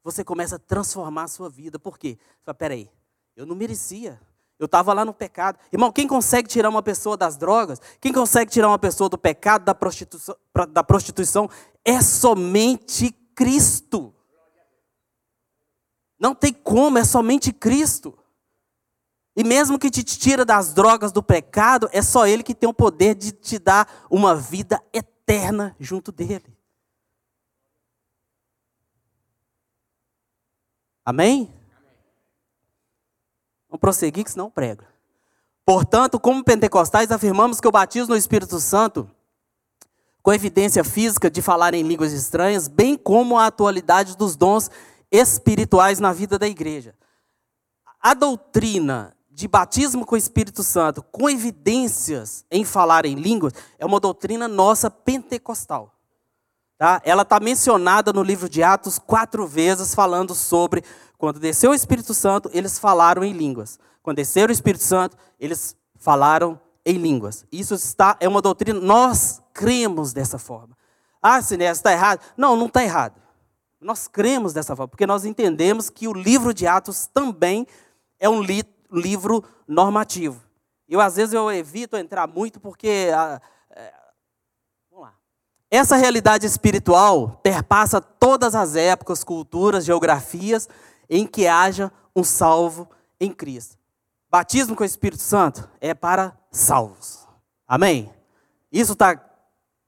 você 0.04 0.24
começa 0.24 0.56
a 0.56 0.60
transformar 0.60 1.24
a 1.24 1.28
sua 1.28 1.50
vida. 1.50 1.78
Por 1.80 1.98
quê? 1.98 2.18
Você 2.20 2.46
fala, 2.46 2.56
peraí, 2.56 2.90
eu 3.36 3.46
não 3.46 3.56
merecia. 3.56 4.20
Eu 4.58 4.66
estava 4.66 4.94
lá 4.94 5.04
no 5.04 5.14
pecado. 5.14 5.58
Irmão, 5.74 5.92
quem 5.92 6.08
consegue 6.08 6.48
tirar 6.48 6.70
uma 6.70 6.84
pessoa 6.84 7.18
das 7.18 7.36
drogas? 7.36 7.82
Quem 8.00 8.14
consegue 8.14 8.52
tirar 8.52 8.68
uma 8.68 8.78
pessoa 8.78 9.10
do 9.10 9.18
pecado, 9.18 9.66
da 9.66 9.74
prostituição, 9.74 10.36
da 10.70 10.84
prostituição 10.84 11.50
é 11.84 12.00
somente 12.00 13.12
Cristo. 13.36 14.14
Não 16.22 16.36
tem 16.36 16.54
como, 16.54 17.00
é 17.00 17.04
somente 17.04 17.52
Cristo. 17.52 18.16
E 19.36 19.44
mesmo 19.44 19.80
que 19.80 19.90
te 19.90 20.04
tira 20.04 20.46
das 20.46 20.72
drogas 20.72 21.12
do 21.12 21.24
pecado, 21.24 21.90
é 21.92 22.00
só 22.04 22.28
Ele 22.28 22.44
que 22.44 22.54
tem 22.54 22.70
o 22.70 22.74
poder 22.74 23.16
de 23.16 23.32
te 23.32 23.58
dar 23.58 24.06
uma 24.08 24.36
vida 24.36 24.80
eterna 24.94 25.76
junto 25.80 26.12
dele. 26.12 26.56
Amém? 31.04 31.52
Vamos 33.68 33.82
prosseguir, 33.82 34.24
que 34.24 34.30
senão 34.30 34.52
prega. 34.52 34.88
Portanto, 35.66 36.20
como 36.20 36.44
pentecostais, 36.44 37.12
afirmamos 37.12 37.60
que 37.60 37.68
o 37.68 37.72
batismo 37.72 38.10
no 38.10 38.16
Espírito 38.16 38.60
Santo, 38.60 39.10
com 40.22 40.32
evidência 40.32 40.84
física 40.84 41.32
de 41.32 41.42
falar 41.42 41.74
em 41.74 41.82
línguas 41.82 42.14
estranhas, 42.14 42.68
bem 42.68 42.96
como 42.96 43.40
a 43.40 43.48
atualidade 43.48 44.16
dos 44.16 44.36
dons 44.36 44.70
espirituais 45.12 46.00
na 46.00 46.14
vida 46.14 46.40
da 46.40 46.48
igreja. 46.48 46.96
A 48.02 48.14
doutrina 48.14 49.16
de 49.30 49.48
batismo 49.48 50.06
com 50.06 50.16
o 50.16 50.18
Espírito 50.18 50.64
Santo, 50.64 51.04
com 51.04 51.30
evidências 51.30 52.46
em 52.50 52.64
falar 52.64 53.06
em 53.06 53.16
línguas, 53.16 53.54
é 53.78 53.86
uma 53.86 54.00
doutrina 54.00 54.48
nossa 54.48 54.90
pentecostal. 54.90 55.94
Tá? 56.78 57.02
Ela 57.06 57.22
está 57.22 57.40
mencionada 57.40 58.12
no 58.12 58.24
livro 58.24 58.50
de 58.50 58.64
Atos 58.64 58.98
quatro 58.98 59.46
vezes, 59.46 59.94
falando 59.94 60.34
sobre 60.34 60.84
quando 61.18 61.40
desceu 61.40 61.70
o 61.72 61.76
Espírito 61.76 62.16
Santo, 62.16 62.50
eles 62.52 62.80
falaram 62.80 63.24
em 63.24 63.34
línguas. 63.34 63.80
Quando 64.02 64.18
desceu 64.18 64.48
o 64.48 64.52
Espírito 64.52 64.84
Santo, 64.84 65.16
eles 65.40 65.76
falaram 66.00 66.60
em 66.84 66.98
línguas. 66.98 67.46
Isso 67.52 67.76
está 67.76 68.18
é 68.20 68.28
uma 68.28 68.42
doutrina, 68.42 68.80
nós 68.80 69.40
cremos 69.54 70.14
dessa 70.14 70.40
forma. 70.40 70.76
Ah, 71.22 71.40
Sinés, 71.40 71.78
está 71.78 71.92
errado? 71.92 72.22
Não, 72.36 72.56
não 72.56 72.66
está 72.66 72.84
errado. 72.84 73.21
Nós 73.82 74.08
cremos 74.08 74.54
dessa 74.54 74.76
forma, 74.76 74.88
porque 74.88 75.08
nós 75.08 75.26
entendemos 75.26 75.90
que 75.90 76.08
o 76.08 76.14
livro 76.14 76.54
de 76.54 76.68
Atos 76.68 77.08
também 77.08 77.66
é 78.20 78.30
um 78.30 78.42
li 78.42 78.64
livro 78.92 79.44
normativo. 79.68 80.44
Eu, 80.88 81.00
às 81.00 81.16
vezes, 81.16 81.34
eu 81.34 81.52
evito 81.52 81.98
entrar 81.98 82.28
muito, 82.28 82.60
porque. 82.60 83.10
Ah, 83.16 83.42
é, 83.72 83.94
vamos 84.92 85.06
lá. 85.06 85.14
Essa 85.70 85.96
realidade 85.96 86.46
espiritual 86.46 87.40
perpassa 87.42 88.00
todas 88.02 88.54
as 88.54 88.76
épocas, 88.76 89.24
culturas, 89.24 89.86
geografias 89.86 90.70
em 91.10 91.26
que 91.26 91.48
haja 91.48 91.92
um 92.16 92.24
salvo 92.24 92.88
em 93.20 93.32
Cristo. 93.32 93.78
Batismo 94.30 94.76
com 94.76 94.84
o 94.84 94.86
Espírito 94.86 95.24
Santo 95.24 95.70
é 95.80 95.94
para 95.94 96.38
salvos. 96.52 97.28
Amém? 97.68 98.14
Isso 98.72 98.94
está 98.94 99.20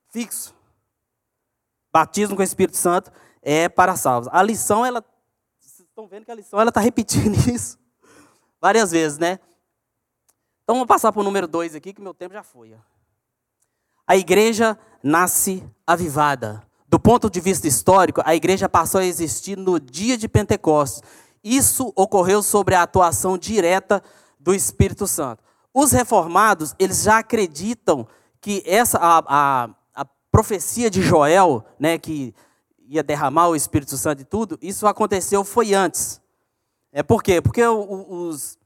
fixo. 0.10 0.56
Batismo 1.92 2.36
com 2.36 2.42
o 2.42 2.46
Espírito 2.46 2.78
Santo 2.78 3.12
é 3.44 3.70
para 3.70 3.96
salvos. 3.96 4.30
A 4.32 4.42
lição, 4.42 4.86
ela. 4.86 5.04
Vocês 5.60 5.88
estão 5.88 6.08
vendo 6.08 6.26
que 6.26 6.32
a 6.32 6.36
lição 6.36 6.60
ela 6.60 6.70
está 6.70 6.80
repetindo 6.80 7.36
isso 7.48 7.78
várias 8.64 8.92
vezes, 8.92 9.18
né? 9.18 9.40
Então 10.64 10.76
vamos 10.76 10.88
passar 10.88 11.12
para 11.12 11.20
o 11.20 11.24
número 11.24 11.46
2 11.46 11.76
aqui, 11.76 11.92
que 11.92 12.02
meu 12.02 12.14
tempo 12.14 12.34
já 12.34 12.42
foi. 12.42 12.74
A 14.08 14.16
igreja 14.16 14.80
nasce 15.04 15.62
avivada. 15.86 16.66
Do 16.88 16.98
ponto 16.98 17.30
de 17.30 17.42
vista 17.42 17.68
histórico, 17.68 18.22
a 18.24 18.34
igreja 18.34 18.70
passou 18.70 19.02
a 19.02 19.06
existir 19.06 19.58
no 19.58 19.78
dia 19.82 20.18
de 20.18 20.30
Pentecostes. 20.30 21.04
Isso 21.44 21.92
ocorreu 21.94 22.42
sobre 22.42 22.74
a 22.74 22.84
atuação 22.84 23.38
direta 23.38 24.02
do 24.40 24.54
Espírito 24.54 25.08
Santo. 25.08 25.44
Os 25.74 25.92
reformados, 25.92 26.74
eles 26.80 27.04
já 27.04 27.18
acreditam 27.18 28.08
que 28.40 28.64
essa 28.66 28.98
a, 28.98 29.24
a, 29.28 29.70
a 29.94 30.06
profecia 30.32 30.90
de 30.90 31.02
Joel, 31.02 31.66
né, 31.78 31.98
que 31.98 32.34
ia 32.88 33.04
derramar 33.04 33.50
o 33.50 33.56
Espírito 33.56 33.98
Santo 33.98 34.22
e 34.22 34.26
tudo, 34.26 34.58
isso 34.62 34.88
aconteceu 34.88 35.44
foi 35.44 35.74
antes. 35.74 36.22
É 36.92 37.02
por 37.02 37.24
quê? 37.24 37.42
Porque 37.42 37.66
os, 37.66 38.58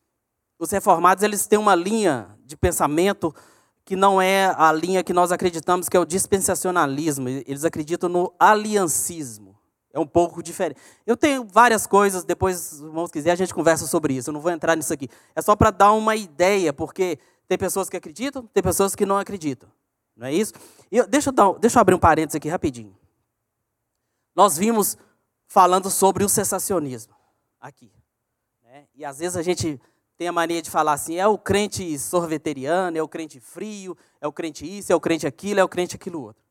os 0.59 0.71
reformados 0.71 1.23
eles 1.23 1.47
têm 1.47 1.57
uma 1.57 1.75
linha 1.75 2.29
de 2.45 2.57
pensamento 2.57 3.33
que 3.85 3.95
não 3.95 4.21
é 4.21 4.53
a 4.57 4.71
linha 4.73 5.01
que 5.01 5.13
nós 5.13 5.31
acreditamos, 5.31 5.87
que 5.87 5.95
é 5.95 5.99
o 5.99 6.05
dispensacionalismo. 6.05 7.29
Eles 7.29 7.63
acreditam 7.63 8.09
no 8.09 8.33
aliancismo. 8.37 9.55
É 9.93 9.99
um 9.99 10.05
pouco 10.05 10.43
diferente. 10.43 10.77
Eu 11.05 11.15
tenho 11.15 11.45
várias 11.45 11.87
coisas, 11.87 12.25
depois, 12.25 12.57
se 12.57 12.75
os 12.75 12.81
irmãos 12.81 13.09
quiserem, 13.09 13.33
a 13.33 13.37
gente 13.37 13.53
conversa 13.53 13.87
sobre 13.87 14.13
isso. 14.13 14.29
Eu 14.29 14.33
não 14.33 14.41
vou 14.41 14.51
entrar 14.51 14.75
nisso 14.75 14.91
aqui. 14.91 15.07
É 15.33 15.41
só 15.41 15.55
para 15.55 15.71
dar 15.71 15.93
uma 15.93 16.17
ideia, 16.17 16.73
porque 16.73 17.17
tem 17.47 17.57
pessoas 17.57 17.89
que 17.89 17.95
acreditam, 17.95 18.45
tem 18.53 18.61
pessoas 18.61 18.93
que 18.93 19.05
não 19.05 19.17
acreditam. 19.17 19.69
Não 20.17 20.27
é 20.27 20.33
isso? 20.33 20.53
E 20.91 20.97
eu, 20.97 21.07
deixa, 21.07 21.29
eu 21.29 21.33
dar, 21.33 21.53
deixa 21.53 21.77
eu 21.77 21.81
abrir 21.81 21.95
um 21.95 21.99
parênteses 21.99 22.35
aqui 22.35 22.49
rapidinho. 22.49 22.93
Nós 24.37 24.55
vimos 24.55 24.95
falando 25.47 25.89
sobre 25.89 26.23
o 26.23 26.29
sensacionismo 26.29 27.15
aqui. 27.59 27.91
Né? 28.61 28.87
E 28.93 29.03
às 29.03 29.17
vezes 29.17 29.35
a 29.35 29.41
gente 29.41 29.81
tem 30.15 30.27
a 30.27 30.31
mania 30.31 30.61
de 30.61 30.69
falar 30.69 30.93
assim: 30.93 31.15
é 31.15 31.25
o 31.25 31.39
crente 31.39 31.97
sorveteriano, 31.97 32.95
é 32.95 33.01
o 33.01 33.07
crente 33.07 33.39
frio, 33.39 33.97
é 34.21 34.27
o 34.27 34.31
crente 34.31 34.63
isso, 34.63 34.93
é 34.93 34.95
o 34.95 34.99
crente 34.99 35.25
aquilo, 35.25 35.59
é 35.59 35.63
o 35.63 35.67
crente 35.67 35.95
aquilo 35.95 36.21
outro. 36.21 36.43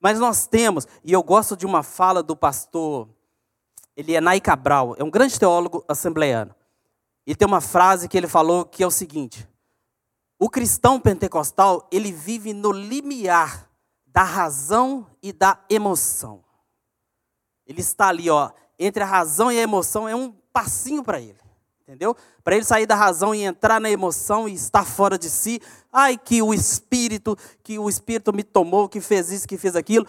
Mas 0.00 0.18
nós 0.18 0.48
temos, 0.48 0.84
e 1.04 1.12
eu 1.12 1.22
gosto 1.22 1.56
de 1.56 1.64
uma 1.64 1.84
fala 1.84 2.24
do 2.24 2.36
pastor 2.36 3.08
Elienay 3.96 4.40
Cabral, 4.40 4.96
é 4.98 5.04
um 5.04 5.10
grande 5.10 5.38
teólogo 5.38 5.84
assembleano. 5.86 6.52
E 7.24 7.36
tem 7.36 7.46
uma 7.46 7.60
frase 7.60 8.08
que 8.08 8.16
ele 8.16 8.26
falou 8.26 8.64
que 8.64 8.82
é 8.82 8.86
o 8.86 8.90
seguinte: 8.90 9.48
o 10.40 10.50
cristão 10.50 10.98
pentecostal, 10.98 11.88
ele 11.92 12.10
vive 12.10 12.52
no 12.52 12.72
limiar 12.72 13.70
da 14.04 14.24
razão 14.24 15.06
e 15.22 15.32
da 15.32 15.64
emoção. 15.70 16.45
Ele 17.66 17.80
está 17.80 18.08
ali, 18.08 18.30
ó, 18.30 18.50
entre 18.78 19.02
a 19.02 19.06
razão 19.06 19.50
e 19.50 19.58
a 19.58 19.62
emoção, 19.62 20.08
é 20.08 20.14
um 20.14 20.32
passinho 20.52 21.02
para 21.02 21.20
ele. 21.20 21.38
Entendeu? 21.82 22.16
Para 22.42 22.56
ele 22.56 22.64
sair 22.64 22.84
da 22.84 22.96
razão 22.96 23.32
e 23.32 23.42
entrar 23.42 23.80
na 23.80 23.88
emoção 23.88 24.48
e 24.48 24.54
estar 24.54 24.84
fora 24.84 25.16
de 25.16 25.30
si. 25.30 25.60
Ai, 25.92 26.18
que 26.18 26.42
o 26.42 26.52
espírito, 26.52 27.36
que 27.62 27.78
o 27.78 27.88
espírito 27.88 28.32
me 28.32 28.42
tomou, 28.42 28.88
que 28.88 29.00
fez 29.00 29.30
isso, 29.30 29.46
que 29.46 29.56
fez 29.56 29.76
aquilo. 29.76 30.04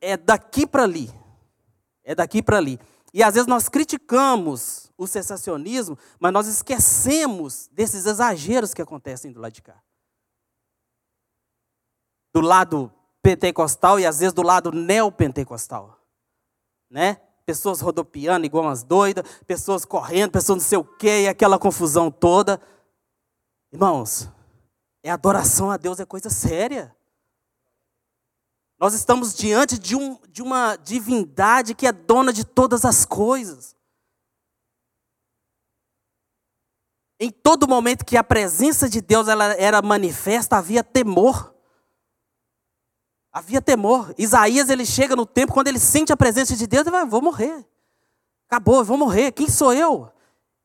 É 0.00 0.16
daqui 0.16 0.64
para 0.64 0.84
ali. 0.84 1.12
É 2.04 2.14
daqui 2.14 2.40
para 2.40 2.56
ali. 2.56 2.78
E 3.12 3.20
às 3.20 3.34
vezes 3.34 3.48
nós 3.48 3.68
criticamos 3.68 4.92
o 4.96 5.08
sensacionismo, 5.08 5.98
mas 6.20 6.32
nós 6.32 6.46
esquecemos 6.46 7.68
desses 7.72 8.06
exageros 8.06 8.72
que 8.72 8.82
acontecem 8.82 9.32
do 9.32 9.40
lado 9.40 9.52
de 9.52 9.62
cá. 9.62 9.82
Do 12.32 12.40
lado 12.40 12.92
pentecostal 13.20 13.98
e 13.98 14.06
às 14.06 14.20
vezes 14.20 14.32
do 14.32 14.42
lado 14.42 14.70
neopentecostal. 14.70 15.97
Né? 16.90 17.16
Pessoas 17.44 17.80
rodopiando 17.80 18.46
igual 18.46 18.64
umas 18.64 18.82
doidas, 18.82 19.24
pessoas 19.46 19.84
correndo, 19.84 20.32
pessoas 20.32 20.62
não 20.62 20.68
sei 20.68 20.78
o 20.78 20.84
quê, 20.84 21.22
e 21.22 21.28
aquela 21.28 21.58
confusão 21.58 22.10
toda. 22.10 22.60
Irmãos, 23.72 24.28
é 25.02 25.10
adoração 25.10 25.70
a 25.70 25.76
Deus, 25.76 26.00
é 26.00 26.04
coisa 26.04 26.30
séria. 26.30 26.94
Nós 28.78 28.94
estamos 28.94 29.34
diante 29.34 29.78
de, 29.78 29.96
um, 29.96 30.18
de 30.28 30.40
uma 30.40 30.76
divindade 30.76 31.74
que 31.74 31.86
é 31.86 31.92
dona 31.92 32.32
de 32.32 32.44
todas 32.44 32.84
as 32.84 33.04
coisas. 33.04 33.76
Em 37.20 37.30
todo 37.30 37.66
momento 37.66 38.04
que 38.04 38.16
a 38.16 38.22
presença 38.22 38.88
de 38.88 39.00
Deus 39.00 39.26
ela 39.26 39.52
era 39.54 39.82
manifesta, 39.82 40.56
havia 40.56 40.84
temor. 40.84 41.52
Havia 43.38 43.62
temor. 43.62 44.12
Isaías 44.18 44.68
ele 44.68 44.84
chega 44.84 45.14
no 45.14 45.24
tempo 45.24 45.52
quando 45.52 45.68
ele 45.68 45.78
sente 45.78 46.12
a 46.12 46.16
presença 46.16 46.56
de 46.56 46.66
Deus, 46.66 46.82
ele 46.82 46.90
vai, 46.90 47.06
vou 47.06 47.22
morrer. 47.22 47.64
Acabou, 48.48 48.82
vou 48.84 48.98
morrer. 48.98 49.30
Quem 49.30 49.48
sou 49.48 49.72
eu? 49.72 50.10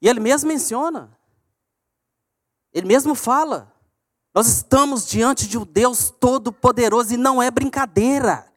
E 0.02 0.10
ele 0.10 0.20
mesmo 0.20 0.48
menciona. 0.48 1.16
Ele 2.74 2.88
mesmo 2.88 3.14
fala. 3.14 3.72
Nós 4.34 4.48
estamos 4.48 5.06
diante 5.06 5.48
de 5.48 5.56
um 5.56 5.64
Deus 5.64 6.10
todo-poderoso 6.20 7.14
e 7.14 7.18
não 7.18 7.40
é 7.40 7.52
brincadeira. 7.52 8.52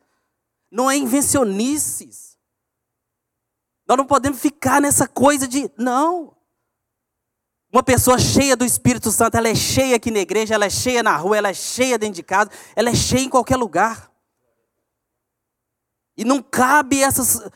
Não 0.70 0.90
é 0.90 0.96
invencionices. 0.96 2.38
Nós 3.86 3.98
não 3.98 4.06
podemos 4.06 4.40
ficar 4.40 4.80
nessa 4.80 5.06
coisa 5.06 5.46
de, 5.46 5.70
não. 5.76 6.34
Uma 7.72 7.82
pessoa 7.82 8.18
cheia 8.18 8.56
do 8.56 8.64
Espírito 8.64 9.10
Santo, 9.10 9.36
ela 9.36 9.48
é 9.48 9.54
cheia 9.54 9.96
aqui 9.96 10.10
na 10.10 10.20
igreja, 10.20 10.54
ela 10.54 10.66
é 10.66 10.70
cheia 10.70 11.02
na 11.02 11.16
rua, 11.16 11.36
ela 11.36 11.48
é 11.48 11.54
cheia 11.54 11.98
dentro 11.98 12.14
de 12.14 12.22
casa, 12.22 12.50
ela 12.74 12.90
é 12.90 12.94
cheia 12.94 13.22
em 13.22 13.28
qualquer 13.28 13.56
lugar. 13.56 14.10
E 16.16 16.24
não 16.24 16.42
cabe 16.42 17.02
essas. 17.02 17.50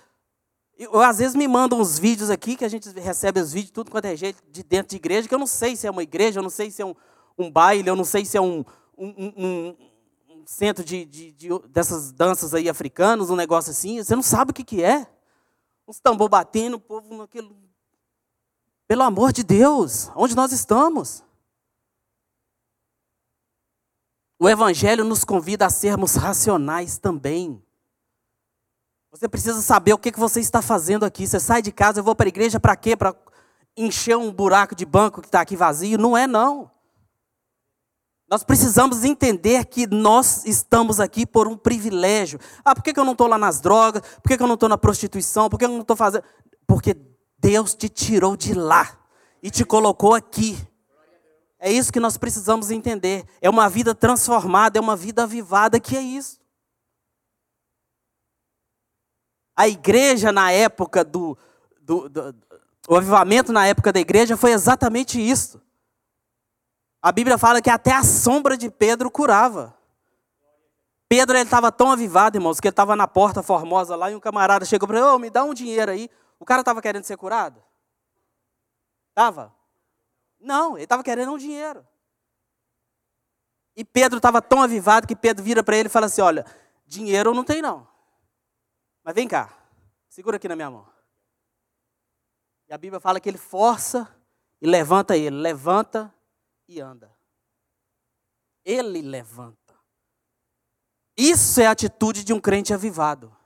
Eu, 0.77 1.01
às 1.01 1.19
vezes 1.19 1.35
me 1.35 1.47
mandam 1.47 1.81
uns 1.81 1.99
vídeos 1.99 2.29
aqui, 2.29 2.57
que 2.57 2.65
a 2.65 2.69
gente 2.69 2.91
recebe 2.91 3.41
os 3.41 3.53
vídeos, 3.53 3.71
tudo 3.71 3.91
quanto 3.91 4.07
é 4.07 4.17
jeito, 4.17 4.43
de 4.51 4.63
dentro 4.63 4.91
de 4.91 4.97
igreja, 4.97 5.29
que 5.29 5.35
eu 5.35 5.39
não 5.39 5.47
sei 5.47 5.77
se 5.77 5.87
é 5.87 5.91
uma 5.91 6.03
igreja, 6.03 6.41
eu 6.41 6.43
não 6.43 6.51
sei 6.51 6.71
se 6.71 6.83
é 6.83 6.85
um, 6.85 6.95
um 7.39 7.51
baile, 7.51 7.89
eu 7.89 7.97
não 7.97 8.05
sei 8.05 8.25
se 8.25 8.37
é 8.37 8.41
um, 8.41 8.65
um, 8.97 9.33
um, 9.37 9.77
um 10.29 10.47
centro 10.47 10.85
de, 10.85 11.05
de, 11.05 11.33
de, 11.33 11.49
dessas 11.69 12.13
danças 12.13 12.53
aí 12.53 12.69
africanas, 12.69 13.31
um 13.31 13.37
negócio 13.37 13.71
assim. 13.71 14.03
Você 14.03 14.15
não 14.15 14.23
sabe 14.23 14.51
o 14.51 14.55
que, 14.55 14.65
que 14.65 14.83
é. 14.83 15.07
Uns 15.87 16.01
tambor 16.01 16.29
batendo, 16.29 16.77
o 16.77 16.81
povo 16.81 17.15
naquele. 17.17 17.60
Pelo 18.91 19.05
amor 19.05 19.33
de 19.33 19.45
Deus, 19.45 20.11
onde 20.17 20.35
nós 20.35 20.51
estamos? 20.51 21.23
O 24.37 24.49
Evangelho 24.49 25.05
nos 25.05 25.23
convida 25.23 25.65
a 25.65 25.71
sermos 25.71 26.17
racionais 26.17 26.99
também. 26.99 27.63
Você 29.13 29.29
precisa 29.29 29.63
saber 29.63 29.93
o 29.93 29.99
que, 29.99 30.11
você 30.11 30.41
está 30.41 30.61
fazendo 30.61 31.05
aqui. 31.05 31.25
Você 31.25 31.39
sai 31.39 31.63
de 31.63 31.71
casa, 31.71 32.01
eu 32.01 32.05
vou 32.05 32.17
para 32.17 32.27
a 32.27 32.31
igreja 32.31 32.59
para 32.59 32.75
quê? 32.75 32.97
Para 32.97 33.15
encher 33.77 34.17
um 34.17 34.33
buraco 34.33 34.75
de 34.75 34.85
banco 34.85 35.21
que 35.21 35.29
está 35.29 35.41
aqui 35.41 35.55
vazio? 35.55 35.97
Não 35.97 36.17
é, 36.17 36.27
não. 36.27 36.69
Nós 38.29 38.43
precisamos 38.43 39.05
entender 39.05 39.67
que 39.67 39.87
nós 39.87 40.45
estamos 40.45 40.99
aqui 40.99 41.25
por 41.25 41.47
um 41.47 41.57
privilégio. 41.57 42.41
Ah, 42.65 42.75
por 42.75 42.83
que, 42.83 42.99
eu 42.99 43.05
não 43.05 43.13
estou 43.13 43.29
lá 43.29 43.39
nas 43.39 43.61
drogas? 43.61 44.03
Por 44.21 44.37
que, 44.37 44.43
eu 44.43 44.49
não 44.49 44.55
estou 44.55 44.69
na 44.69 44.77
prostituição? 44.77 45.49
Por 45.49 45.61
que 45.61 45.65
eu 45.65 45.69
não 45.69 45.83
estou 45.83 45.97
fazendo. 45.97 46.25
Porque 46.67 46.97
Deus 47.41 47.75
te 47.75 47.89
tirou 47.89 48.37
de 48.37 48.53
lá 48.55 48.99
e 49.43 49.51
te 49.51 49.65
colocou 49.65 50.15
aqui. 50.15 50.59
É 51.59 51.71
isso 51.71 51.93
que 51.93 52.01
nós 52.01 52.17
precisamos 52.17 52.71
entender. 52.71 53.25
É 53.41 53.49
uma 53.49 53.69
vida 53.69 53.95
transformada, 53.95 54.79
é 54.79 54.81
uma 54.81 54.97
vida 54.97 55.23
avivada, 55.23 55.81
que 55.81 55.97
é 55.97 56.01
isso. 56.01 56.41
A 59.57 59.69
igreja 59.69 60.33
na 60.33 60.51
época 60.51 61.05
do, 61.05 61.37
do, 61.81 62.09
do 62.09 62.35
o 62.89 62.97
avivamento 62.97 63.53
na 63.53 63.67
época 63.67 63.93
da 63.93 64.01
igreja 64.01 64.37
foi 64.37 64.53
exatamente 64.53 65.21
isso. 65.21 65.61
A 67.03 67.13
Bíblia 67.13 67.39
fala 67.39 67.63
que 67.63 67.71
até 67.71 67.93
a 67.93 68.03
sombra 68.03 68.57
de 68.57 68.71
Pedro 68.71 69.11
curava. 69.11 69.75
Pedro 71.09 71.37
ele 71.37 71.45
estava 71.45 71.73
tão 71.73 71.91
avivado, 71.91 72.37
irmãos, 72.37 72.61
que 72.61 72.69
ele 72.69 72.73
estava 72.73 72.95
na 72.97 73.07
porta 73.07 73.43
formosa 73.43 73.97
lá 73.97 74.11
e 74.11 74.15
um 74.15 74.21
camarada 74.21 74.65
chegou 74.65 74.87
para 74.87 74.99
ele, 74.99 75.07
oh, 75.07 75.19
me 75.19 75.29
dá 75.29 75.45
um 75.45 75.55
dinheiro 75.55 75.91
aí. 75.91 76.11
O 76.41 76.45
cara 76.47 76.63
estava 76.63 76.81
querendo 76.81 77.05
ser 77.05 77.19
curado? 77.19 77.63
Estava? 79.11 79.55
Não, 80.41 80.77
ele 80.77 80.85
estava 80.85 81.05
querendo 81.05 81.33
um 81.33 81.37
dinheiro. 81.37 81.87
E 83.77 83.85
Pedro 83.85 84.17
estava 84.17 84.41
tão 84.41 84.63
avivado 84.63 85.07
que 85.07 85.15
Pedro 85.15 85.45
vira 85.45 85.63
para 85.63 85.77
ele 85.77 85.89
e 85.89 85.91
fala 85.91 86.07
assim: 86.07 86.23
Olha, 86.23 86.45
dinheiro 86.87 87.31
eu 87.31 87.35
não 87.35 87.45
tenho 87.45 87.63
não. 87.63 87.87
Mas 89.05 89.15
vem 89.15 89.29
cá, 89.29 89.53
segura 90.09 90.39
aqui 90.39 90.49
na 90.49 90.57
minha 90.57 90.71
mão. 90.71 90.89
E 92.69 92.73
a 92.73 92.79
Bíblia 92.79 93.01
fala 93.01 93.21
que 93.21 93.29
ele 93.29 93.39
força 93.39 94.09
e 94.61 94.67
levanta 94.67 95.17
ele. 95.17 95.37
Levanta 95.37 96.13
e 96.67 96.81
anda. 96.81 97.15
Ele 98.65 99.03
levanta. 99.03 99.75
Isso 101.17 101.61
é 101.61 101.67
a 101.67 101.73
atitude 101.73 102.25
de 102.25 102.33
um 102.33 102.41
crente 102.41 102.73
avivado. 102.73 103.37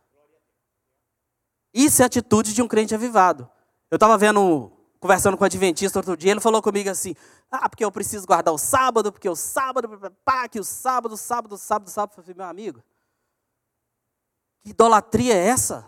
Isso 1.75 2.01
é 2.01 2.05
a 2.05 2.07
atitude 2.07 2.55
de 2.55 2.63
um 2.63 2.69
crente 2.69 2.95
avivado. 2.95 3.51
Eu 3.91 3.97
estava 3.97 4.17
vendo, 4.17 4.71
conversando 5.01 5.37
com 5.37 5.43
o 5.43 5.47
Adventista 5.47 5.99
outro 5.99 6.17
dia, 6.17 6.31
ele 6.31 6.41
falou 6.41 6.63
comigo 6.63 6.89
assim: 6.89 7.17
ah, 7.51 7.69
porque 7.69 7.85
eu 7.85 7.91
preciso 7.91 8.27
guardar 8.27 8.55
o 8.55 8.59
sábado, 8.59 9.11
porque 9.11 9.29
o 9.29 9.35
sábado, 9.35 9.89
pá, 10.25 10.49
que 10.49 10.61
o 10.61 10.65
sábado, 10.65 11.17
sábado, 11.17 11.59
sábado, 11.59 11.91
sábado. 11.91 12.13
Eu 12.17 12.23
falei, 12.23 12.37
meu 12.37 12.47
amigo, 12.47 12.85
que 14.63 14.71
idolatria 14.71 15.35
é 15.35 15.49
essa? 15.49 15.85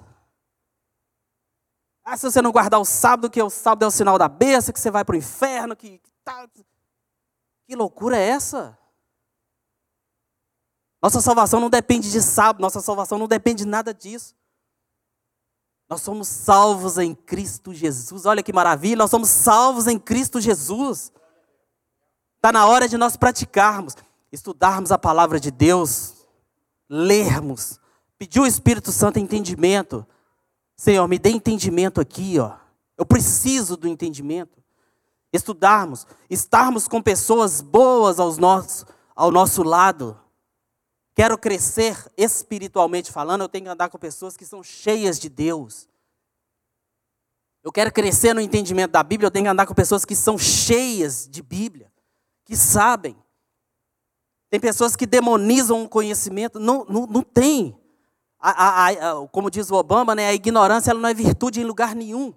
Ah, 2.04 2.16
se 2.16 2.28
você 2.28 2.42
não 2.42 2.52
guardar 2.52 2.80
o 2.80 2.84
sábado, 2.84 3.30
que 3.30 3.40
o 3.40 3.50
sábado 3.50 3.84
é 3.84 3.86
o 3.86 3.90
sinal 3.90 4.18
da 4.18 4.28
besta, 4.28 4.72
que 4.72 4.80
você 4.80 4.90
vai 4.90 5.04
para 5.04 5.14
o 5.14 5.18
inferno, 5.18 5.76
que, 5.76 5.98
que 5.98 6.10
tá, 6.24 6.48
que 7.66 7.74
loucura 7.76 8.16
é 8.16 8.28
essa? 8.28 8.78
Nossa 11.02 11.20
salvação 11.20 11.60
não 11.60 11.70
depende 11.70 12.10
de 12.10 12.22
sábado, 12.22 12.60
nossa 12.60 12.80
salvação 12.80 13.18
não 13.18 13.28
depende 13.28 13.64
de 13.64 13.68
nada 13.68 13.92
disso. 13.94 14.34
Nós 15.88 16.02
somos 16.02 16.28
salvos 16.28 16.98
em 16.98 17.14
Cristo 17.14 17.72
Jesus. 17.72 18.26
Olha 18.26 18.42
que 18.42 18.52
maravilha, 18.52 18.96
nós 18.96 19.10
somos 19.10 19.28
salvos 19.28 19.86
em 19.86 19.98
Cristo 19.98 20.40
Jesus. 20.40 21.12
Está 22.36 22.52
na 22.52 22.66
hora 22.66 22.88
de 22.88 22.96
nós 22.96 23.16
praticarmos, 23.16 23.94
estudarmos 24.32 24.90
a 24.90 24.98
palavra 24.98 25.38
de 25.38 25.50
Deus, 25.50 26.26
lermos, 26.88 27.80
pedir 28.18 28.40
o 28.40 28.46
Espírito 28.46 28.90
Santo 28.90 29.18
entendimento. 29.18 30.06
Senhor, 30.76 31.06
me 31.06 31.18
dê 31.18 31.30
entendimento 31.30 32.00
aqui, 32.00 32.38
ó. 32.38 32.54
Eu 32.98 33.06
preciso 33.06 33.76
do 33.76 33.86
entendimento 33.86 34.56
estudarmos, 35.36 36.06
estarmos 36.28 36.88
com 36.88 37.00
pessoas 37.00 37.60
boas 37.60 38.18
aos 38.18 38.38
nossos, 38.38 38.84
ao 39.14 39.30
nosso 39.30 39.62
lado. 39.62 40.18
Quero 41.16 41.38
crescer 41.38 41.96
espiritualmente 42.14 43.10
falando, 43.10 43.40
eu 43.40 43.48
tenho 43.48 43.64
que 43.64 43.70
andar 43.70 43.88
com 43.88 43.96
pessoas 43.96 44.36
que 44.36 44.44
são 44.44 44.62
cheias 44.62 45.18
de 45.18 45.30
Deus. 45.30 45.88
Eu 47.64 47.72
quero 47.72 47.90
crescer 47.90 48.34
no 48.34 48.40
entendimento 48.40 48.90
da 48.90 49.02
Bíblia, 49.02 49.28
eu 49.28 49.30
tenho 49.30 49.46
que 49.46 49.48
andar 49.48 49.64
com 49.64 49.72
pessoas 49.72 50.04
que 50.04 50.14
são 50.14 50.36
cheias 50.36 51.26
de 51.26 51.42
Bíblia, 51.42 51.90
que 52.44 52.54
sabem. 52.54 53.16
Tem 54.50 54.60
pessoas 54.60 54.94
que 54.94 55.06
demonizam 55.06 55.84
o 55.84 55.88
conhecimento, 55.88 56.60
não, 56.60 56.84
não, 56.84 57.06
não 57.06 57.22
tem. 57.22 57.74
A, 58.38 58.50
a, 58.50 58.88
a, 58.90 59.28
como 59.28 59.50
diz 59.50 59.70
o 59.70 59.74
Obama, 59.74 60.14
né, 60.14 60.28
a 60.28 60.34
ignorância 60.34 60.90
ela 60.90 61.00
não 61.00 61.08
é 61.08 61.14
virtude 61.14 61.62
em 61.62 61.64
lugar 61.64 61.94
nenhum. 61.94 62.34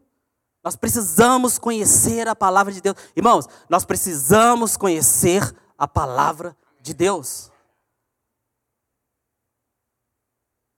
Nós 0.64 0.78
precisamos 0.78 1.60
conhecer 1.60 2.30
a 2.30 2.36
palavra 2.36 2.72
de 2.72 2.80
Deus. 2.80 2.96
Irmãos, 3.14 3.46
nós 3.70 3.84
precisamos 3.84 4.78
conhecer 4.78 5.54
a 5.78 5.86
palavra 5.86 6.56
de 6.82 6.94
Deus. 6.94 7.49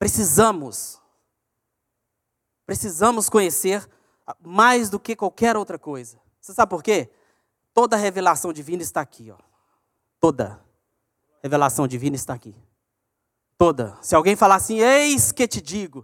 Precisamos. 0.02 0.99
Precisamos 2.66 3.30
conhecer 3.30 3.88
mais 4.39 4.89
do 4.89 4.99
que 4.99 5.16
qualquer 5.16 5.56
outra 5.56 5.78
coisa. 5.78 6.20
Você 6.39 6.56
sabe 6.56 6.72
por 6.72 6.82
quê? 6.82 7.08
Toda 7.72 7.95
revelação 7.95 8.52
divina 8.52 8.82
está 8.82 8.99
aqui, 8.99 9.30
ó. 9.30 9.38
Toda 10.20 10.60
revelação 11.43 11.88
divina 11.88 12.16
está 12.16 12.34
aqui. 12.34 12.56
Toda. 13.60 13.95
Se 14.02 14.16
alguém 14.16 14.36
falar 14.36 14.56
assim, 14.56 14.80
eis 14.80 15.32
que 15.32 15.47
te 15.47 15.62
digo, 15.62 16.04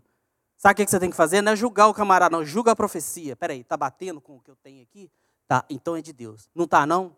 Sabe 0.58 0.74
o 0.74 0.86
que 0.86 0.91
você 0.91 1.00
tem 1.00 1.10
que 1.10 1.16
fazer? 1.16 1.41
Não 1.41 1.54
é 1.54 1.56
julgar 1.56 1.88
o 1.88 1.93
camarada, 1.93 2.36
não. 2.36 2.45
Julga 2.45 2.74
a 2.74 2.76
profecia. 2.76 3.36
Peraí, 3.36 3.62
está 3.62 3.76
batendo 3.76 4.22
com 4.22 4.36
o 4.36 4.39
que 4.39 4.52
eu 4.52 4.56
tenho 4.58 4.84
aqui? 4.84 5.12
Tá, 5.48 5.66
então 5.70 5.95
é 5.95 6.02
de 6.02 6.14
Deus. 6.14 6.50
Não 6.54 6.66
está, 6.66 6.86
não? 6.86 7.16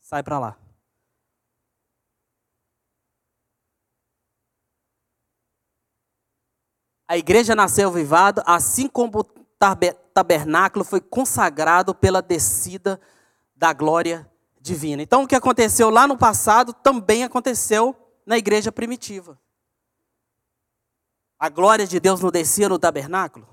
Sai 0.00 0.24
para 0.24 0.40
lá. 0.40 0.67
A 7.08 7.16
igreja 7.16 7.56
nasceu 7.56 7.88
avivada, 7.88 8.42
assim 8.46 8.86
como 8.86 9.20
o 9.20 9.24
tabernáculo 10.12 10.84
foi 10.84 11.00
consagrado 11.00 11.94
pela 11.94 12.20
descida 12.20 13.00
da 13.56 13.72
glória 13.72 14.30
divina. 14.60 15.02
Então, 15.02 15.22
o 15.22 15.26
que 15.26 15.34
aconteceu 15.34 15.88
lá 15.88 16.06
no 16.06 16.18
passado 16.18 16.74
também 16.74 17.24
aconteceu 17.24 17.96
na 18.26 18.36
igreja 18.36 18.70
primitiva. 18.70 19.40
A 21.38 21.48
glória 21.48 21.86
de 21.86 21.98
Deus 21.98 22.20
não 22.20 22.30
descia 22.30 22.68
no 22.68 22.78
tabernáculo? 22.78 23.48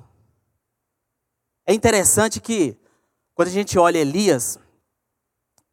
É 1.65 1.73
interessante 1.73 2.41
que, 2.41 2.77
quando 3.33 3.47
a 3.47 3.51
gente 3.51 3.79
olha 3.79 3.99
Elias, 3.99 4.59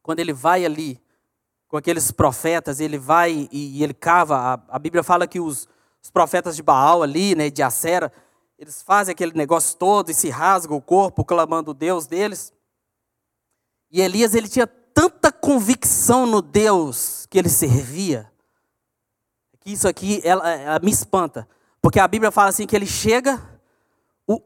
quando 0.02 0.20
ele 0.20 0.32
vai 0.32 0.64
ali 0.64 1.02
com 1.68 1.76
aqueles 1.76 2.10
profetas, 2.10 2.80
ele 2.80 2.98
vai 2.98 3.48
e, 3.50 3.78
e 3.78 3.82
ele 3.82 3.94
cava, 3.94 4.36
a, 4.36 4.76
a, 4.76 4.78
Bíblia 4.78 5.02
fala 5.02 5.26
que 5.26 5.40
os, 5.40 5.66
os 6.02 6.10
profetas 6.10 6.56
de 6.56 6.62
Baal 6.62 7.02
ali, 7.02 7.34
né, 7.34 7.48
de 7.48 7.62
Acera, 7.62 8.12
eles 8.58 8.82
fazem 8.82 9.12
aquele 9.12 9.32
negócio 9.34 9.76
todo 9.76 10.10
e 10.10 10.14
se 10.14 10.28
rasgam 10.28 10.76
o 10.76 10.82
corpo 10.82 11.24
clamando 11.24 11.70
o 11.70 11.74
Deus 11.74 12.06
deles. 12.06 12.52
E 13.90 14.00
Elias, 14.00 14.34
ele 14.34 14.48
tinha 14.48 14.66
tanta 14.66 15.30
convicção 15.30 16.26
no 16.26 16.42
Deus 16.42 17.26
que 17.30 17.38
ele 17.38 17.48
servia, 17.48 18.30
que 19.60 19.72
isso 19.72 19.86
aqui 19.86 20.20
ela, 20.24 20.48
ela 20.50 20.78
me 20.80 20.90
espanta. 20.90 21.48
Porque 21.80 22.00
a 22.00 22.08
Bíblia 22.08 22.30
fala 22.30 22.48
assim 22.48 22.66
que 22.66 22.76
ele 22.76 22.86
chega, 22.86 23.40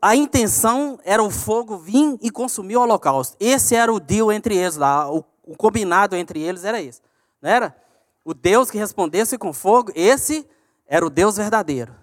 a 0.01 0.17
intenção 0.17 0.99
era 1.05 1.23
o 1.23 1.31
fogo 1.31 1.77
vir 1.77 2.19
e 2.23 2.31
consumir 2.31 2.77
o 2.77 2.83
holocausto. 2.83 3.37
Esse 3.39 3.75
era 3.75 3.93
o 3.93 4.01
deal 4.01 4.33
entre 4.33 4.57
eles 4.57 4.77
lá, 4.77 5.11
o, 5.11 5.25
o 5.45 5.57
combinado 5.57 6.17
entre 6.17 6.41
eles 6.41 6.65
era 6.65 6.81
esse. 6.81 7.01
Não 7.41 7.51
era? 7.51 7.77
O 8.25 8.35
Deus 8.35 8.71
que 8.71 8.79
respondesse 8.79 9.39
com 9.39 9.53
fogo, 9.53 9.93
esse 9.95 10.49
era 10.87 11.05
o 11.05 11.11
Deus 11.11 11.37
verdadeiro. 11.37 11.95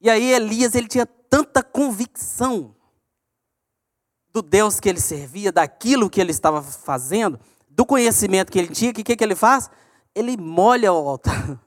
E 0.00 0.08
aí 0.10 0.32
Elias, 0.32 0.74
ele 0.74 0.88
tinha 0.88 1.06
tanta 1.06 1.62
convicção 1.62 2.74
do 4.32 4.42
Deus 4.42 4.80
que 4.80 4.88
ele 4.88 5.00
servia, 5.00 5.52
daquilo 5.52 6.08
que 6.08 6.20
ele 6.20 6.30
estava 6.30 6.62
fazendo, 6.62 7.38
do 7.68 7.84
conhecimento 7.84 8.50
que 8.50 8.58
ele 8.58 8.68
tinha, 8.68 8.92
que 8.92 9.02
o 9.02 9.04
que, 9.04 9.16
que 9.16 9.24
ele 9.24 9.34
faz? 9.34 9.70
Ele 10.14 10.36
molha 10.36 10.92
o 10.92 11.08
altar. 11.08 11.58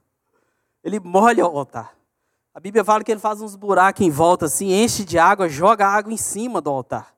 Ele 0.83 0.99
molha 0.99 1.43
o 1.47 1.57
altar. 1.57 1.95
A 2.53 2.59
Bíblia 2.59 2.83
fala 2.83 3.03
que 3.03 3.11
ele 3.11 3.19
faz 3.19 3.41
uns 3.41 3.55
buracos 3.55 4.05
em 4.05 4.11
volta 4.11 4.45
assim, 4.45 4.71
enche 4.71 5.03
de 5.03 5.17
água, 5.17 5.49
joga 5.49 5.87
água 5.87 6.13
em 6.13 6.17
cima 6.17 6.61
do 6.61 6.69
altar. 6.69 7.11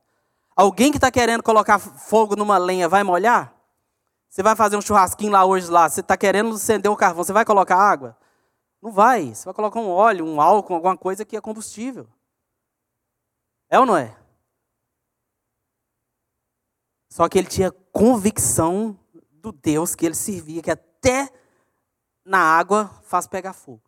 Alguém 0.56 0.90
que 0.90 0.96
está 0.96 1.10
querendo 1.10 1.42
colocar 1.42 1.78
fogo 1.78 2.34
numa 2.34 2.56
lenha 2.56 2.88
vai 2.88 3.04
molhar? 3.04 3.52
Você 4.28 4.42
vai 4.42 4.56
fazer 4.56 4.78
um 4.78 4.80
churrasquinho 4.80 5.32
lá 5.32 5.44
hoje 5.44 5.70
lá, 5.70 5.86
você 5.86 6.00
está 6.00 6.16
querendo 6.16 6.54
acender 6.54 6.90
o 6.90 6.96
carvão, 6.96 7.22
você 7.22 7.32
vai 7.32 7.44
colocar 7.44 7.76
água? 7.76 8.16
Não 8.80 8.92
vai. 8.92 9.34
Você 9.34 9.44
vai 9.44 9.54
colocar 9.54 9.80
um 9.80 9.90
óleo, 9.90 10.24
um 10.24 10.40
álcool, 10.40 10.74
alguma 10.74 10.96
coisa 10.96 11.24
que 11.24 11.36
é 11.36 11.40
combustível. 11.40 12.08
É 13.68 13.78
ou 13.78 13.86
não 13.86 13.96
é? 13.96 14.16
Só 17.10 17.28
que 17.28 17.38
ele 17.38 17.48
tinha 17.48 17.72
convicção 17.72 18.98
do 19.32 19.50
Deus 19.50 19.94
que 19.94 20.06
ele 20.06 20.14
servia, 20.14 20.62
que 20.62 20.70
até 20.70 21.32
na 22.24 22.38
água 22.38 22.88
faz 23.02 23.26
pegar 23.26 23.52
fogo. 23.52 23.82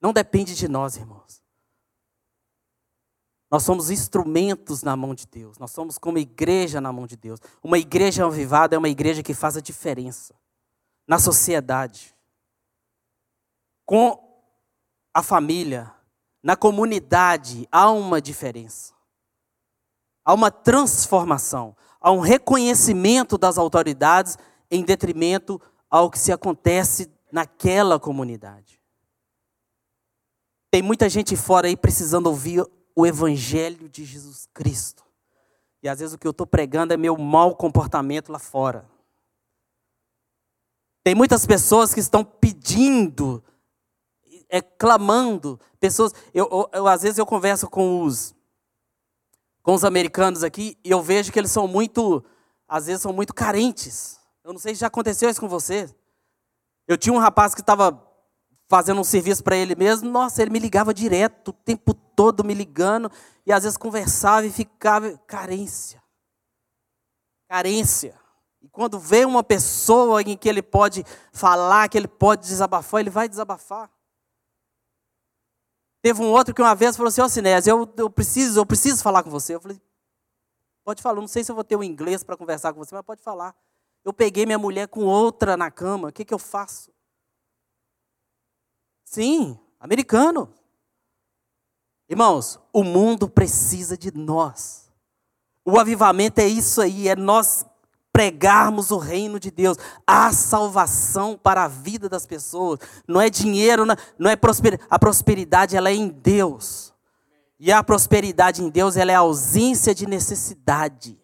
Não 0.00 0.12
depende 0.12 0.54
de 0.54 0.68
nós, 0.68 0.96
irmãos. 0.96 1.42
Nós 3.50 3.64
somos 3.64 3.90
instrumentos 3.90 4.82
na 4.82 4.96
mão 4.96 5.14
de 5.14 5.26
Deus. 5.26 5.58
Nós 5.58 5.72
somos 5.72 5.98
como 5.98 6.18
igreja 6.18 6.80
na 6.80 6.92
mão 6.92 7.06
de 7.06 7.16
Deus. 7.16 7.40
Uma 7.62 7.78
igreja 7.78 8.24
avivada 8.24 8.76
é 8.76 8.78
uma 8.78 8.88
igreja 8.88 9.22
que 9.22 9.34
faz 9.34 9.56
a 9.56 9.60
diferença 9.60 10.34
na 11.06 11.18
sociedade 11.18 12.14
com 13.90 14.22
a 15.12 15.20
família, 15.20 15.92
na 16.40 16.54
comunidade, 16.54 17.66
há 17.72 17.90
uma 17.90 18.20
diferença. 18.20 18.94
Há 20.24 20.32
uma 20.32 20.48
transformação, 20.48 21.76
há 22.00 22.12
um 22.12 22.20
reconhecimento 22.20 23.36
das 23.36 23.58
autoridades 23.58 24.38
em 24.70 24.84
detrimento 24.84 25.60
ao 25.90 26.08
que 26.08 26.20
se 26.20 26.30
acontece 26.30 27.10
naquela 27.32 27.98
comunidade. 27.98 28.80
Tem 30.70 30.82
muita 30.82 31.08
gente 31.08 31.34
fora 31.34 31.66
aí 31.66 31.76
precisando 31.76 32.28
ouvir 32.28 32.64
o 32.94 33.04
evangelho 33.04 33.88
de 33.88 34.04
Jesus 34.04 34.48
Cristo. 34.54 35.04
E 35.82 35.88
às 35.88 35.98
vezes 35.98 36.14
o 36.14 36.18
que 36.18 36.28
eu 36.28 36.30
estou 36.30 36.46
pregando 36.46 36.94
é 36.94 36.96
meu 36.96 37.18
mau 37.18 37.56
comportamento 37.56 38.30
lá 38.30 38.38
fora. 38.38 38.88
Tem 41.02 41.12
muitas 41.12 41.44
pessoas 41.44 41.92
que 41.92 41.98
estão 41.98 42.22
pedindo 42.22 43.42
é, 44.50 44.60
clamando. 44.60 45.58
Pessoas, 45.78 46.12
eu, 46.34 46.48
eu, 46.50 46.70
eu, 46.72 46.86
às 46.86 47.02
vezes 47.02 47.18
eu 47.18 47.24
converso 47.24 47.68
com 47.68 48.02
os 48.02 48.34
com 49.62 49.74
os 49.74 49.84
americanos 49.84 50.42
aqui 50.42 50.76
e 50.82 50.90
eu 50.90 51.02
vejo 51.02 51.30
que 51.30 51.38
eles 51.38 51.50
são 51.50 51.68
muito, 51.68 52.24
às 52.66 52.86
vezes 52.86 53.02
são 53.02 53.12
muito 53.12 53.34
carentes. 53.34 54.18
Eu 54.42 54.52
não 54.52 54.58
sei 54.58 54.74
se 54.74 54.80
já 54.80 54.86
aconteceu 54.86 55.28
isso 55.28 55.40
com 55.40 55.48
você. 55.48 55.88
Eu 56.88 56.96
tinha 56.96 57.12
um 57.12 57.18
rapaz 57.18 57.54
que 57.54 57.60
estava 57.60 58.06
fazendo 58.68 59.00
um 59.00 59.04
serviço 59.04 59.42
para 59.42 59.56
ele 59.56 59.74
mesmo, 59.74 60.08
nossa, 60.08 60.40
ele 60.40 60.50
me 60.50 60.58
ligava 60.58 60.94
direto, 60.94 61.48
o 61.48 61.52
tempo 61.52 61.92
todo 61.92 62.44
me 62.44 62.54
ligando, 62.54 63.10
e 63.44 63.52
às 63.52 63.64
vezes 63.64 63.76
conversava 63.76 64.46
e 64.46 64.50
ficava 64.50 65.18
carência. 65.26 66.00
Carência. 67.48 68.18
E 68.62 68.68
quando 68.68 68.98
vê 68.98 69.24
uma 69.24 69.42
pessoa 69.42 70.22
em 70.22 70.36
que 70.36 70.48
ele 70.48 70.62
pode 70.62 71.04
falar, 71.32 71.88
que 71.88 71.98
ele 71.98 72.06
pode 72.06 72.42
desabafar, 72.42 73.00
ele 73.00 73.10
vai 73.10 73.28
desabafar. 73.28 73.90
Teve 76.02 76.22
um 76.22 76.30
outro 76.30 76.54
que 76.54 76.62
uma 76.62 76.74
vez 76.74 76.96
falou 76.96 77.08
assim, 77.08 77.20
ó 77.20 77.26
oh, 77.26 77.68
eu, 77.68 77.94
eu, 77.96 78.10
preciso, 78.10 78.60
eu 78.60 78.66
preciso 78.66 79.02
falar 79.02 79.22
com 79.22 79.30
você. 79.30 79.54
Eu 79.54 79.60
falei, 79.60 79.80
pode 80.82 81.02
falar, 81.02 81.20
não 81.20 81.28
sei 81.28 81.44
se 81.44 81.50
eu 81.50 81.54
vou 81.54 81.64
ter 81.64 81.76
o 81.76 81.80
um 81.80 81.84
inglês 81.84 82.24
para 82.24 82.36
conversar 82.36 82.72
com 82.72 82.78
você, 82.82 82.94
mas 82.94 83.04
pode 83.04 83.22
falar. 83.22 83.54
Eu 84.04 84.12
peguei 84.12 84.46
minha 84.46 84.58
mulher 84.58 84.88
com 84.88 85.04
outra 85.04 85.56
na 85.56 85.70
cama, 85.70 86.08
o 86.08 86.12
que, 86.12 86.24
que 86.24 86.32
eu 86.32 86.38
faço? 86.38 86.90
Sim, 89.04 89.58
americano. 89.78 90.52
Irmãos, 92.08 92.58
o 92.72 92.82
mundo 92.82 93.28
precisa 93.28 93.96
de 93.96 94.10
nós. 94.12 94.90
O 95.64 95.78
avivamento 95.78 96.40
é 96.40 96.46
isso 96.46 96.80
aí, 96.80 97.08
é 97.08 97.14
nós 97.14 97.66
pregarmos 98.20 98.90
o 98.90 98.98
reino 98.98 99.40
de 99.40 99.50
Deus. 99.50 99.78
Há 100.06 100.30
salvação 100.30 101.40
para 101.42 101.64
a 101.64 101.68
vida 101.68 102.06
das 102.06 102.26
pessoas. 102.26 102.78
Não 103.08 103.18
é 103.18 103.30
dinheiro, 103.30 103.86
não 104.18 104.30
é 104.30 104.36
prosperidade. 104.36 104.86
A 104.90 104.98
prosperidade 104.98 105.74
ela 105.74 105.88
é 105.88 105.94
em 105.94 106.08
Deus. 106.08 106.92
E 107.58 107.72
a 107.72 107.82
prosperidade 107.82 108.62
em 108.62 108.68
Deus 108.68 108.98
ela 108.98 109.10
é 109.10 109.14
ausência 109.14 109.94
de 109.94 110.06
necessidade. 110.06 111.18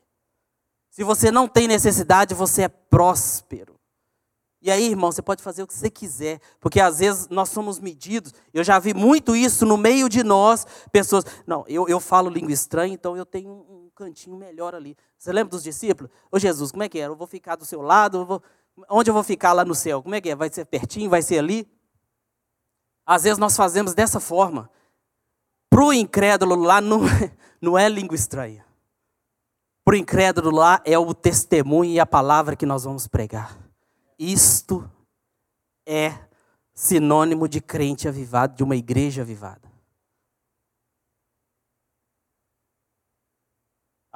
Se 0.91 1.05
você 1.05 1.31
não 1.31 1.47
tem 1.47 1.69
necessidade, 1.69 2.35
você 2.35 2.63
é 2.63 2.69
próspero. 2.69 3.77
E 4.63 4.71
aí, 4.71 4.89
irmão, 4.89 5.13
você 5.13 5.21
pode 5.21 5.43
fazer 5.43 5.63
o 5.65 5.67
que 5.67 5.75
você 5.75 5.91
quiser, 5.91 6.41
porque 6.59 6.81
às 6.81 7.01
vezes 7.01 7.29
nós 7.29 7.51
somos 7.51 7.79
medidos. 7.79 8.33
Eu 8.55 8.65
já 8.65 8.79
vi 8.79 8.95
muito 8.95 9.37
isso 9.37 9.67
no 9.67 9.77
meio 9.77 10.09
de 10.09 10.25
nós, 10.25 10.67
pessoas. 10.91 11.27
Não, 11.47 11.63
eu, 11.69 11.87
eu 11.89 12.01
falo 12.01 12.31
língua 12.31 12.53
estranha, 12.53 12.95
então 12.95 13.15
eu 13.19 13.27
tenho 13.27 13.51
um 13.51 13.86
cantinho 13.97 14.37
melhor 14.37 14.75
ali. 14.75 14.97
Você 15.19 15.33
lembra 15.33 15.51
dos 15.51 15.63
discípulos? 15.63 16.13
Ô 16.31 16.39
Jesus, 16.39 16.71
como 16.71 16.83
é 16.83 16.89
que 16.89 17.01
é? 17.01 17.07
Eu 17.07 17.17
vou 17.17 17.27
ficar 17.27 17.57
do 17.57 17.65
seu 17.65 17.81
lado? 17.81 18.19
Eu 18.19 18.27
vou... 18.27 18.43
Onde 18.91 19.09
eu 19.09 19.15
vou 19.15 19.25
ficar 19.25 19.55
lá 19.55 19.65
no 19.65 19.75
céu? 19.75 20.03
Como 20.03 20.15
é 20.15 20.21
que 20.21 20.29
é? 20.29 20.37
Vai 20.37 20.53
ser 20.53 20.67
pertinho? 20.67 21.09
Vai 21.09 21.23
ser 21.23 21.39
ali? 21.39 21.67
Às 23.07 23.23
vezes 23.25 23.39
nós 23.39 23.57
fazemos 23.57 23.95
dessa 23.95 24.21
forma. 24.21 24.71
Para 25.71 25.85
o 25.85 25.93
incrédulo 25.93 26.55
lá 26.57 26.81
não, 26.81 27.07
é, 27.07 27.33
não 27.61 27.79
é 27.79 27.89
língua 27.89 28.15
estranha. 28.15 28.65
Para 29.85 29.95
o 29.95 29.97
incrédulo 29.97 30.51
lá 30.51 30.83
é 30.85 30.99
o 30.99 31.15
testemunho 31.15 31.93
e 31.93 32.01
a 32.01 32.07
palavra 32.07 32.55
que 32.55 32.67
nós 32.67 32.85
vamos 32.85 33.07
pregar. 33.07 33.57
Isto 34.19 34.91
é 35.87 36.13
sinônimo 36.75 37.49
de 37.49 37.61
crente 37.61 38.07
avivado, 38.07 38.55
de 38.55 38.63
uma 38.63 38.77
igreja 38.77 39.23
avivada. 39.23 39.66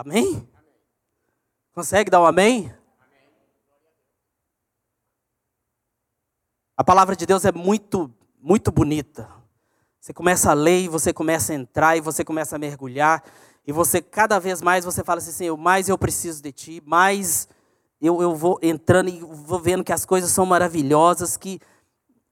Amém? 0.01 0.49
Consegue 1.75 2.11
dar 2.11 2.23
um 2.23 2.25
amém? 2.25 2.75
A 6.75 6.83
palavra 6.83 7.15
de 7.15 7.27
Deus 7.27 7.45
é 7.45 7.53
muito, 7.53 8.11
muito 8.41 8.73
bonita. 8.73 9.31
Você 10.01 10.15
começa 10.15 10.51
a 10.51 10.55
ler, 10.55 10.89
você 10.89 11.13
começa 11.13 11.53
a 11.53 11.57
entrar, 11.57 11.99
e 11.99 12.01
você 12.01 12.25
começa 12.25 12.57
a 12.57 12.59
mergulhar, 12.59 13.23
e 13.67 13.73
você 13.73 14.01
cada 14.01 14.39
vez 14.39 14.63
mais 14.63 14.87
você 14.87 15.05
fala 15.05 15.19
assim, 15.19 15.33
Senhor, 15.33 15.59
mais 15.59 15.91
eu 15.91 15.99
preciso 15.99 16.43
de 16.43 16.51
Ti, 16.51 16.83
mais 16.87 17.47
eu, 18.01 18.23
eu 18.23 18.35
vou 18.35 18.59
entrando 18.63 19.11
e 19.11 19.21
vou 19.21 19.59
vendo 19.59 19.85
que 19.85 19.93
as 19.93 20.07
coisas 20.07 20.31
são 20.31 20.47
maravilhosas, 20.47 21.37
que 21.37 21.61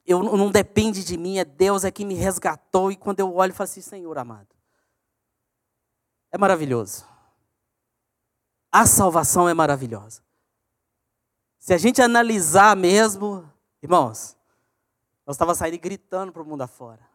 eu 0.07 0.23
não 0.23 0.51
depende 0.51 1.05
de 1.05 1.19
mim, 1.19 1.37
é 1.37 1.45
Deus 1.45 1.85
é 1.85 1.91
que 1.91 2.07
me 2.07 2.14
resgatou. 2.14 2.91
E 2.91 2.97
quando 2.97 3.21
eu 3.21 3.35
olho, 3.35 3.51
eu 3.51 3.55
falo 3.55 3.69
assim, 3.69 3.83
Senhor 3.83 4.16
amado, 4.16 4.49
é 6.33 6.39
maravilhoso. 6.39 7.18
A 8.71 8.87
salvação 8.87 9.49
é 9.49 9.55
maravilhosa. 9.55 10.23
Se 11.59 11.73
a 11.73 11.79
gente 11.79 12.01
analisar 12.01 12.77
mesmo, 12.77 13.51
irmãos, 13.83 14.37
nós 15.27 15.35
estava 15.37 15.55
saindo 15.55 15.79
gritando 15.79 16.33
para 16.33 16.43
o 16.43 16.45
mundo 16.45 16.62
afora. 16.62 17.07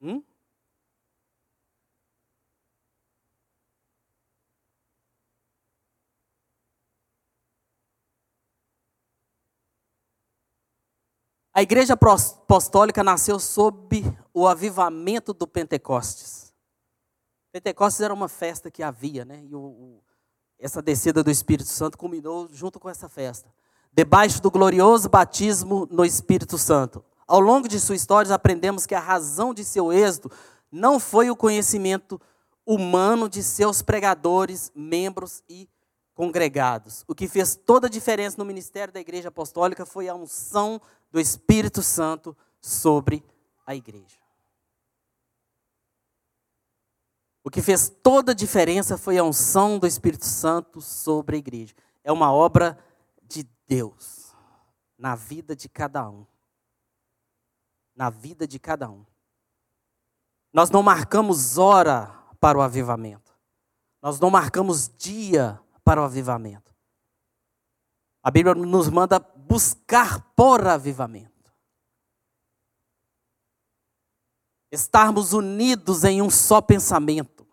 Hum? 0.00 0.22
A 11.54 11.60
igreja 11.60 11.92
apostólica 11.94 13.04
nasceu 13.04 13.38
sob 13.38 14.02
o 14.32 14.46
avivamento 14.46 15.34
do 15.34 15.46
Pentecostes. 15.46 16.52
Pentecostes 17.52 18.00
era 18.00 18.14
uma 18.14 18.28
festa 18.28 18.70
que 18.70 18.82
havia, 18.82 19.26
né? 19.26 19.44
E 19.44 19.54
o, 19.54 19.60
o, 19.60 20.02
essa 20.58 20.80
descida 20.80 21.22
do 21.22 21.30
Espírito 21.30 21.68
Santo 21.68 21.98
culminou 21.98 22.48
junto 22.50 22.80
com 22.80 22.88
essa 22.88 23.06
festa. 23.06 23.52
Debaixo 23.92 24.40
do 24.40 24.50
glorioso 24.50 25.10
batismo 25.10 25.86
no 25.90 26.06
Espírito 26.06 26.56
Santo. 26.56 27.04
Ao 27.26 27.38
longo 27.38 27.68
de 27.68 27.78
sua 27.78 27.96
história, 27.96 28.34
aprendemos 28.34 28.86
que 28.86 28.94
a 28.94 29.00
razão 29.00 29.52
de 29.52 29.62
seu 29.62 29.92
êxito 29.92 30.30
não 30.70 30.98
foi 30.98 31.30
o 31.30 31.36
conhecimento 31.36 32.18
humano 32.64 33.28
de 33.28 33.42
seus 33.42 33.82
pregadores, 33.82 34.72
membros 34.74 35.42
e 35.46 35.68
congregados. 36.14 37.04
O 37.08 37.14
que 37.14 37.28
fez 37.28 37.56
toda 37.56 37.86
a 37.86 37.90
diferença 37.90 38.36
no 38.38 38.44
ministério 38.44 38.92
da 38.92 39.00
igreja 39.00 39.28
apostólica 39.28 39.86
foi 39.86 40.08
a 40.08 40.14
unção 40.14 40.80
do 41.10 41.20
Espírito 41.20 41.82
Santo 41.82 42.36
sobre 42.60 43.24
a 43.66 43.74
igreja. 43.74 44.22
O 47.44 47.50
que 47.50 47.60
fez 47.60 47.88
toda 47.88 48.32
a 48.32 48.34
diferença 48.34 48.96
foi 48.96 49.18
a 49.18 49.24
unção 49.24 49.78
do 49.78 49.86
Espírito 49.86 50.26
Santo 50.26 50.80
sobre 50.80 51.36
a 51.36 51.38
igreja. 51.38 51.74
É 52.04 52.12
uma 52.12 52.32
obra 52.32 52.78
de 53.22 53.48
Deus 53.66 54.32
na 54.96 55.16
vida 55.16 55.56
de 55.56 55.68
cada 55.68 56.08
um. 56.08 56.24
Na 57.96 58.10
vida 58.10 58.46
de 58.46 58.58
cada 58.58 58.88
um. 58.88 59.04
Nós 60.52 60.70
não 60.70 60.82
marcamos 60.82 61.58
hora 61.58 62.14
para 62.38 62.58
o 62.58 62.62
avivamento. 62.62 63.32
Nós 64.00 64.20
não 64.20 64.30
marcamos 64.30 64.88
dia 64.88 65.60
para 65.84 66.00
o 66.00 66.04
avivamento. 66.04 66.72
A 68.22 68.30
Bíblia 68.30 68.54
nos 68.54 68.88
manda 68.88 69.18
buscar 69.18 70.20
por 70.36 70.66
avivamento. 70.66 71.30
Estarmos 74.70 75.32
unidos 75.32 76.04
em 76.04 76.22
um 76.22 76.30
só 76.30 76.60
pensamento, 76.60 77.46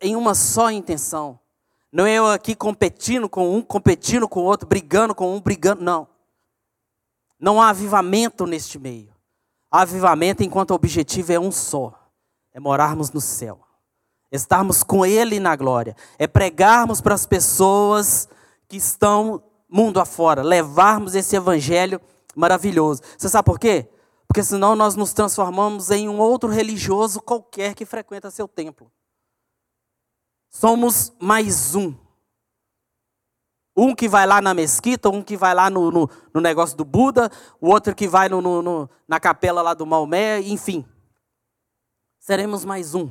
em, 0.00 0.14
uma 0.14 0.34
só 0.34 0.70
intenção. 0.70 1.40
Não 1.90 2.04
é 2.04 2.14
eu 2.14 2.26
aqui 2.26 2.54
competindo 2.54 3.28
com 3.28 3.56
um, 3.56 3.62
competindo 3.62 4.28
com 4.28 4.40
o 4.40 4.44
outro, 4.44 4.68
brigando 4.68 5.14
com 5.14 5.34
um, 5.34 5.40
brigando. 5.40 5.82
Não. 5.82 6.06
Não 7.40 7.62
há 7.62 7.70
avivamento 7.70 8.46
neste 8.46 8.78
meio. 8.78 9.14
Há 9.70 9.82
avivamento 9.82 10.42
enquanto 10.42 10.72
o 10.72 10.74
objetivo 10.74 11.32
é 11.32 11.40
um 11.40 11.52
só: 11.52 11.94
é 12.52 12.60
morarmos 12.60 13.10
no 13.10 13.20
céu, 13.20 13.66
estarmos 14.30 14.82
com 14.82 15.04
Ele 15.04 15.40
na 15.40 15.56
glória, 15.56 15.96
é 16.18 16.26
pregarmos 16.26 17.00
para 17.00 17.14
as 17.14 17.26
pessoas 17.26 18.28
que 18.68 18.76
estão 18.76 19.42
mundo 19.68 20.00
afora, 20.00 20.42
levarmos 20.42 21.14
esse 21.14 21.36
evangelho 21.36 22.00
maravilhoso. 22.34 23.02
Você 23.16 23.28
sabe 23.28 23.46
por 23.46 23.58
quê? 23.58 23.88
Porque 24.26 24.42
senão 24.42 24.76
nós 24.76 24.94
nos 24.94 25.12
transformamos 25.12 25.90
em 25.90 26.08
um 26.08 26.18
outro 26.18 26.48
religioso 26.48 27.20
qualquer 27.20 27.74
que 27.74 27.84
frequenta 27.84 28.30
seu 28.30 28.46
templo. 28.46 28.90
Somos 30.50 31.12
mais 31.20 31.74
um. 31.74 31.94
Um 33.76 33.94
que 33.94 34.08
vai 34.08 34.26
lá 34.26 34.42
na 34.42 34.52
mesquita, 34.52 35.08
um 35.08 35.22
que 35.22 35.36
vai 35.36 35.54
lá 35.54 35.70
no, 35.70 35.90
no, 35.90 36.10
no 36.34 36.40
negócio 36.40 36.76
do 36.76 36.84
Buda, 36.84 37.30
o 37.60 37.68
outro 37.70 37.94
que 37.94 38.08
vai 38.08 38.28
no, 38.28 38.40
no, 38.40 38.90
na 39.06 39.20
capela 39.20 39.62
lá 39.62 39.72
do 39.72 39.86
Maomé, 39.86 40.40
enfim. 40.40 40.84
Seremos 42.18 42.64
mais 42.64 42.94
um. 42.94 43.10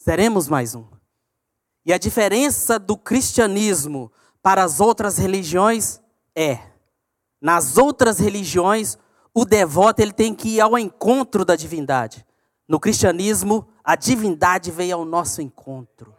Seremos 0.00 0.48
mais 0.48 0.74
um. 0.74 0.86
E 1.84 1.92
a 1.92 1.98
diferença 1.98 2.78
do 2.78 2.96
cristianismo 2.96 4.10
para 4.42 4.64
as 4.64 4.80
outras 4.80 5.18
religiões 5.18 6.00
é: 6.34 6.58
nas 7.38 7.76
outras 7.76 8.18
religiões, 8.18 8.96
o 9.34 9.44
devoto 9.44 10.00
ele 10.00 10.12
tem 10.12 10.34
que 10.34 10.56
ir 10.56 10.60
ao 10.60 10.78
encontro 10.78 11.44
da 11.44 11.54
divindade. 11.54 12.26
No 12.66 12.80
cristianismo, 12.80 13.68
a 13.84 13.94
divindade 13.94 14.70
veio 14.70 14.96
ao 14.96 15.04
nosso 15.04 15.42
encontro. 15.42 16.16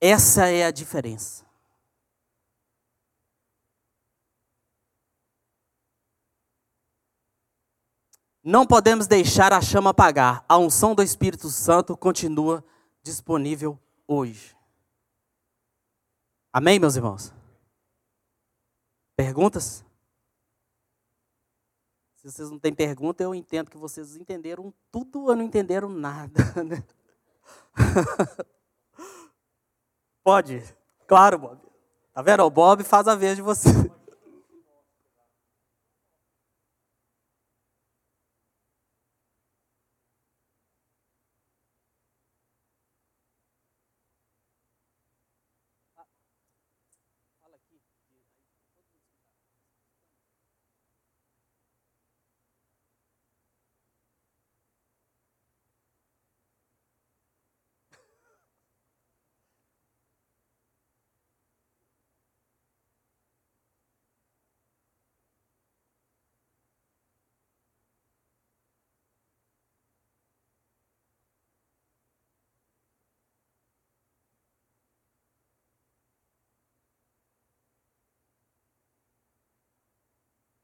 Essa 0.00 0.46
é 0.48 0.64
a 0.64 0.72
diferença. 0.72 1.49
Não 8.42 8.66
podemos 8.66 9.06
deixar 9.06 9.52
a 9.52 9.60
chama 9.60 9.90
apagar. 9.90 10.44
A 10.48 10.56
unção 10.56 10.94
do 10.94 11.02
Espírito 11.02 11.48
Santo 11.50 11.96
continua 11.96 12.64
disponível 13.02 13.78
hoje. 14.08 14.56
Amém, 16.52 16.78
meus 16.78 16.96
irmãos? 16.96 17.32
Perguntas? 19.14 19.84
Se 22.16 22.30
vocês 22.30 22.50
não 22.50 22.58
têm 22.58 22.74
pergunta, 22.74 23.22
eu 23.22 23.34
entendo 23.34 23.70
que 23.70 23.76
vocês 23.76 24.16
entenderam 24.16 24.72
tudo 24.90 25.24
ou 25.24 25.36
não 25.36 25.44
entenderam 25.44 25.88
nada. 25.88 26.40
Né? 26.64 26.84
Pode? 30.22 30.62
Claro, 31.06 31.38
Bob. 31.38 31.60
Tá 32.12 32.22
vendo? 32.22 32.44
O 32.44 32.50
Bob 32.50 32.84
faz 32.84 33.08
a 33.08 33.14
vez 33.14 33.36
de 33.36 33.42
você. 33.42 33.68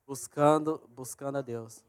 Buscando, 0.07 0.81
buscando 0.95 1.39
a 1.39 1.43
Deus. 1.43 1.85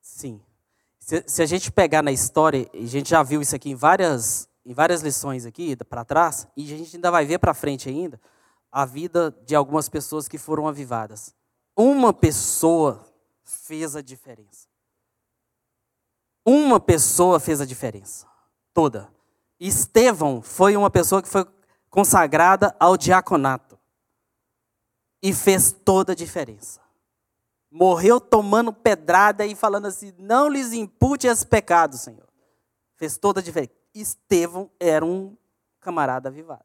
Sim. 0.00 0.40
Se, 0.98 1.22
se, 1.26 1.42
a 1.42 1.46
gente 1.46 1.70
pegar 1.70 2.02
na 2.02 2.12
história, 2.12 2.68
a 2.72 2.86
gente 2.86 3.10
já 3.10 3.22
viu 3.22 3.42
isso 3.42 3.54
aqui 3.54 3.70
em 3.70 3.74
várias 3.74 4.48
em 4.66 4.74
várias 4.74 5.00
lições 5.00 5.46
aqui 5.46 5.76
para 5.76 6.04
trás, 6.04 6.48
e 6.56 6.64
a 6.64 6.76
gente 6.76 6.96
ainda 6.96 7.08
vai 7.08 7.24
ver 7.24 7.38
para 7.38 7.54
frente 7.54 7.88
ainda, 7.88 8.20
a 8.70 8.84
vida 8.84 9.30
de 9.46 9.54
algumas 9.54 9.88
pessoas 9.88 10.26
que 10.26 10.36
foram 10.36 10.66
avivadas. 10.66 11.32
Uma 11.76 12.12
pessoa 12.12 13.06
fez 13.44 13.94
a 13.94 14.02
diferença. 14.02 14.66
Uma 16.44 16.80
pessoa 16.80 17.38
fez 17.38 17.60
a 17.60 17.64
diferença. 17.64 18.26
Toda. 18.74 19.08
Estevão 19.60 20.42
foi 20.42 20.76
uma 20.76 20.90
pessoa 20.90 21.22
que 21.22 21.28
foi 21.28 21.46
consagrada 21.88 22.74
ao 22.80 22.96
diaconato. 22.96 23.78
E 25.22 25.32
fez 25.32 25.70
toda 25.70 26.12
a 26.12 26.16
diferença. 26.16 26.80
Morreu 27.70 28.20
tomando 28.20 28.72
pedrada 28.72 29.46
e 29.46 29.54
falando 29.54 29.86
assim: 29.86 30.12
não 30.18 30.48
lhes 30.48 30.72
impute 30.72 31.26
esse 31.28 31.46
pecado, 31.46 31.96
Senhor. 31.96 32.28
Fez 32.96 33.16
toda 33.16 33.40
a 33.40 33.42
diferença. 33.42 33.76
Estevão 34.00 34.70
era 34.78 35.04
um 35.04 35.36
camarada 35.80 36.28
avivado. 36.28 36.64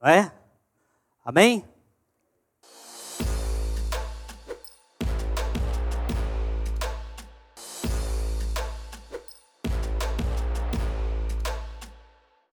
Não 0.00 0.08
é? 0.08 0.32
Amém? 1.24 1.73